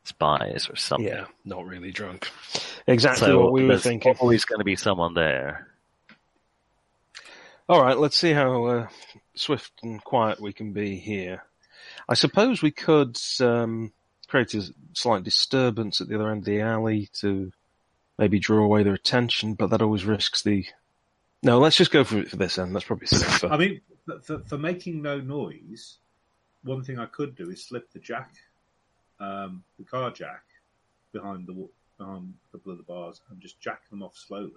[0.10, 1.08] spies or something.
[1.08, 2.30] Yeah, not really drunk.
[2.88, 4.16] Exactly So what we were there's thinking.
[4.20, 5.68] always going to be someone there.
[7.68, 8.88] All right, let's see how uh,
[9.36, 11.44] swift and quiet we can be here.
[12.08, 13.94] I suppose we could um,
[14.28, 14.64] create a
[14.94, 17.52] slight disturbance at the other end of the alley to
[18.18, 20.66] maybe draw away their attention, but that always risks the.
[21.44, 22.76] No, let's just go for it for this end.
[22.76, 23.48] That's probably safer.
[23.48, 26.00] I mean, for, for, for making no noise,
[26.64, 28.34] one thing I could do is slip the jack,
[29.20, 30.44] um, the car jack,
[31.12, 31.68] behind the wa-
[31.98, 34.52] behind a couple of the bars and just jack them off slowly.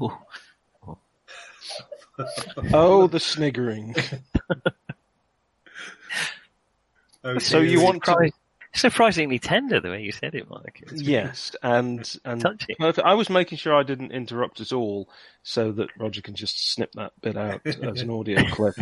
[0.00, 0.12] Ooh.
[2.72, 3.94] oh, the sniggering.
[7.24, 8.30] Oh, So you want to?
[8.74, 10.80] surprisingly tender the way you said it, Mike.
[10.82, 12.76] It's really Yes, and and touchy.
[12.78, 13.04] perfect.
[13.06, 15.08] I was making sure I didn't interrupt at all,
[15.42, 18.76] so that Roger can just snip that bit out as an audio clip.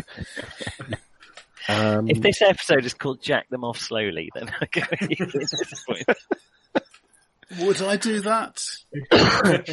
[1.69, 5.85] Um, If this episode is called "Jack Them Off Slowly," then I go at this
[5.89, 6.09] point.
[7.61, 8.61] Would I do that?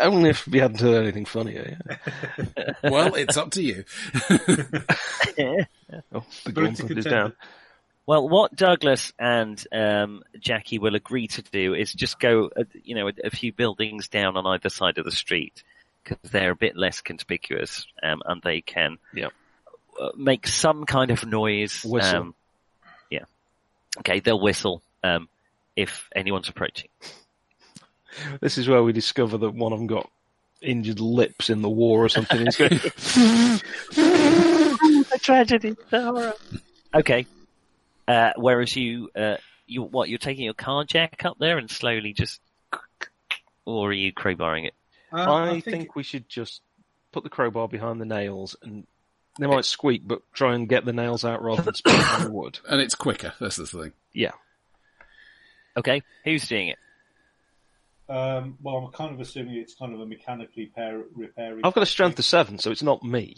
[0.00, 1.78] only if we hadn't heard anything funnier.
[1.88, 2.72] Yeah.
[2.90, 3.84] Well, it's up to you.
[6.14, 7.32] Oh, the But it's gauntlet is down.
[8.06, 12.94] Well, what Douglas and um, Jackie will agree to do is just go, uh, you
[12.94, 15.62] know, a, a few buildings down on either side of the street
[16.02, 19.28] because they're a bit less conspicuous um, and they can Yeah.
[20.00, 21.84] Uh, make some kind of noise.
[21.84, 22.20] Whistle.
[22.20, 22.34] Um,
[23.10, 23.24] yeah.
[23.98, 25.28] Okay, they'll whistle um,
[25.76, 26.88] if anyone's approaching.
[28.40, 30.10] This is where we discover that one of them got
[30.60, 32.44] injured lips in the war or something.
[32.44, 32.70] He's going,
[35.10, 36.34] the tragedy, the horror.
[36.94, 37.26] Okay.
[38.06, 39.36] Uh, whereas you, uh,
[39.66, 42.40] you, what, you're taking your car jack up there and slowly just,
[43.64, 44.74] or are you crowbarring it?
[45.12, 46.62] Um, I think we should just
[47.12, 48.86] put the crowbar behind the nails and
[49.38, 52.30] they might squeak, but try and get the nails out rather than spit on the
[52.30, 52.58] wood.
[52.68, 53.32] And it's quicker.
[53.40, 53.92] That's the thing.
[54.12, 54.32] Yeah.
[55.76, 56.78] Okay, who's doing it?
[58.08, 61.60] Um, well, I'm kind of assuming it's kind of a mechanically pair, repairing.
[61.64, 63.36] I've got a strength of seven, so it's not me.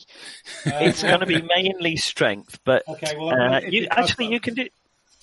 [0.66, 3.90] Uh, It's well, going to be mainly strength, but Okay, well, uh, if you it
[3.90, 4.66] does- actually you can do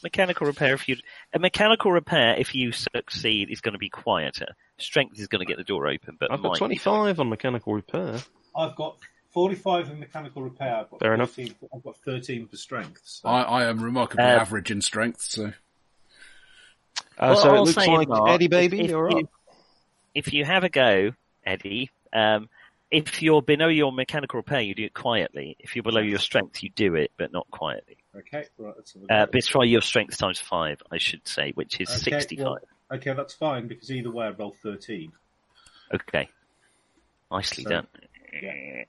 [0.04, 0.96] mechanical repair if you
[1.34, 4.48] a mechanical repair if you succeed is going to be quieter.
[4.78, 8.20] Strength is going to get the door open, but I've got 25 on mechanical repair.
[8.56, 8.98] I've got
[9.32, 10.76] 45 in mechanical repair.
[10.76, 11.32] I've got Fair enough.
[11.32, 13.02] 13, I've got 13 for strength.
[13.06, 13.30] So.
[13.30, 15.52] I, I am remarkably Uh, average in strength, so Uh,
[17.20, 19.24] Well, so it I'll looks like Mark, Eddie Baby, if, if you're you, up.
[20.16, 21.12] if you have a go,
[21.46, 22.50] Eddie, um,
[22.90, 25.56] if you're below your mechanical repair, you do it quietly.
[25.60, 27.98] If you're below your strength, you do it, but not quietly.
[28.18, 28.74] Okay, right.
[28.76, 29.32] Let's Uh, go.
[29.32, 32.46] but try your strength times five, I should say, which is Okay, 65.
[32.46, 32.58] well,
[32.92, 35.14] okay, that's fine because either way I roll 13.
[35.94, 36.28] Okay.
[37.32, 37.88] Nicely So, done.
[38.42, 38.84] yeah.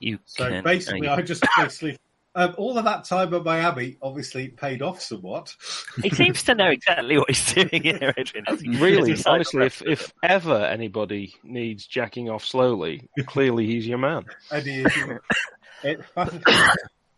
[0.00, 1.96] You So can, basically, I just basically.
[2.32, 5.52] Um, all of that time at Miami obviously paid off somewhat.
[6.00, 8.44] he seems to know exactly what he's doing here, Adrian.
[8.46, 13.98] As Really, he honestly, if, if ever anybody needs jacking off slowly, clearly he's your
[13.98, 14.26] man.
[14.52, 15.22] Eddie is your,
[15.82, 16.38] it, fast,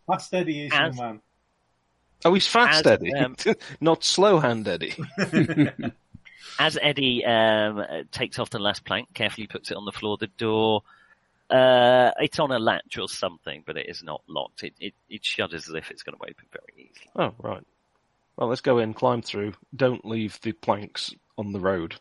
[0.07, 1.21] fast Eddie is As- your man.
[2.25, 3.37] Oh, he's fast As, Eddie, um,
[3.83, 4.95] not slow hand Eddie.
[6.59, 10.17] As Eddie um, uh, takes off the last plank, carefully puts it on the floor,
[10.19, 10.85] the door,
[11.53, 14.65] uh, it's on a latch or something, but it is not locked.
[14.65, 17.11] It, it, it shudders as if it's going to open very easily.
[17.15, 17.62] Oh, right.
[18.37, 19.53] Well, let's go in, climb through.
[19.77, 21.97] Don't leave the planks on the road.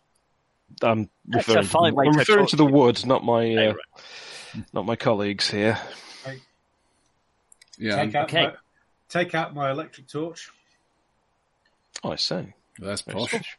[0.82, 3.74] I'm That's a referring, fine way I'm to referring to the wood, not my uh,
[4.72, 5.78] not my colleagues here.
[7.78, 8.44] yeah, take out okay.
[8.44, 8.54] my,
[9.10, 10.50] take out my electric torch.
[12.04, 12.54] Oh, I say.
[12.80, 13.58] that's Very posh.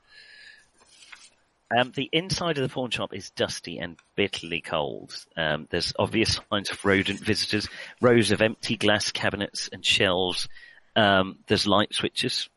[1.75, 1.81] Posh.
[1.87, 5.15] Um, the inside of the pawn shop is dusty and bitterly cold.
[5.37, 7.69] Um, there's obvious signs of rodent visitors,
[8.01, 10.49] rows of empty glass cabinets and shelves.
[10.97, 12.49] Um, there's light switches.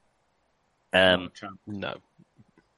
[0.93, 1.31] Um,
[1.67, 1.95] No.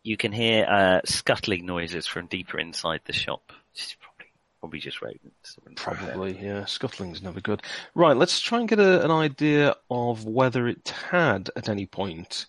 [0.04, 3.52] you can hear uh, scuttling noises from deeper inside the shop.
[3.74, 4.26] It's probably,
[4.60, 5.56] probably just rodents.
[5.76, 6.62] Probably, yeah.
[6.66, 7.62] Scuttling's never good.
[7.94, 12.48] Right, let's try and get a, an idea of whether it had at any point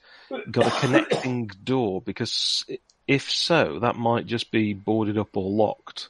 [0.50, 2.78] got a connecting door, because i-
[3.08, 6.08] if so, that might just be boarded up or locked.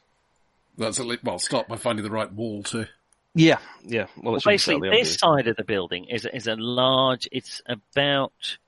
[0.77, 2.87] That's at least, well, start by finding the right wall too.
[3.35, 4.07] Yeah, yeah.
[4.16, 7.29] Well, Well, it's basically, this side of the building is is a large.
[7.31, 8.59] It's about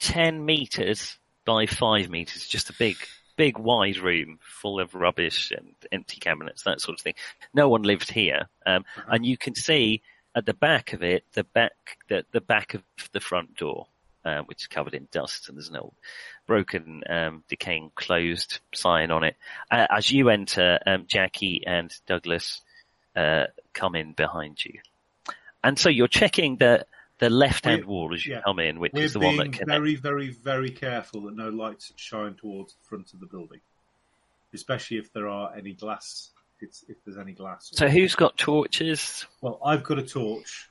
[0.00, 2.46] ten meters by five meters.
[2.46, 2.96] Just a big,
[3.36, 7.14] big, wide room full of rubbish and empty cabinets, that sort of thing.
[7.52, 10.02] No one lived here, um, and you can see
[10.34, 12.82] at the back of it, the back, the the back of
[13.12, 13.86] the front door,
[14.24, 15.94] uh, which is covered in dust, and there's an old
[16.46, 19.36] broken, um, decaying, closed sign on it.
[19.70, 22.60] Uh, as you enter, um, Jackie and Douglas
[23.16, 24.80] uh, come in behind you.
[25.62, 26.86] And so you're checking the
[27.18, 28.40] the left hand wall as you yeah.
[28.42, 29.78] come in, which We're is the one being that connects.
[29.78, 33.60] very, very, very careful that no lights shine towards the front of the building,
[34.52, 36.30] especially if there are any glass.
[36.56, 37.70] If, it's, if there's any glass.
[37.72, 39.26] So who's got torches?
[39.40, 40.68] Well, I've got a torch.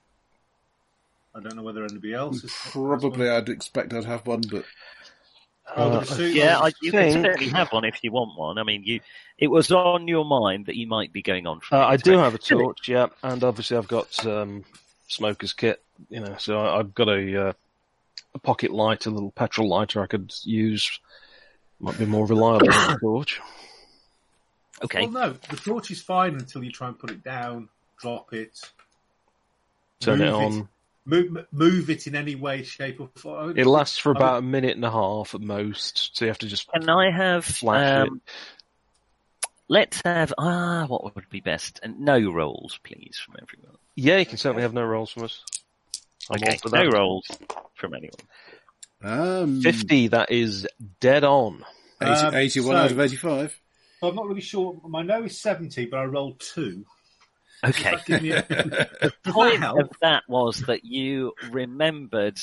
[1.36, 2.54] I don't know whether anybody else has.
[2.72, 4.66] Probably, I'd expect I'd have one, but I would
[5.76, 8.58] Uh, Yeah, I, you can certainly have one if you want one.
[8.58, 9.00] I mean, you
[9.38, 11.62] it was on your mind that you might be going on.
[11.72, 12.04] Uh, I it.
[12.04, 14.64] do have a torch, yeah, and obviously I've got um,
[15.08, 17.54] smoker's kit, you know, so I, I've got a, uh,
[18.36, 21.00] a pocket light, a little petrol lighter I could use.
[21.80, 23.42] Might be more reliable than a torch.
[24.84, 28.34] Okay, Well, no, the torch is fine until you try and put it down, drop
[28.34, 28.60] it,
[30.00, 30.70] Turn it move on.
[31.06, 33.58] Move, move it in any way, shape, or form.
[33.58, 36.48] It lasts for about a minute and a half at most, so you have to
[36.48, 38.22] just Can I have flash um,
[39.70, 41.80] Let's have ah, what would be best?
[41.82, 43.78] And no rolls, please, from everyone.
[43.96, 45.44] Yeah, you can certainly have no rolls from us.
[46.30, 47.28] I'm okay, all for no rolls
[47.76, 48.20] from anyone.
[49.04, 50.68] Um, 50, that is
[51.00, 51.66] dead on.
[52.02, 53.60] 80, Um, 81 so- out of 85.
[54.00, 54.82] So I'm not really sure.
[54.86, 56.86] My no is 70, but I rolled two.
[57.64, 57.92] Okay.
[57.92, 58.44] Does that give me a-
[59.24, 62.40] The point that of that was that you remembered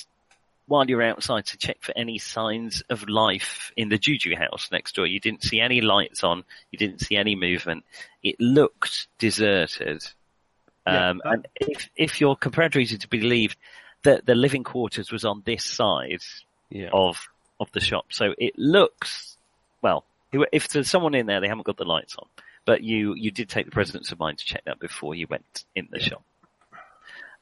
[0.66, 4.68] while you were outside to check for any signs of life in the Juju house
[4.70, 5.05] next door.
[5.06, 6.44] You didn't see any lights on.
[6.70, 7.84] You didn't see any movement.
[8.22, 10.05] It looked deserted.
[10.86, 13.56] Yeah, Um, that- and if, if your comparator is to be believed
[14.05, 16.22] that the living quarters was on this side
[16.70, 16.90] Yeah.
[16.92, 17.28] of,
[17.59, 18.06] of the shop.
[18.10, 19.36] So it looks,
[19.82, 20.05] well,
[20.52, 22.26] if there's someone in there, they haven't got the lights on.
[22.70, 25.64] But you, you did take the presence of mind to check that before you went
[25.74, 26.22] in the shop.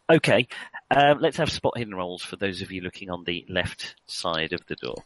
[0.08, 0.48] Okay,
[0.90, 4.54] um, let's have spot hidden rolls for those of you looking on the left side
[4.54, 5.04] of the door.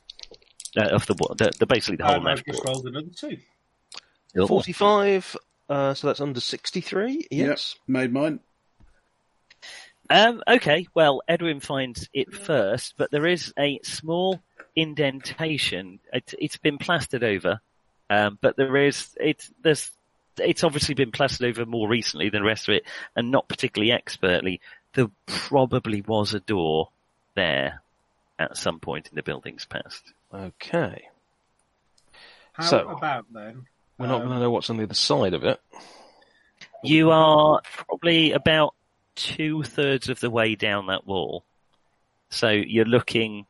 [0.76, 3.38] Uh, of the, the, the basically the whole And I've left just rolled another two.
[4.46, 5.36] 45,
[5.68, 7.74] uh, so that's under 63, yes.
[7.88, 8.38] Yep, made mine.
[10.08, 14.40] Um, okay, well, Edwin finds it first, but there is a small
[14.76, 15.98] indentation.
[16.12, 17.60] It, it's been plastered over,
[18.08, 19.48] um, but there is it.
[19.60, 19.90] There's
[20.38, 22.84] it's obviously been plastered over more recently than the rest of it,
[23.16, 24.60] and not particularly expertly.
[24.94, 26.90] There probably was a door
[27.34, 27.82] there
[28.38, 30.02] at some point in the building's past.
[30.32, 31.08] Okay.
[32.52, 33.66] How So- about then?
[33.98, 35.60] We're not um, going to know what's on the other side of it.
[36.82, 38.74] You are probably about
[39.14, 41.44] two thirds of the way down that wall.
[42.30, 43.46] So you're looking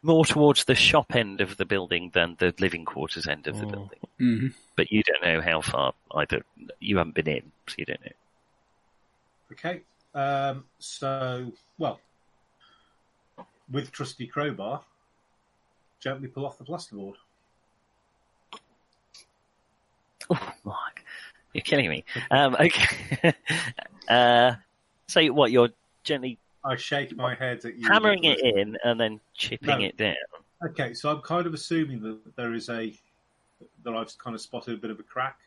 [0.00, 3.66] more towards the shop end of the building than the living quarters end of the
[3.66, 3.70] Mm.
[3.72, 3.98] building.
[4.22, 4.46] Hmm
[4.76, 6.46] But you don't know how far, I don't,
[6.78, 8.12] you haven't been in, so you don't know.
[9.50, 9.80] Okay.
[10.14, 11.98] Um, so, well,
[13.68, 14.82] with trusty crowbar,
[15.98, 17.14] gently pull off the plasterboard.
[20.30, 21.02] Oh, Mark,
[21.52, 22.04] you're killing me.
[22.30, 23.34] Um, okay.
[24.08, 24.54] uh,
[25.08, 25.70] so what, you're
[26.04, 27.88] gently I shake my head at you.
[27.88, 29.84] hammering it in and then chipping No.
[29.86, 30.14] it down.
[30.64, 32.94] Okay, so I'm kind of assuming that there is a
[33.84, 35.38] that I've kind of spotted a bit of a crack.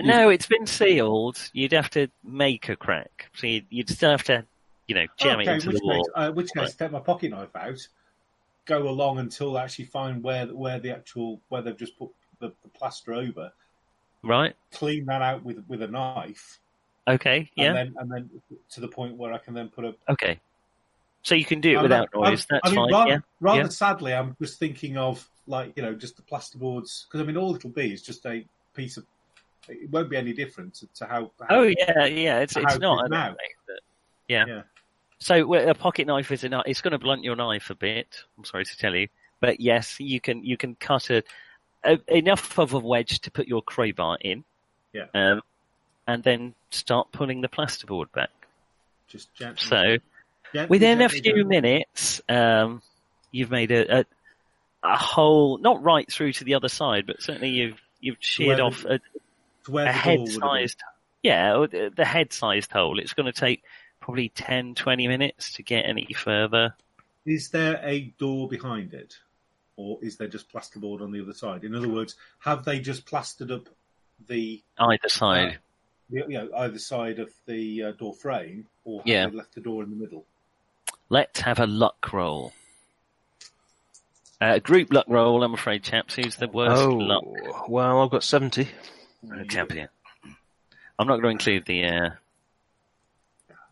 [0.00, 1.38] No, it's been sealed.
[1.52, 3.28] You'd have to make a crack.
[3.34, 4.44] So you'd, you'd still have to,
[4.88, 6.04] you know, jam okay, it into which the wall.
[6.04, 7.78] case, uh, which case, take my pocket knife out,
[8.64, 12.10] go along until I actually find where where the actual where they've just put
[12.40, 13.52] the, the plaster over,
[14.24, 14.54] Right?
[14.72, 16.58] clean that out with with a knife,
[17.06, 17.50] Okay.
[17.54, 17.66] Yeah.
[17.66, 18.30] and then and then
[18.70, 20.40] to the point where I can then put a okay.
[21.22, 22.26] So you can do it I'm without noise.
[22.26, 22.92] I'm- That's I mean, fine.
[22.92, 23.18] Rather, yeah.
[23.40, 23.68] rather yeah.
[23.68, 27.54] sadly, I'm just thinking of like you know just the plasterboards because I mean all
[27.54, 28.44] it'll be is just a
[28.74, 29.04] piece of.
[29.68, 31.46] It won't be any different to, to how, how.
[31.50, 32.40] Oh yeah, yeah.
[32.40, 33.08] It's it's not.
[33.10, 33.80] think, but-
[34.28, 34.44] yeah.
[34.46, 34.62] Yeah.
[35.18, 36.64] So a pocket knife is enough.
[36.66, 38.24] It's going to blunt your knife a bit.
[38.36, 39.06] I'm sorry to tell you,
[39.40, 41.22] but yes, you can you can cut a,
[41.84, 44.42] a enough of a wedge to put your crowbar in.
[44.92, 45.06] Yeah.
[45.14, 45.42] Um,
[46.08, 48.30] and then start pulling the plasterboard back.
[49.06, 49.98] just gently, So
[50.52, 52.82] gently, within a few minutes, um,
[53.30, 54.04] you've made a, a
[54.82, 58.66] a hole, not right through to the other side, but certainly you've you've sheared where
[58.66, 59.00] off a, a the
[59.72, 60.26] door would have been.
[60.26, 60.80] head-sized,
[61.22, 62.98] yeah, the head-sized hole.
[62.98, 63.62] It's going to take
[64.00, 66.74] probably 10, 20 minutes to get any further.
[67.24, 69.14] Is there a door behind it,
[69.76, 71.62] or is there just plasterboard on the other side?
[71.62, 73.68] In other words, have they just plastered up
[74.26, 75.58] the, Either side.
[76.10, 79.28] the you know either side of the uh, door frame, or have Yeah.
[79.32, 80.24] left the door in the middle?
[81.08, 82.52] Let's have a luck roll.
[84.42, 86.16] Uh, group luck roll, I'm afraid, chaps.
[86.16, 88.68] Who's the worst oh, luck well, I've got 70.
[89.32, 89.88] uh, champion?
[90.98, 91.84] I'm not going to include the.
[91.84, 92.10] Uh,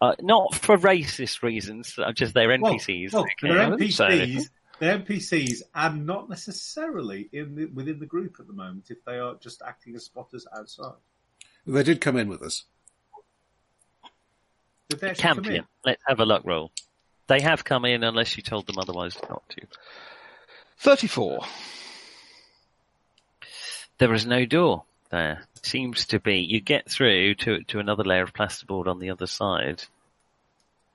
[0.01, 3.13] uh, not for racist reasons, uh, just they're Well, NPCs.
[3.13, 3.33] well, okay?
[3.49, 4.51] they're I didn't NPCs.
[4.79, 8.87] They're NPCs, and not necessarily in the, within the group at the moment.
[8.91, 10.95] If they are just acting as spotters outside,
[11.67, 12.63] They did come in with us.
[14.89, 15.45] did they actually come in?
[15.45, 15.65] Campion.
[15.85, 16.71] Let's have a luck roll.
[17.27, 19.67] They have come in unless you told them otherwise not to.
[20.81, 21.41] 34.
[23.99, 25.45] There is no door there.
[25.63, 26.39] Seems to be.
[26.39, 29.85] You get through to to another layer of plasterboard on the other side.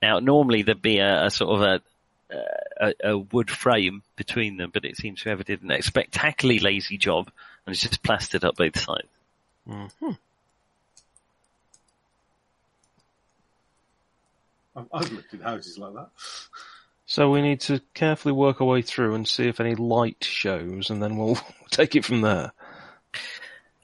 [0.02, 2.36] Now, normally there'd be a, a sort of a,
[2.80, 7.30] a a wood frame between them, but it seems whoever did a spectacularly lazy job
[7.64, 9.08] and it's just plastered up both sides.
[9.68, 10.10] hmm
[14.74, 16.10] I've, I've looked at houses like that.
[17.06, 20.90] So we need to carefully work our way through and see if any light shows,
[20.90, 21.38] and then we'll
[21.70, 22.52] take it from there.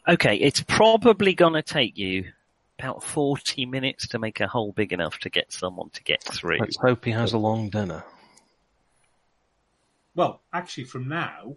[0.09, 2.33] Okay, it's probably going to take you
[2.81, 6.59] about 40 minutes to make a hole big enough to get someone to get through.
[6.59, 8.03] Let's hope he has a long dinner.
[10.17, 11.57] Well, actually, from now,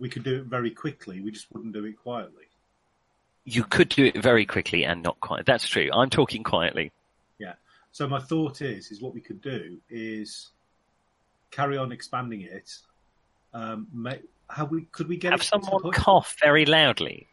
[0.00, 1.20] we could do it very quickly.
[1.20, 2.44] We just wouldn't do it quietly.
[3.44, 5.46] You could do it very quickly and not quite.
[5.46, 5.88] That's true.
[5.92, 6.90] I'm talking quietly.
[7.94, 8.06] Yeah.
[8.06, 10.50] So my thought is, is what we could do is
[11.50, 12.76] carry on expanding it.
[13.52, 17.28] Um, may, how we could we get Have it someone the cough very loudly.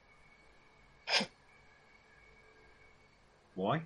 [3.55, 3.81] Why?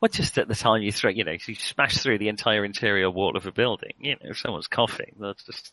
[0.00, 3.10] Well, just at the time you throw, you know, you smash through the entire interior
[3.10, 3.92] wall of a building.
[4.00, 5.72] You know, if someone's coughing, that's just.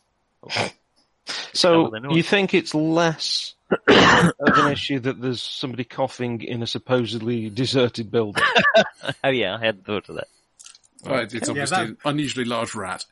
[1.54, 2.16] So Cover the noise.
[2.16, 8.10] you think it's less of an issue that there's somebody coughing in a supposedly deserted
[8.10, 8.42] building?
[9.24, 10.28] oh yeah, I hadn't thought of that.
[11.04, 13.04] Right, it's Yeah, obviously that- an unusually large rat.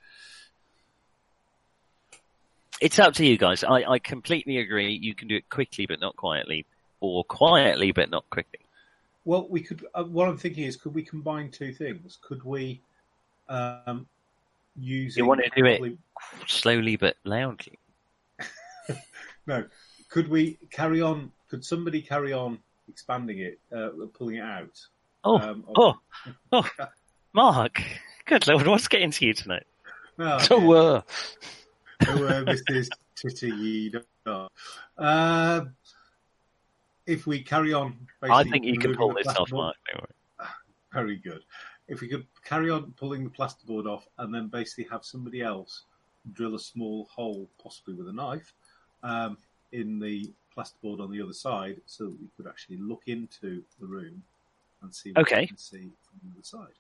[2.81, 3.63] It's up to you guys.
[3.63, 4.99] I, I completely agree.
[5.01, 6.65] You can do it quickly but not quietly,
[7.01, 8.61] or quietly but not quickly.
[9.27, 9.85] Well, we could.
[9.95, 12.19] Uh, what I'm thinking is, could we combine two things?
[12.23, 12.81] Could we
[13.51, 14.07] um,
[14.79, 15.15] use?
[15.15, 15.99] You want to do it
[16.47, 17.79] slowly but loudly.
[19.47, 19.65] No.
[20.11, 21.33] Could we carry on?
[21.49, 22.59] Could somebody carry on
[22.89, 24.79] expanding it, uh, pulling it out?
[25.25, 25.95] Oh, Um, oh,
[26.53, 26.69] oh,
[27.33, 27.81] Mark.
[28.27, 29.67] Good lord, what's getting to you tonight?
[30.19, 31.03] No, So, uh,
[32.07, 32.89] Oh, uh, Mrs.
[33.15, 33.93] Titty
[34.99, 35.75] Um
[37.07, 39.77] If we carry on, I think you can pull this off, Mark.
[40.93, 41.43] Very good.
[41.89, 45.85] If we could carry on pulling the plasterboard off, and then basically have somebody else
[46.33, 48.53] drill a small hole, possibly with a knife,
[49.03, 49.39] um,
[49.73, 53.87] in the plasterboard on the other side, so that we could actually look into the
[53.87, 54.23] room
[54.83, 55.41] and see what Okay.
[55.43, 56.75] we can see from the other side.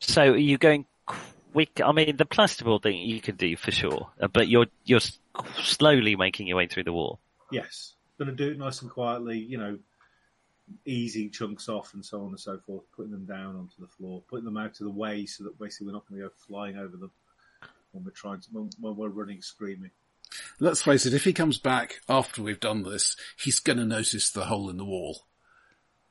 [0.00, 1.80] So are you going quick?
[1.84, 5.00] I mean, the plasterboard thing you can do for sure, uh, but you're you're
[5.62, 7.20] slowly making your way through the wall.
[7.50, 9.38] Yes, going to do it nice and quietly.
[9.38, 9.78] You know,
[10.84, 14.22] easy chunks off and so on and so forth, putting them down onto the floor,
[14.28, 16.76] putting them out of the way so that basically we're not going to go flying
[16.76, 17.10] over them
[17.92, 19.90] when we're trying to when, when we're running screaming.
[20.60, 24.30] Let's face it, if he comes back after we've done this, he's going to notice
[24.30, 25.20] the hole in the wall.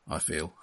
[0.08, 0.54] I feel.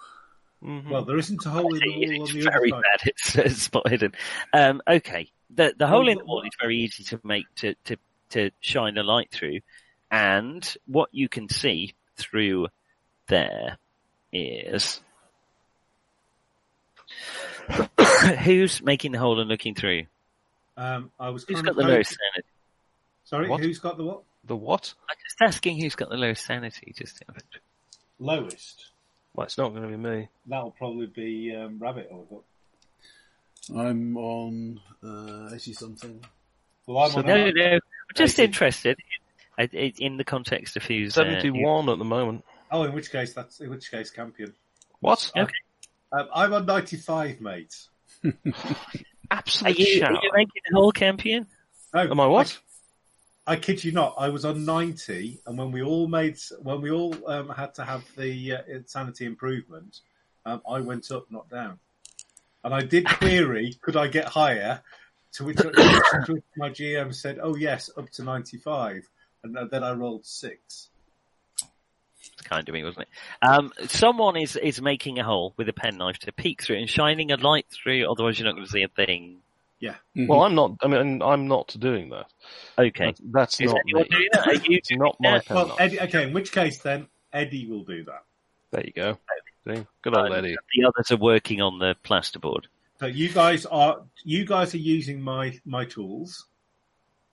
[0.61, 2.99] Well, there isn't a hole in the wall It's on the very other side.
[3.01, 3.01] bad.
[3.07, 4.13] It's, it's spot hidden.
[4.53, 7.97] Um, okay, the the hole in the wall is very easy to make to to
[8.31, 9.61] to shine a light through,
[10.11, 12.67] and what you can see through
[13.29, 13.79] there
[14.33, 15.01] is
[18.45, 20.05] who's making the hole and looking through.
[20.77, 22.49] Um, I was Who's kind got the hoping- lowest sanity?
[23.29, 23.61] Sorry, What?
[23.61, 24.23] who's got the what?
[24.45, 24.95] the what?
[25.11, 26.95] I'm just asking who's got the lowest sanity.
[26.97, 27.23] Just
[28.19, 28.87] Lowest.
[29.35, 30.29] Well, it's not going to be me.
[30.47, 32.43] That'll probably be um, Rabbit or what?
[33.79, 36.25] I'm on uh, eighty something.
[36.87, 37.75] Well, I'm So on no, no, no.
[37.75, 37.81] I'm
[38.15, 38.47] just Eighty.
[38.47, 38.99] interested
[39.59, 42.45] in, in- in the context of who's uh, Seventy-one at the moment.
[42.73, 44.55] Oh, in which case that's in which case champion.
[45.01, 45.31] What?
[45.37, 45.53] Okay.
[46.13, 47.77] Um, I'm on ninety five, mate.
[48.25, 48.33] Are
[49.31, 51.47] Absolute you, are you making the whole champion?
[51.93, 52.59] No, Am I what?
[53.49, 54.15] I kid you not.
[54.19, 57.85] I was on ninety, and when we all made, when we all um, had to
[57.85, 60.01] have the uh, insanity improvement,
[60.45, 61.79] um, I went up, not down.
[62.63, 64.83] And I did query, could I get higher?
[65.33, 65.59] To which,
[66.59, 69.09] my GM said, "Oh yes, up to ninety-five,"
[69.43, 70.91] and then I rolled six.
[72.21, 73.47] It's kind of me, wasn't it?
[73.47, 77.33] Um, someone is, is making a hole with a penknife to peek through and shining
[77.33, 79.39] a light through, otherwise you're not going to see a thing.
[79.81, 80.73] Yeah, Well, I'm not.
[80.83, 82.27] I mean, I'm not doing that.
[82.77, 83.07] Okay.
[83.07, 84.09] That's, that's not anyone me.
[84.09, 84.47] doing that?
[84.49, 85.57] Are you It's not my pen.
[85.57, 86.25] Well, Eddie, okay.
[86.25, 88.25] In which case, then Eddie will do that.
[88.73, 89.19] There you go.
[89.67, 89.87] See?
[90.03, 90.57] Good old Eddie.
[90.75, 92.65] The others are working on the plasterboard.
[92.99, 96.47] So you guys are you guys are using my my tools,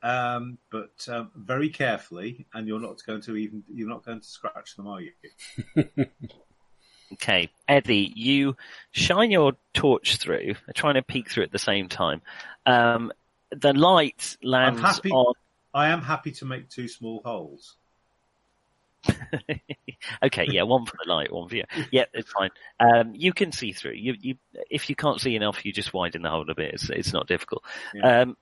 [0.04, 4.28] um, but um, very carefully, and you're not going to even you're not going to
[4.28, 5.12] scratch them, are you?
[7.14, 7.50] Okay.
[7.68, 8.56] Eddie, you
[8.92, 12.22] shine your torch through, trying to peek through at the same time.
[12.66, 13.12] Um,
[13.52, 15.34] the light lands happy- on
[15.76, 17.76] I am happy to make two small holes.
[20.24, 21.66] okay, yeah, one for the light, one for you.
[21.92, 22.50] Yeah, it's fine.
[22.80, 23.92] Um, you can see through.
[23.92, 24.36] You, you,
[24.70, 26.76] if you can't see enough, you just widen the hole a bit.
[26.76, 27.64] It's, it's not difficult.
[27.94, 28.22] Yeah.
[28.22, 28.38] Um,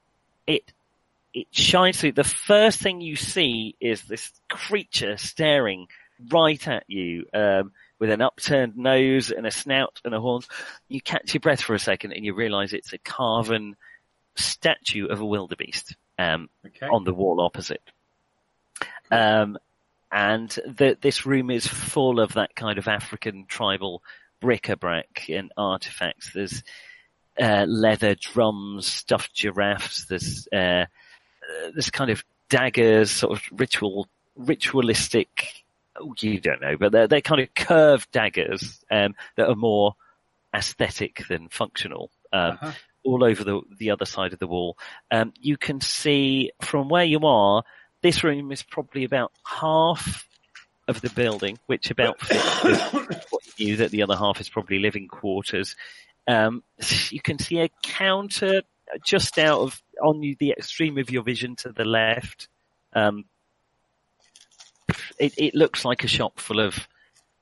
[0.46, 0.72] it,
[1.34, 2.12] it shines through.
[2.12, 5.88] The first thing you see is this creature staring
[6.30, 7.72] right at you, um,
[8.04, 10.42] with an upturned nose and a snout and a horn.
[10.90, 13.78] You catch your breath for a second and you realize it's a carven
[14.36, 16.86] statue of a wildebeest, um, Okay.
[16.86, 17.82] on the wall opposite.
[19.10, 19.58] Um,
[20.12, 24.04] and the, this room is full of that kind of African tribal
[24.42, 26.34] bric-a-brac and artifacts.
[26.34, 26.62] There's
[27.40, 30.08] uh, leather drums, stuffed giraffes.
[30.08, 30.86] There's uh, uh,
[31.74, 35.63] there's kind of daggers, sort of ritual ritualistic
[36.20, 39.96] you don't know, but they're, they're kind of curved daggers um, that are more
[40.56, 42.10] aesthetic than functional.
[42.32, 42.72] Um, Uh-huh.
[43.06, 44.78] all over the the other side of the wall.
[45.12, 47.64] Um, you can see from where you are,
[48.02, 50.28] this room is probably about half
[50.88, 52.18] of the building, which about
[53.30, 55.76] what you knew that the other half is probably living quarters.
[56.28, 56.64] Um,
[57.10, 58.62] you can see a counter
[59.06, 62.48] just out of on you, the extreme of your vision to the left.
[62.94, 63.26] Um,
[65.20, 66.88] it, it looks like a shop full of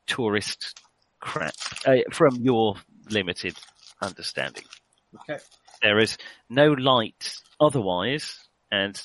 [0.07, 0.79] tourist
[1.19, 1.53] crap
[1.85, 2.75] uh, from your
[3.09, 3.55] limited
[4.01, 4.63] understanding.
[5.21, 5.39] Okay.
[5.81, 6.17] There is
[6.49, 8.99] no light otherwise, and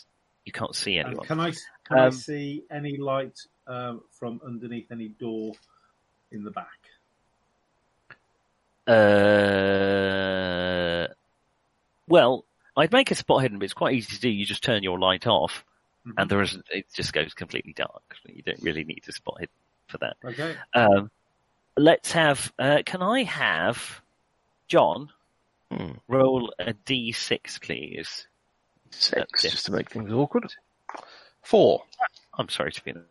[0.45, 1.27] you can't see anyone.
[1.27, 1.53] can I
[1.85, 5.53] can I Um, see any light um, from underneath any door
[6.33, 6.67] in the back?
[9.77, 11.07] Uh,
[12.09, 12.45] well,
[12.77, 14.29] I'd make a spot hidden, but it's quite easy to do.
[14.29, 15.65] You just turn your light off,
[16.07, 16.13] Mhm.
[16.19, 18.03] and there is it just goes completely dark.
[18.27, 19.55] You don't really need to spot hidden
[19.89, 20.17] for that.
[20.25, 20.57] Okay.
[20.75, 21.11] Um,
[21.77, 22.53] let's have.
[22.59, 24.01] Uh, can I have
[24.69, 25.11] John
[25.71, 25.93] Hmm.
[26.07, 28.29] roll a d6, please?
[28.91, 30.53] Six, just to make things awkward.
[31.43, 31.85] Four.
[32.35, 33.05] I'm sorry to be in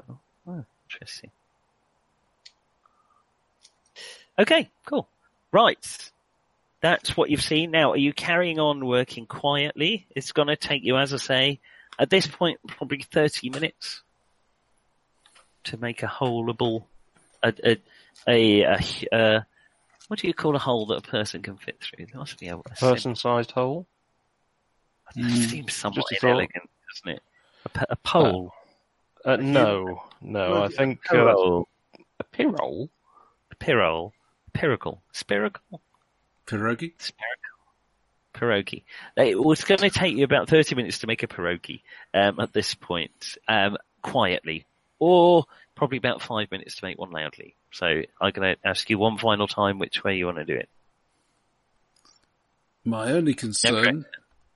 [0.47, 1.31] oh, interesting.
[4.39, 5.07] Okay, cool.
[5.51, 6.11] Right.
[6.81, 7.71] That's what you've seen.
[7.71, 10.05] Now, are you carrying on working quietly?
[10.15, 11.59] It's going to take you, as I say,
[11.99, 14.03] at this point, probably 30 minutes
[15.65, 16.83] to make a holeable,
[17.43, 17.77] a, a,
[18.27, 18.77] a, a,
[19.11, 19.41] uh,
[20.07, 22.05] what do you call a hole that a person can fit through?
[22.05, 23.87] There must be a, a Person-sized hole.
[25.15, 26.27] It seems somewhat Just a thought.
[26.29, 26.69] inelegant,
[27.03, 27.23] doesn't it?
[27.89, 28.51] A pole.
[29.23, 30.51] Uh, no, no.
[30.51, 31.65] Well, I think uh, Pirole.
[32.19, 32.89] a pirole.
[33.59, 34.11] Pirole.
[34.53, 35.01] Piracle.
[35.11, 35.81] Spiracle?
[36.45, 36.93] Pierogi?
[38.35, 38.83] Pierogi.
[39.17, 41.81] It was going to take you about 30 minutes to make a pierogi
[42.13, 44.65] um, at this point, um, quietly,
[44.99, 45.45] or
[45.75, 47.55] probably about five minutes to make one loudly.
[47.71, 50.55] So I'm going to ask you one final time which way you want to do
[50.55, 50.69] it.
[52.83, 54.05] My only concern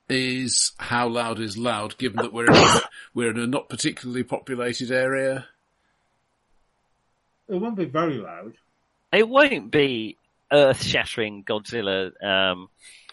[0.07, 2.81] is how loud is loud, given that we're in a,
[3.13, 5.47] we're in a not particularly populated area.
[7.47, 8.53] It won't be very loud.
[9.11, 10.17] It won't be
[10.51, 12.69] earth-shattering Godzilla um,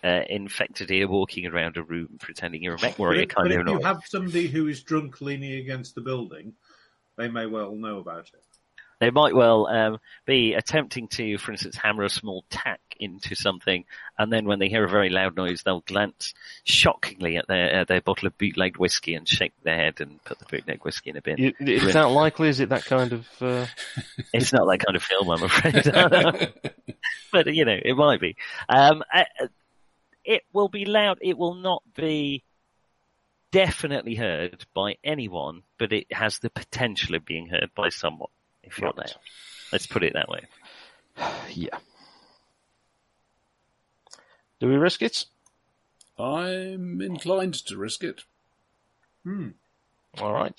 [0.06, 3.48] uh, infected here walking around a room pretending you're a mech But warrior if, kind
[3.48, 6.52] but of if you have somebody who is drunk leaning against the building,
[7.16, 8.42] they may well know about it.
[8.98, 13.84] They might well um, be attempting to, for instance, hammer a small tack into something,
[14.18, 16.32] and then when they hear a very loud noise, they'll glance
[16.64, 20.38] shockingly at their uh, their bottle of bootlegged whiskey and shake their head and put
[20.38, 21.36] the bootlegged whiskey in a bin.
[21.36, 22.48] You- Is that likely?
[22.48, 23.26] Is it that kind of?
[23.38, 23.66] Uh...
[24.32, 26.54] It's not that kind of film, I'm afraid,
[27.32, 28.36] but you know, it might be.
[28.68, 29.46] Um, uh, uh,
[30.26, 31.18] it will be loud.
[31.22, 32.42] It will not be
[33.52, 38.30] definitely heard by anyone, but it has the potential of being heard by someone
[38.62, 38.98] if you're Right.
[38.98, 39.14] loud.
[39.72, 40.46] Let's put it that way.
[41.54, 41.78] Yeah.
[44.60, 45.26] Do we risk it?
[46.18, 48.22] I'm inclined to risk it.
[49.22, 49.50] Hmm.
[50.18, 50.58] All right.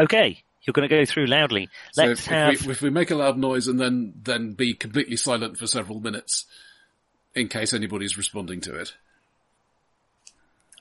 [0.00, 1.68] Okay, you're going to go through loudly.
[1.96, 2.54] Let's if, have.
[2.54, 5.66] if, we, if we make a loud noise and then then be completely silent for
[5.66, 6.44] several minutes,
[7.36, 8.94] in case anybody's responding to it.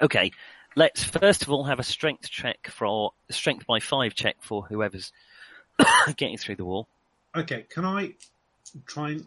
[0.01, 0.31] Okay,
[0.75, 5.11] let's first of all have a strength check for strength by five check for whoever's
[6.17, 6.87] getting through the wall.
[7.35, 8.13] Okay, can I
[8.87, 9.25] try and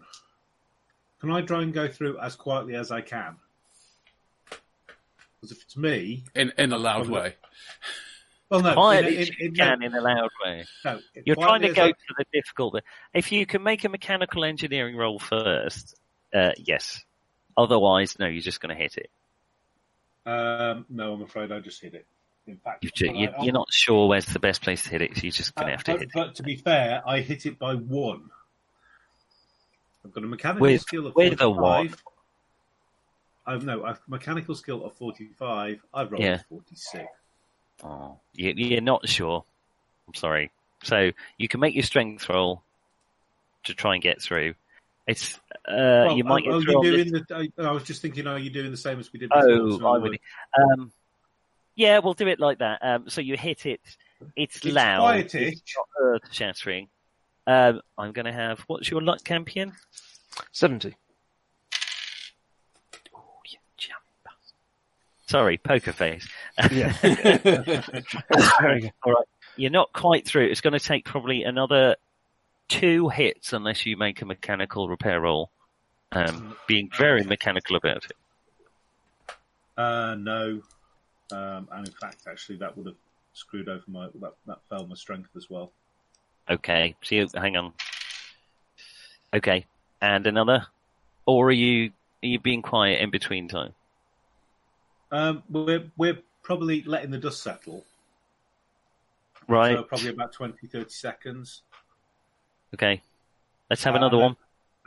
[1.21, 3.37] can I try and go through as quietly as I can?
[5.41, 7.13] Because if it's me, In in a loud Okay.
[7.13, 7.35] way.
[8.51, 10.65] well, no, Quietly, in, as in, you in, can in a loud way.
[10.85, 12.81] no, You're trying to as go I- to the difficult.
[13.15, 15.95] If you can make a mechanical engineering roll first,
[16.35, 17.05] uh, yes.
[17.59, 19.11] Otherwise, no, you're just going to hit it.
[20.25, 22.07] Um, no, I'm afraid I just hit it.
[22.47, 25.23] In fact, but you, you're not sure where's the best place to hit it, so
[25.23, 26.15] you're just going to Uh, have to but, hit it.
[26.15, 28.31] but to be fair, I hit it by one.
[30.05, 31.91] I've got a mechanical With- skill of with a 45.
[31.91, 32.01] what?
[33.55, 35.83] I've no, I've mechanical skill of 45.
[35.93, 36.39] I've rolled Yeah.
[36.49, 37.05] 46.
[37.83, 39.45] Oh, you, you're not sure.
[40.07, 40.51] I'm sorry.
[40.85, 42.63] So you can make your strength roll
[43.65, 44.55] to try and get through.
[45.09, 45.73] It's uh,
[46.07, 48.27] Well, you might are, get are you on this the, I, I was just thinking,
[48.27, 49.51] are you doing the same as we did before?
[49.51, 50.63] Oh, So, I'm with you.
[50.63, 50.93] Um,
[51.75, 52.81] yeah, we'll do it like that.
[52.83, 53.81] Um, so you hit it.
[54.37, 55.01] It's, It's loud.
[55.01, 55.53] quietish.
[55.53, 56.89] It's not earth shattering.
[57.47, 58.61] Um, I'm going to have.
[58.67, 59.73] What's your luck, champion?
[60.53, 60.95] Seventy.
[63.17, 64.03] Oh, you jump.
[65.27, 66.29] Sorry, poker face.
[66.71, 66.93] Yeah.
[69.07, 69.25] All right,
[69.57, 70.49] you're not quite through.
[70.49, 71.97] It's going to take probably another
[72.69, 75.51] two hits unless you make a mechanical repair roll.
[76.13, 78.13] Um, being very mechanical about it.
[79.77, 80.63] Uh, no.
[81.31, 82.97] Um, and in fact, actually, that would have
[83.35, 85.73] screwed over my that, that fell my strength as well.
[86.49, 87.75] Okay, see, you, hang on.
[89.35, 89.67] Okay,
[90.01, 90.67] and another,
[91.27, 91.91] or are you
[92.23, 93.75] are you being quiet in between time?
[95.13, 97.85] Um, we're we're probably letting the dust settle.
[99.47, 99.77] Right.
[99.77, 101.63] So probably about 20, 30 seconds.
[102.75, 103.03] Okay,
[103.71, 104.37] let's have Uh, another one.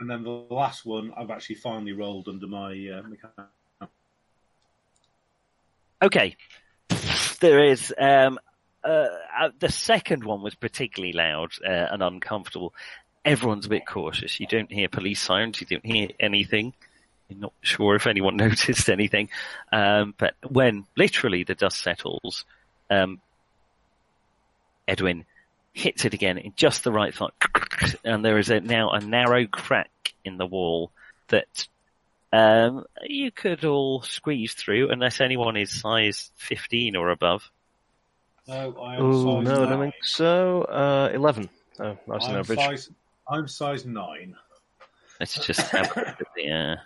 [0.00, 3.50] And then the last one, I've actually finally rolled under my uh, mechanic.
[6.02, 6.36] Okay,
[7.40, 7.94] there is.
[7.96, 8.38] Um,
[8.82, 9.06] uh,
[9.40, 12.74] uh, the second one was particularly loud uh, and uncomfortable.
[13.24, 14.40] Everyone's a bit cautious.
[14.40, 15.60] You don't hear police sirens.
[15.60, 16.74] You don't hear anything.
[17.28, 19.28] You're not sure if anyone noticed anything.
[19.70, 22.44] Um, but when literally the dust settles,
[22.90, 23.20] um,
[24.88, 25.24] Edwin
[25.72, 27.34] hits it again in just the right spot,
[28.04, 29.90] and there is a, now a narrow crack
[30.24, 30.90] in the wall
[31.28, 31.66] that
[32.32, 37.50] um, you could all squeeze through unless anyone is size 15 or above.
[38.48, 40.62] No, I am Oh size no, I don't think so.
[40.62, 41.48] Uh, Eleven.
[41.78, 42.58] Oh, nice I'm average.
[42.58, 42.90] size,
[43.28, 44.36] I'm size nine.
[45.20, 46.76] Let's just have a the, uh,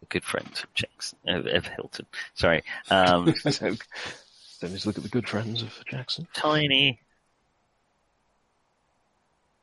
[0.00, 2.06] the good friends of Jackson, of, of Hilton.
[2.34, 2.62] Sorry.
[2.90, 3.70] Um, so,
[4.60, 6.28] then let's look at the good friends of Jackson.
[6.34, 7.00] tiny.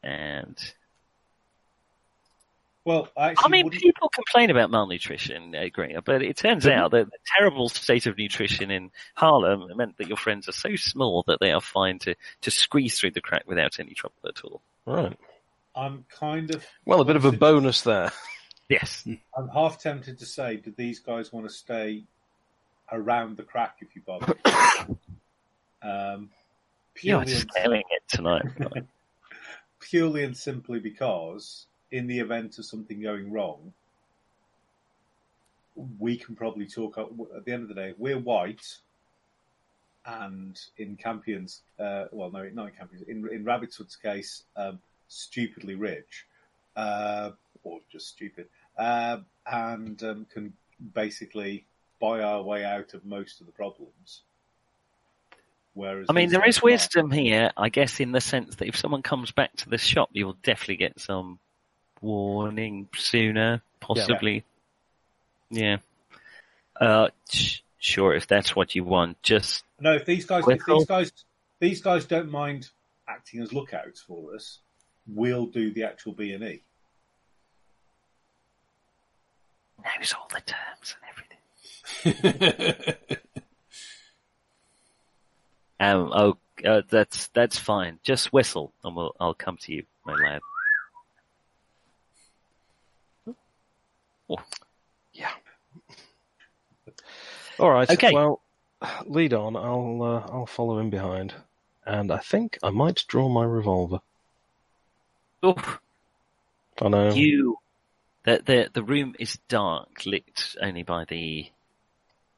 [0.04, 0.58] And,
[2.86, 6.66] Well, I actually I mean, wouldn't- people complain about malnutrition, uh, Greener, but it turns
[6.66, 10.76] out that the terrible state of nutrition in Harlem meant that your friends are so
[10.76, 14.42] small that they are fine to, to squeeze through the crack without any trouble at
[14.44, 14.62] all.
[14.86, 15.18] Right.
[15.76, 18.12] I'm kind of Well, a bit of a bonus there.
[18.70, 19.08] Yes.
[19.38, 22.04] I'm half tempted to say, do these guys want to stay
[22.92, 24.36] around the crack if you bother?
[25.84, 26.30] um,
[27.02, 28.46] You're purely, and, scaling it tonight.
[29.80, 33.73] Purely and simply because, in the event of something going wrong,
[35.97, 36.97] we can probably talk.
[36.97, 38.77] At the end of the day, we're white,
[40.06, 45.76] and in Campion's, uh, well, no, not in Campion's, in, in Rabbitswood's case, um, stupidly
[45.76, 46.26] rich,
[46.76, 47.31] uh,
[47.64, 48.47] or just stupid,
[48.77, 50.53] uh, and um, can
[50.93, 51.65] basically
[51.99, 54.22] buy our way out of most of the problems.
[55.74, 59.02] Whereas I mean, there is wisdom here, I guess, in the sense that if someone
[59.02, 61.40] comes back to the shop, you will definitely get some
[62.02, 64.44] warning sooner, possibly.
[65.50, 65.78] Yeah.
[66.80, 70.86] Uh, sh- sure, if that's what you want, just No, if these guys, if these
[70.86, 71.12] guys,
[71.60, 72.70] these guys don't mind
[73.08, 74.60] acting as lookouts for us,
[75.08, 76.62] we'll do the actual B and E.
[79.84, 80.96] knows all the terms
[82.04, 83.44] and everything.
[85.80, 87.99] Um, oh, uh, that's that's fine.
[88.03, 90.41] Just whistle, and we'll I'll come to you, my lad.
[95.14, 95.31] Yeah.
[97.60, 97.89] All right.
[97.89, 98.14] Okay.
[98.14, 98.41] Well,
[99.06, 99.56] lead on.
[99.56, 101.34] I'll uh, I'll follow in behind,
[101.85, 103.99] and I think I might draw my revolver.
[105.41, 105.80] Oh.
[106.81, 107.11] I know.
[107.11, 107.57] You,
[108.23, 111.49] the the the room is dark, lit only by the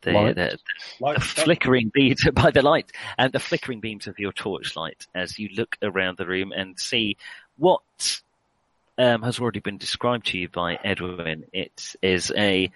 [0.01, 0.35] the Light?
[0.35, 0.57] the,
[0.99, 5.39] Like the flickering beams by the light and the flickering beams of your torchlight as
[5.39, 7.17] you look around the room and see
[7.57, 7.81] what
[8.97, 11.45] um, has already been described to you by Edwin.
[11.53, 12.71] It is a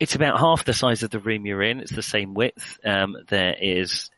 [0.00, 1.80] it's about half the size of the room you're in.
[1.80, 2.78] It's the same width.
[2.84, 4.10] Um, there is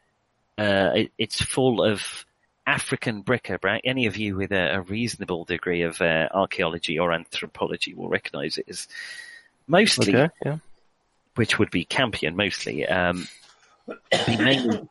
[0.58, 2.26] uh, it, it's full of
[2.66, 3.82] African bric-a-brac.
[3.84, 8.58] Any of you with a, a reasonable degree of uh, archaeology or anthropology will recognise
[8.58, 8.88] it as
[9.66, 10.32] mostly okay.
[10.44, 10.58] Yeah.
[11.40, 13.26] Which would be Campion mostly, um,
[14.26, 14.86] be mainly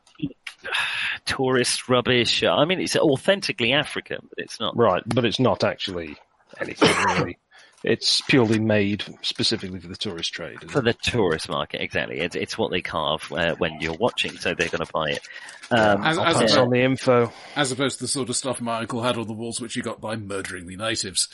[1.24, 2.42] tourist rubbish.
[2.42, 4.76] I mean, it's authentically African, but it's not.
[4.76, 6.16] Right, but it's not actually
[6.60, 7.38] anything really.
[7.84, 10.56] It's purely made specifically for the tourist trade.
[10.56, 10.86] isn't For it?
[10.86, 12.18] the tourist market, exactly.
[12.18, 15.22] It's, it's what they carve uh, when you're watching, so they're going to buy it.
[15.70, 17.32] Um, As, as, opposed, on the info.
[17.54, 19.82] as opposed to the sort of stuff my uncle had on the walls, which he
[19.82, 21.28] got by murdering the natives.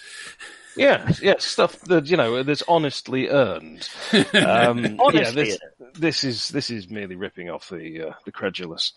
[0.77, 3.89] Yeah, yeah, stuff that you know that's honestly earned.
[4.35, 5.59] Um, yeah, this,
[5.95, 8.93] this is this is merely ripping off the uh, the credulous.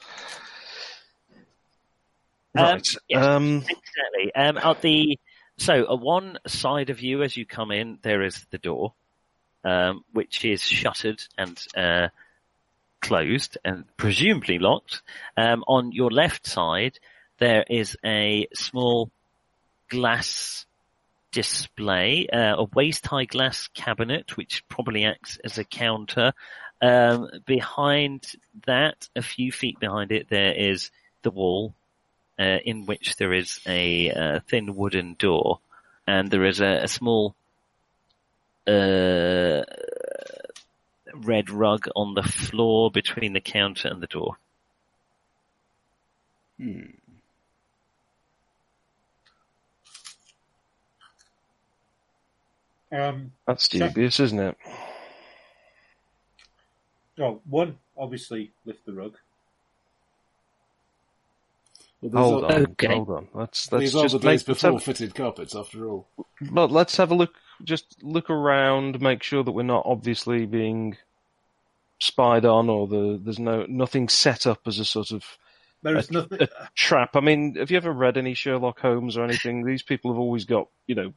[2.58, 2.88] Um, Right.
[3.08, 3.26] yes.
[3.26, 4.36] Um, Exactly.
[4.36, 5.20] Um, at the
[5.58, 8.94] so on one side of you as you come in, there is the door,
[9.64, 12.08] um, which is shuttered and uh,
[13.02, 15.02] closed and presumably locked.
[15.38, 17.00] Um, on your left side,
[17.38, 19.12] there is a small
[19.90, 20.66] glass
[21.32, 26.34] display, uh, a waist-high glass cabinet, which probably acts as a counter.
[26.82, 28.32] Um, behind
[28.66, 30.92] that, a few feet behind it, there is
[31.24, 31.74] the wall
[32.40, 35.60] uh, in which there is a uh, thin wooden door,
[36.08, 37.36] and there is a, a small
[38.66, 39.64] uh,
[41.14, 44.38] red rug on the floor between the counter and the door.
[52.92, 53.94] Um, That's Check.
[53.94, 54.58] dubious, isn't it?
[57.20, 59.16] oh, one, obviously, lift the rug.
[62.02, 62.88] Well, Hold are, on, Okay.
[62.88, 63.28] hold on.
[63.34, 66.08] Let's let's these are just the make, days before have, fitted carpets, after all.
[66.52, 67.34] but let's have a look.
[67.64, 70.96] Just look around, make sure that we're not obviously being
[72.00, 75.26] spied on, or the there's no nothing set up as a sort of
[75.82, 76.42] There is a, nothing.
[76.42, 77.16] a trap.
[77.16, 79.64] I mean, have you ever read any Sherlock Holmes or anything?
[79.64, 81.14] These people have always got, you know,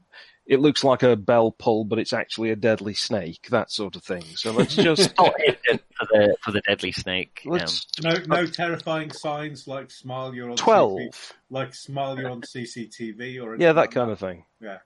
[0.47, 4.05] it looks like a bell pull, but it's actually a deadly snake, that sort of
[4.05, 4.23] thing.
[4.37, 7.43] So let's just Not hidden for the for the deadly snake.
[7.47, 10.99] Um, let's No, no terrifying signs like smile you're on twelve.
[10.99, 14.45] CCTV, like smile you're on CCTV or Yeah, that like kind of thing.
[14.61, 14.79] Yeah.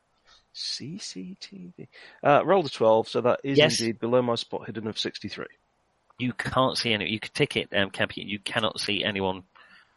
[0.55, 1.89] CCTV.
[2.25, 3.79] Uh, roll the 12, so that is Yes.
[3.81, 5.45] indeed below my spot hidden of 63.
[6.19, 7.11] you can't see any.
[7.11, 8.23] You can tick it, um, Cappy.
[8.23, 9.43] You cannot see anyone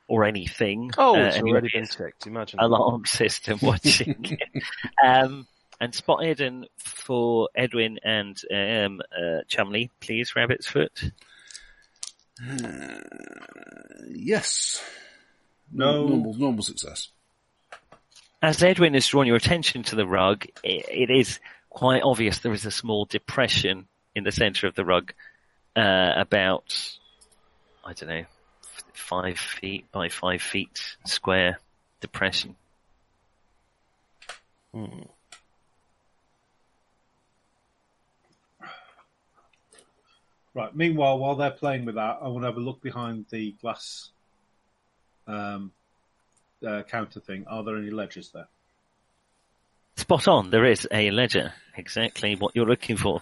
[0.10, 0.92] or anything.
[0.98, 2.28] Oh, uh, it's any already of been his ticked.
[2.28, 2.60] Imagine.
[2.60, 4.38] alarm system watching.
[5.06, 5.48] um,
[5.80, 10.36] and spot hidden for Edwin and um, uh, Chumley, please.
[10.36, 11.12] Rabbit's foot.
[12.42, 13.00] Uh,
[14.10, 14.84] yes.
[15.72, 16.08] No.
[16.08, 17.10] Normal, normal success.
[18.42, 22.54] As Edwin has drawn your attention to the rug, it, it is quite obvious there
[22.54, 25.14] is a small depression in the centre of the rug,
[25.76, 26.98] uh, about
[27.86, 28.39] I don't know, f-
[29.00, 31.60] five feet by five feet square
[32.02, 32.56] depression.
[40.54, 40.76] Right.
[40.76, 44.10] Meanwhile, while they're playing with that, I want to have a look behind the glass
[45.28, 45.72] um,
[46.66, 47.46] uh, counter thing.
[47.48, 48.48] Are there any ledgers there?
[49.96, 50.50] Spot on.
[50.50, 51.54] There is a ledger.
[51.78, 53.22] Exactly what you're looking for.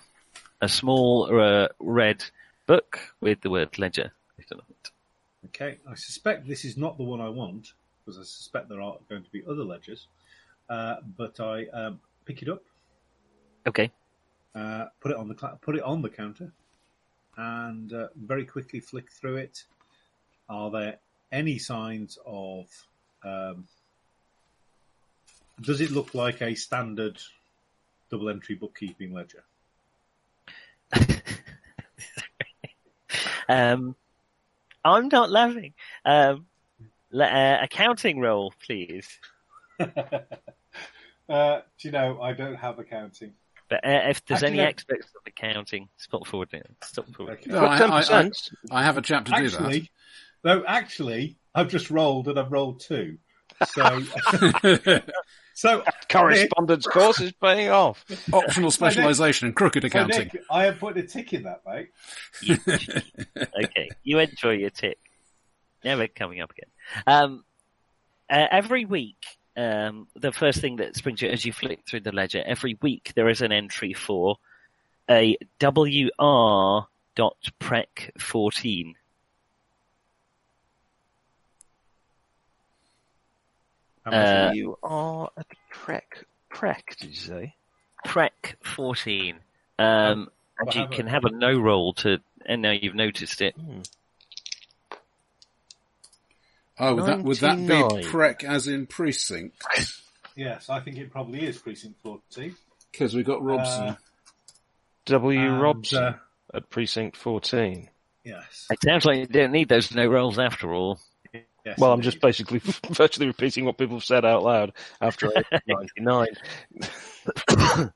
[0.62, 2.24] A small uh, red
[2.66, 4.92] book with the word ledger written on it.
[5.46, 5.78] Okay.
[5.90, 7.74] I suspect this is not the one I want
[8.06, 10.08] because I suspect there are going to be other ledgers.
[10.70, 12.62] Uh, but I um, pick it up,
[13.66, 13.90] Okay.
[14.54, 16.52] uh, put it on the cla- put it on the counter,
[17.38, 19.64] and uh, very quickly flick through it.
[20.50, 20.98] Are there
[21.32, 22.66] any signs of?
[23.24, 23.66] Um,
[25.62, 27.18] does it look like a standard
[28.12, 29.44] double entry bookkeeping ledger?
[33.50, 33.96] Um,
[34.94, 35.74] I'm not laughing.
[36.06, 36.46] Um,
[37.12, 39.08] le- uh, accounting roll, please.
[41.30, 43.34] Uh, do you know I don't have accounting?
[43.70, 46.62] But uh, if there's Actually, any experts of accounting, stop forward now.
[46.84, 47.40] Stop forward.
[47.40, 47.52] Okay.
[47.52, 48.32] No, I, I, I,
[48.72, 49.88] I have a chap to do that.
[50.46, 53.18] no, actually, I've just rolled and I've rolled two.
[53.66, 54.04] So,
[55.54, 58.04] so Correspondence course is paying off.
[58.34, 60.30] Optional specialisation in crooked accounting.
[60.34, 61.90] Nick, I have put a tick in that, mate.
[63.64, 65.00] okay, you enjoy your tick.
[65.84, 66.70] Never coming up again.
[67.06, 67.44] Um,
[68.30, 69.24] uh, every week,
[69.56, 73.14] um, the first thing that springs you as you flick through the ledger, every week
[73.16, 74.38] there is an entry for
[75.10, 78.96] a WR dot prec 14.
[84.06, 85.44] Uh, you are a
[85.86, 86.02] prec.
[86.54, 87.56] Prec, did you say?
[88.06, 89.36] Prec 14.
[89.80, 90.30] Um,
[90.60, 93.56] Well, and you have can have a no roll to, and now you've noticed it.
[96.80, 98.04] Oh, would that, would that be 99.
[98.12, 99.56] prec as in precinct?
[100.36, 102.56] yes, I think it probably is precinct fourteen.
[102.92, 103.84] Because we've got Robson.
[103.90, 103.96] Uh,
[105.06, 105.40] W.
[105.40, 106.18] and, Robson uh,
[106.54, 107.90] at precinct 14.
[108.24, 108.68] yes.
[108.70, 111.00] It sounds like you don't need those no rolls after all.
[111.68, 115.32] Yes Well, I'm just basically virtually repeating what people have said out loud after
[115.68, 116.28] 99.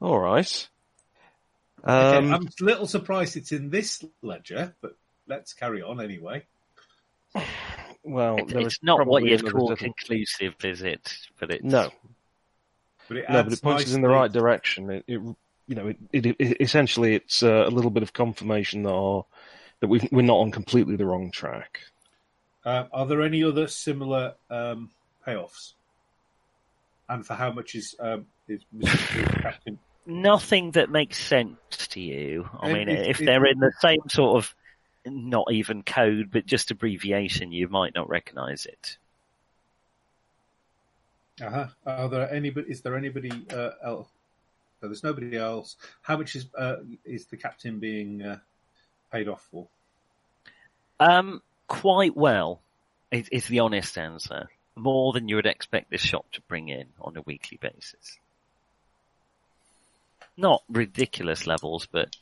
[0.00, 0.68] All right.
[1.86, 4.96] Okay, Um, I'm a little surprised it's in this ledger, but
[5.26, 6.44] let's carry on anyway.
[8.02, 11.14] well, It, there it's not what you'd another call dozen- conclusive, is it?
[11.38, 11.90] But it's No,
[13.08, 14.90] But it no, but it points us in the right direction.
[14.90, 15.20] It, it
[15.66, 19.24] you know, it, it, it essentially it's uh, a little bit of confirmation that our,
[19.80, 21.80] that we we're not on completely the wrong track.
[22.64, 24.90] Uh, are there any other similar um,
[25.26, 25.72] payoffs?
[27.08, 29.42] And for how much is um, is Mr.
[29.42, 29.78] Captain?
[30.06, 31.58] nothing that makes sense
[31.88, 32.48] to you.
[32.60, 34.54] I And mean, it- if it- they're in the same sort of,
[35.06, 38.96] not even code, but just abbreviation, you might not recognise it.
[41.42, 41.66] Uh-huh.
[41.84, 42.70] Are there anybody?
[42.70, 44.08] Is there anybody uh, else?
[44.80, 45.76] So there's nobody else.
[46.02, 48.38] How much is uh, is the captain being uh,
[49.10, 49.66] paid off for?
[51.00, 52.60] Um, quite well,
[53.10, 54.48] is, is the honest answer.
[54.76, 58.18] More than you would expect this shop to bring in on a weekly basis.
[60.36, 62.16] Not ridiculous levels, but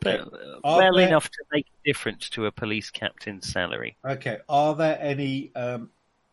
[0.00, 3.96] but uh, well there- enough to make a difference to a police captain's salary.
[4.04, 4.38] Okay.
[4.48, 5.54] Are there any?
[5.54, 5.90] Um,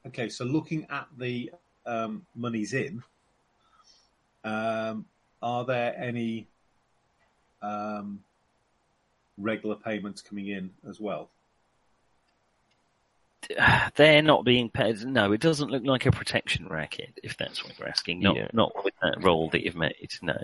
[0.08, 0.30] okay.
[0.30, 1.52] So looking at the
[1.86, 3.04] um, monies in,
[4.46, 5.06] um,
[5.42, 6.48] are there any
[7.62, 8.24] um,
[9.38, 11.30] regular payments coming in as well?
[13.96, 15.04] They're not being paid.
[15.06, 17.20] No, it doesn't look like a protection racket.
[17.24, 18.48] If that's what you're asking, not Yeah.
[18.54, 20.12] not with that role that you've made.
[20.22, 20.38] No.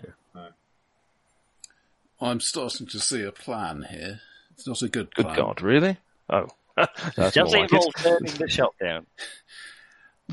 [2.22, 4.22] I'm starting to see a plan here.
[4.54, 5.28] It's not a good plan.
[5.28, 5.36] Good.
[5.36, 5.98] God, really?
[6.30, 6.48] Oh,
[7.16, 9.06] that's Does more it like involve turning the shop down?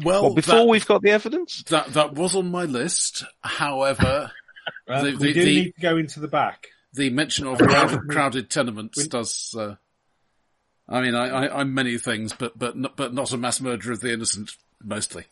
[0.04, 3.24] Well, Well, before that, we've got the evidence, that that was on my list.
[3.42, 4.30] However,
[4.88, 6.68] Uh, The- we do the- need to go into the back.
[6.92, 9.52] the mention of crowded, crowded tenements does.
[9.58, 9.74] Uh,
[10.90, 13.92] I mean, I, I, I'm many things, but but not, but not a mass murder
[13.92, 14.56] of the innocent.
[14.82, 15.24] Mostly,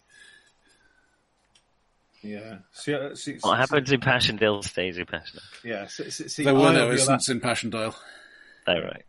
[2.22, 2.58] Yeah.
[2.72, 5.42] See, uh, see, What see- happens in Passchendaele stays in Passchendaele.
[5.64, 5.86] Yeah.
[5.86, 7.94] See, see, see, there were no on the other- innocents in Passchendaele.
[8.66, 9.04] Oh, right.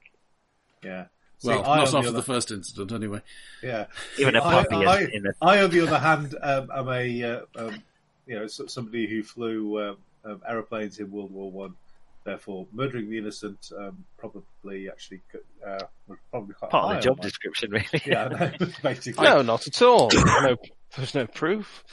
[0.84, 1.06] Yeah.
[1.44, 3.22] Well, I, not on the after other- the first incident, anyway.
[3.64, 3.88] Yeah.
[4.18, 6.90] Even a I- puppy I, is in a I, on the other hand, um, am
[6.90, 7.84] a uh, um,
[8.26, 11.76] you know somebody who flew um, um, aeroplanes in World War One.
[12.26, 15.22] Therefore, murdering the innocent um, probably actually
[15.66, 17.86] uh, was probably quite part of the job my- description, really.
[18.06, 18.30] Yeah,
[18.60, 19.24] I basically.
[19.24, 20.10] no, not at all.
[20.14, 20.58] no,
[20.98, 21.84] there's no proof,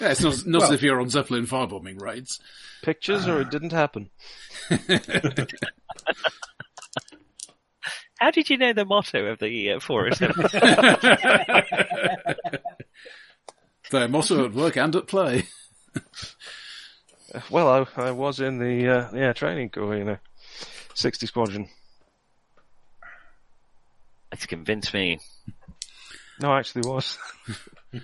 [0.00, 2.40] Yeah, it's not not Well- as if you're on Zeppelin firebombing raids.
[2.82, 4.10] pictures, or it didn't happen.
[8.18, 10.20] How did you know the motto of the uh, forest?
[13.90, 15.44] Their motto at work and at play.
[17.50, 20.18] Well, I, I was in the uh, yeah training corps, you know,
[20.94, 21.68] 60 squadron.
[24.32, 25.18] it's convinced me.
[26.40, 27.18] No, I actually was.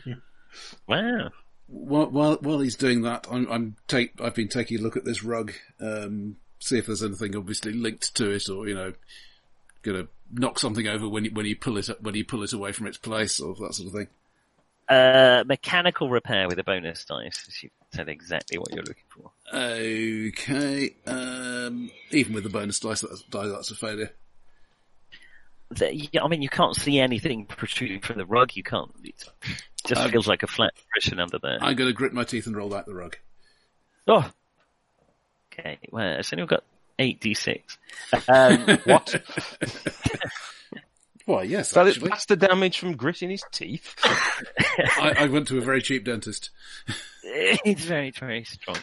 [0.86, 1.30] Wow.
[1.68, 5.04] While, while while he's doing that, I'm, I'm take I've been taking a look at
[5.04, 8.92] this rug, um, see if there's anything obviously linked to it, or you know,
[9.82, 12.72] gonna knock something over when you, when you pull it when you pull it away
[12.72, 14.08] from its place, or that sort of thing.
[14.88, 17.44] Uh, mechanical repair with a bonus dice.
[17.50, 19.30] She said exactly what you're looking for.
[19.52, 24.12] Okay, um, even with the bonus dice, that's, that's a failure.
[25.70, 28.52] The- yeah, I mean, you can't see anything protruding from the rug.
[28.54, 28.92] You can't.
[29.02, 29.24] It
[29.86, 31.58] just Um, feels like a flat impression under there.
[31.60, 33.16] I'm going to grit my teeth and roll out the rug.
[34.06, 34.30] Oh.
[35.52, 35.78] Okay.
[35.90, 36.62] Well, so we've got
[37.00, 37.76] eight d six.
[38.28, 39.20] Um, What?
[41.26, 43.96] Why, yes, That is, actually, that's the damage from gritting his teeth.
[44.04, 46.50] I, I went to a very cheap dentist.
[47.24, 48.76] it's very, very strong.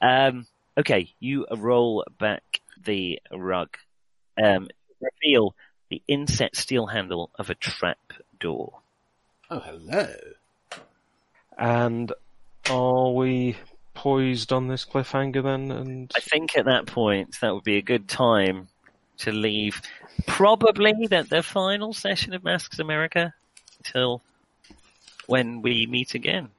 [0.00, 0.46] Um,
[0.76, 3.76] okay, you roll back the rug.
[4.36, 4.68] Um,
[5.00, 5.54] reveal
[5.88, 8.80] the inset steel handle of a trap door.
[9.48, 10.12] Oh, hello.
[11.56, 12.12] And
[12.68, 13.56] are we
[13.94, 15.70] poised on this cliffhanger then?
[15.70, 18.66] And I think at that point that would be a good time
[19.18, 19.80] to leave
[20.26, 23.34] probably that the final session of Masks America
[23.82, 24.22] till
[25.26, 26.50] when we meet again.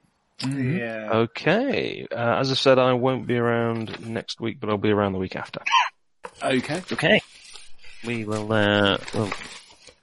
[0.46, 1.08] Yeah.
[1.12, 5.12] okay, uh, as I said, I won't be around next week, but I'll be around
[5.12, 5.60] the week after.
[6.42, 6.82] Okay.
[6.92, 7.22] Okay.
[8.04, 9.26] We will, uh, we'll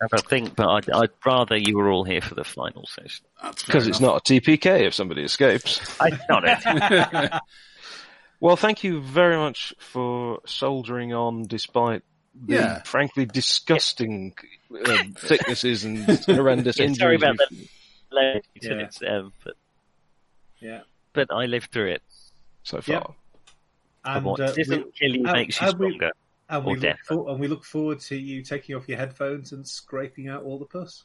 [0.01, 3.25] have a think, but I'd, I'd rather you were all here for the final session.
[3.65, 5.79] Because it's not a TPK if somebody escapes.
[6.01, 7.31] I not it.
[8.43, 12.03] Well, thank you very much for soldiering on despite
[12.33, 12.81] the Yeah.
[12.83, 14.33] frankly disgusting
[14.73, 16.99] uh, thicknesses and horrendous Yeah, injuries.
[16.99, 17.51] sorry about that.
[18.11, 18.69] Low Yeah.
[18.71, 19.53] units, um, but,
[20.59, 20.81] Yeah.
[21.13, 22.01] but I lived through it.
[22.63, 22.93] so far.
[22.95, 23.11] Yep.
[24.05, 26.11] And, what uh, doesn't we, kill you and- makes you and we- stronger.
[26.49, 26.99] and, or we look death.
[27.05, 30.57] for, and we look forward to you taking off your headphones and scraping out all
[30.59, 31.03] the pus.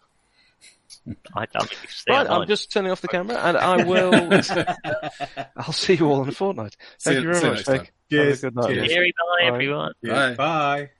[1.34, 2.42] I, I mean, stay Right, online.
[2.42, 4.12] I'm just turning off the camera, and I will.
[5.56, 6.76] I'll see you all in a fortnight.
[7.00, 8.40] Thank you- you very much, next Have a Cheers.
[8.40, 8.66] good night.
[8.74, 8.88] Cheers.
[8.88, 9.54] Cheery bye, Bye.
[9.54, 9.92] everyone.
[10.02, 10.12] Yeah.
[10.12, 10.34] Bye.
[10.34, 10.90] Bye.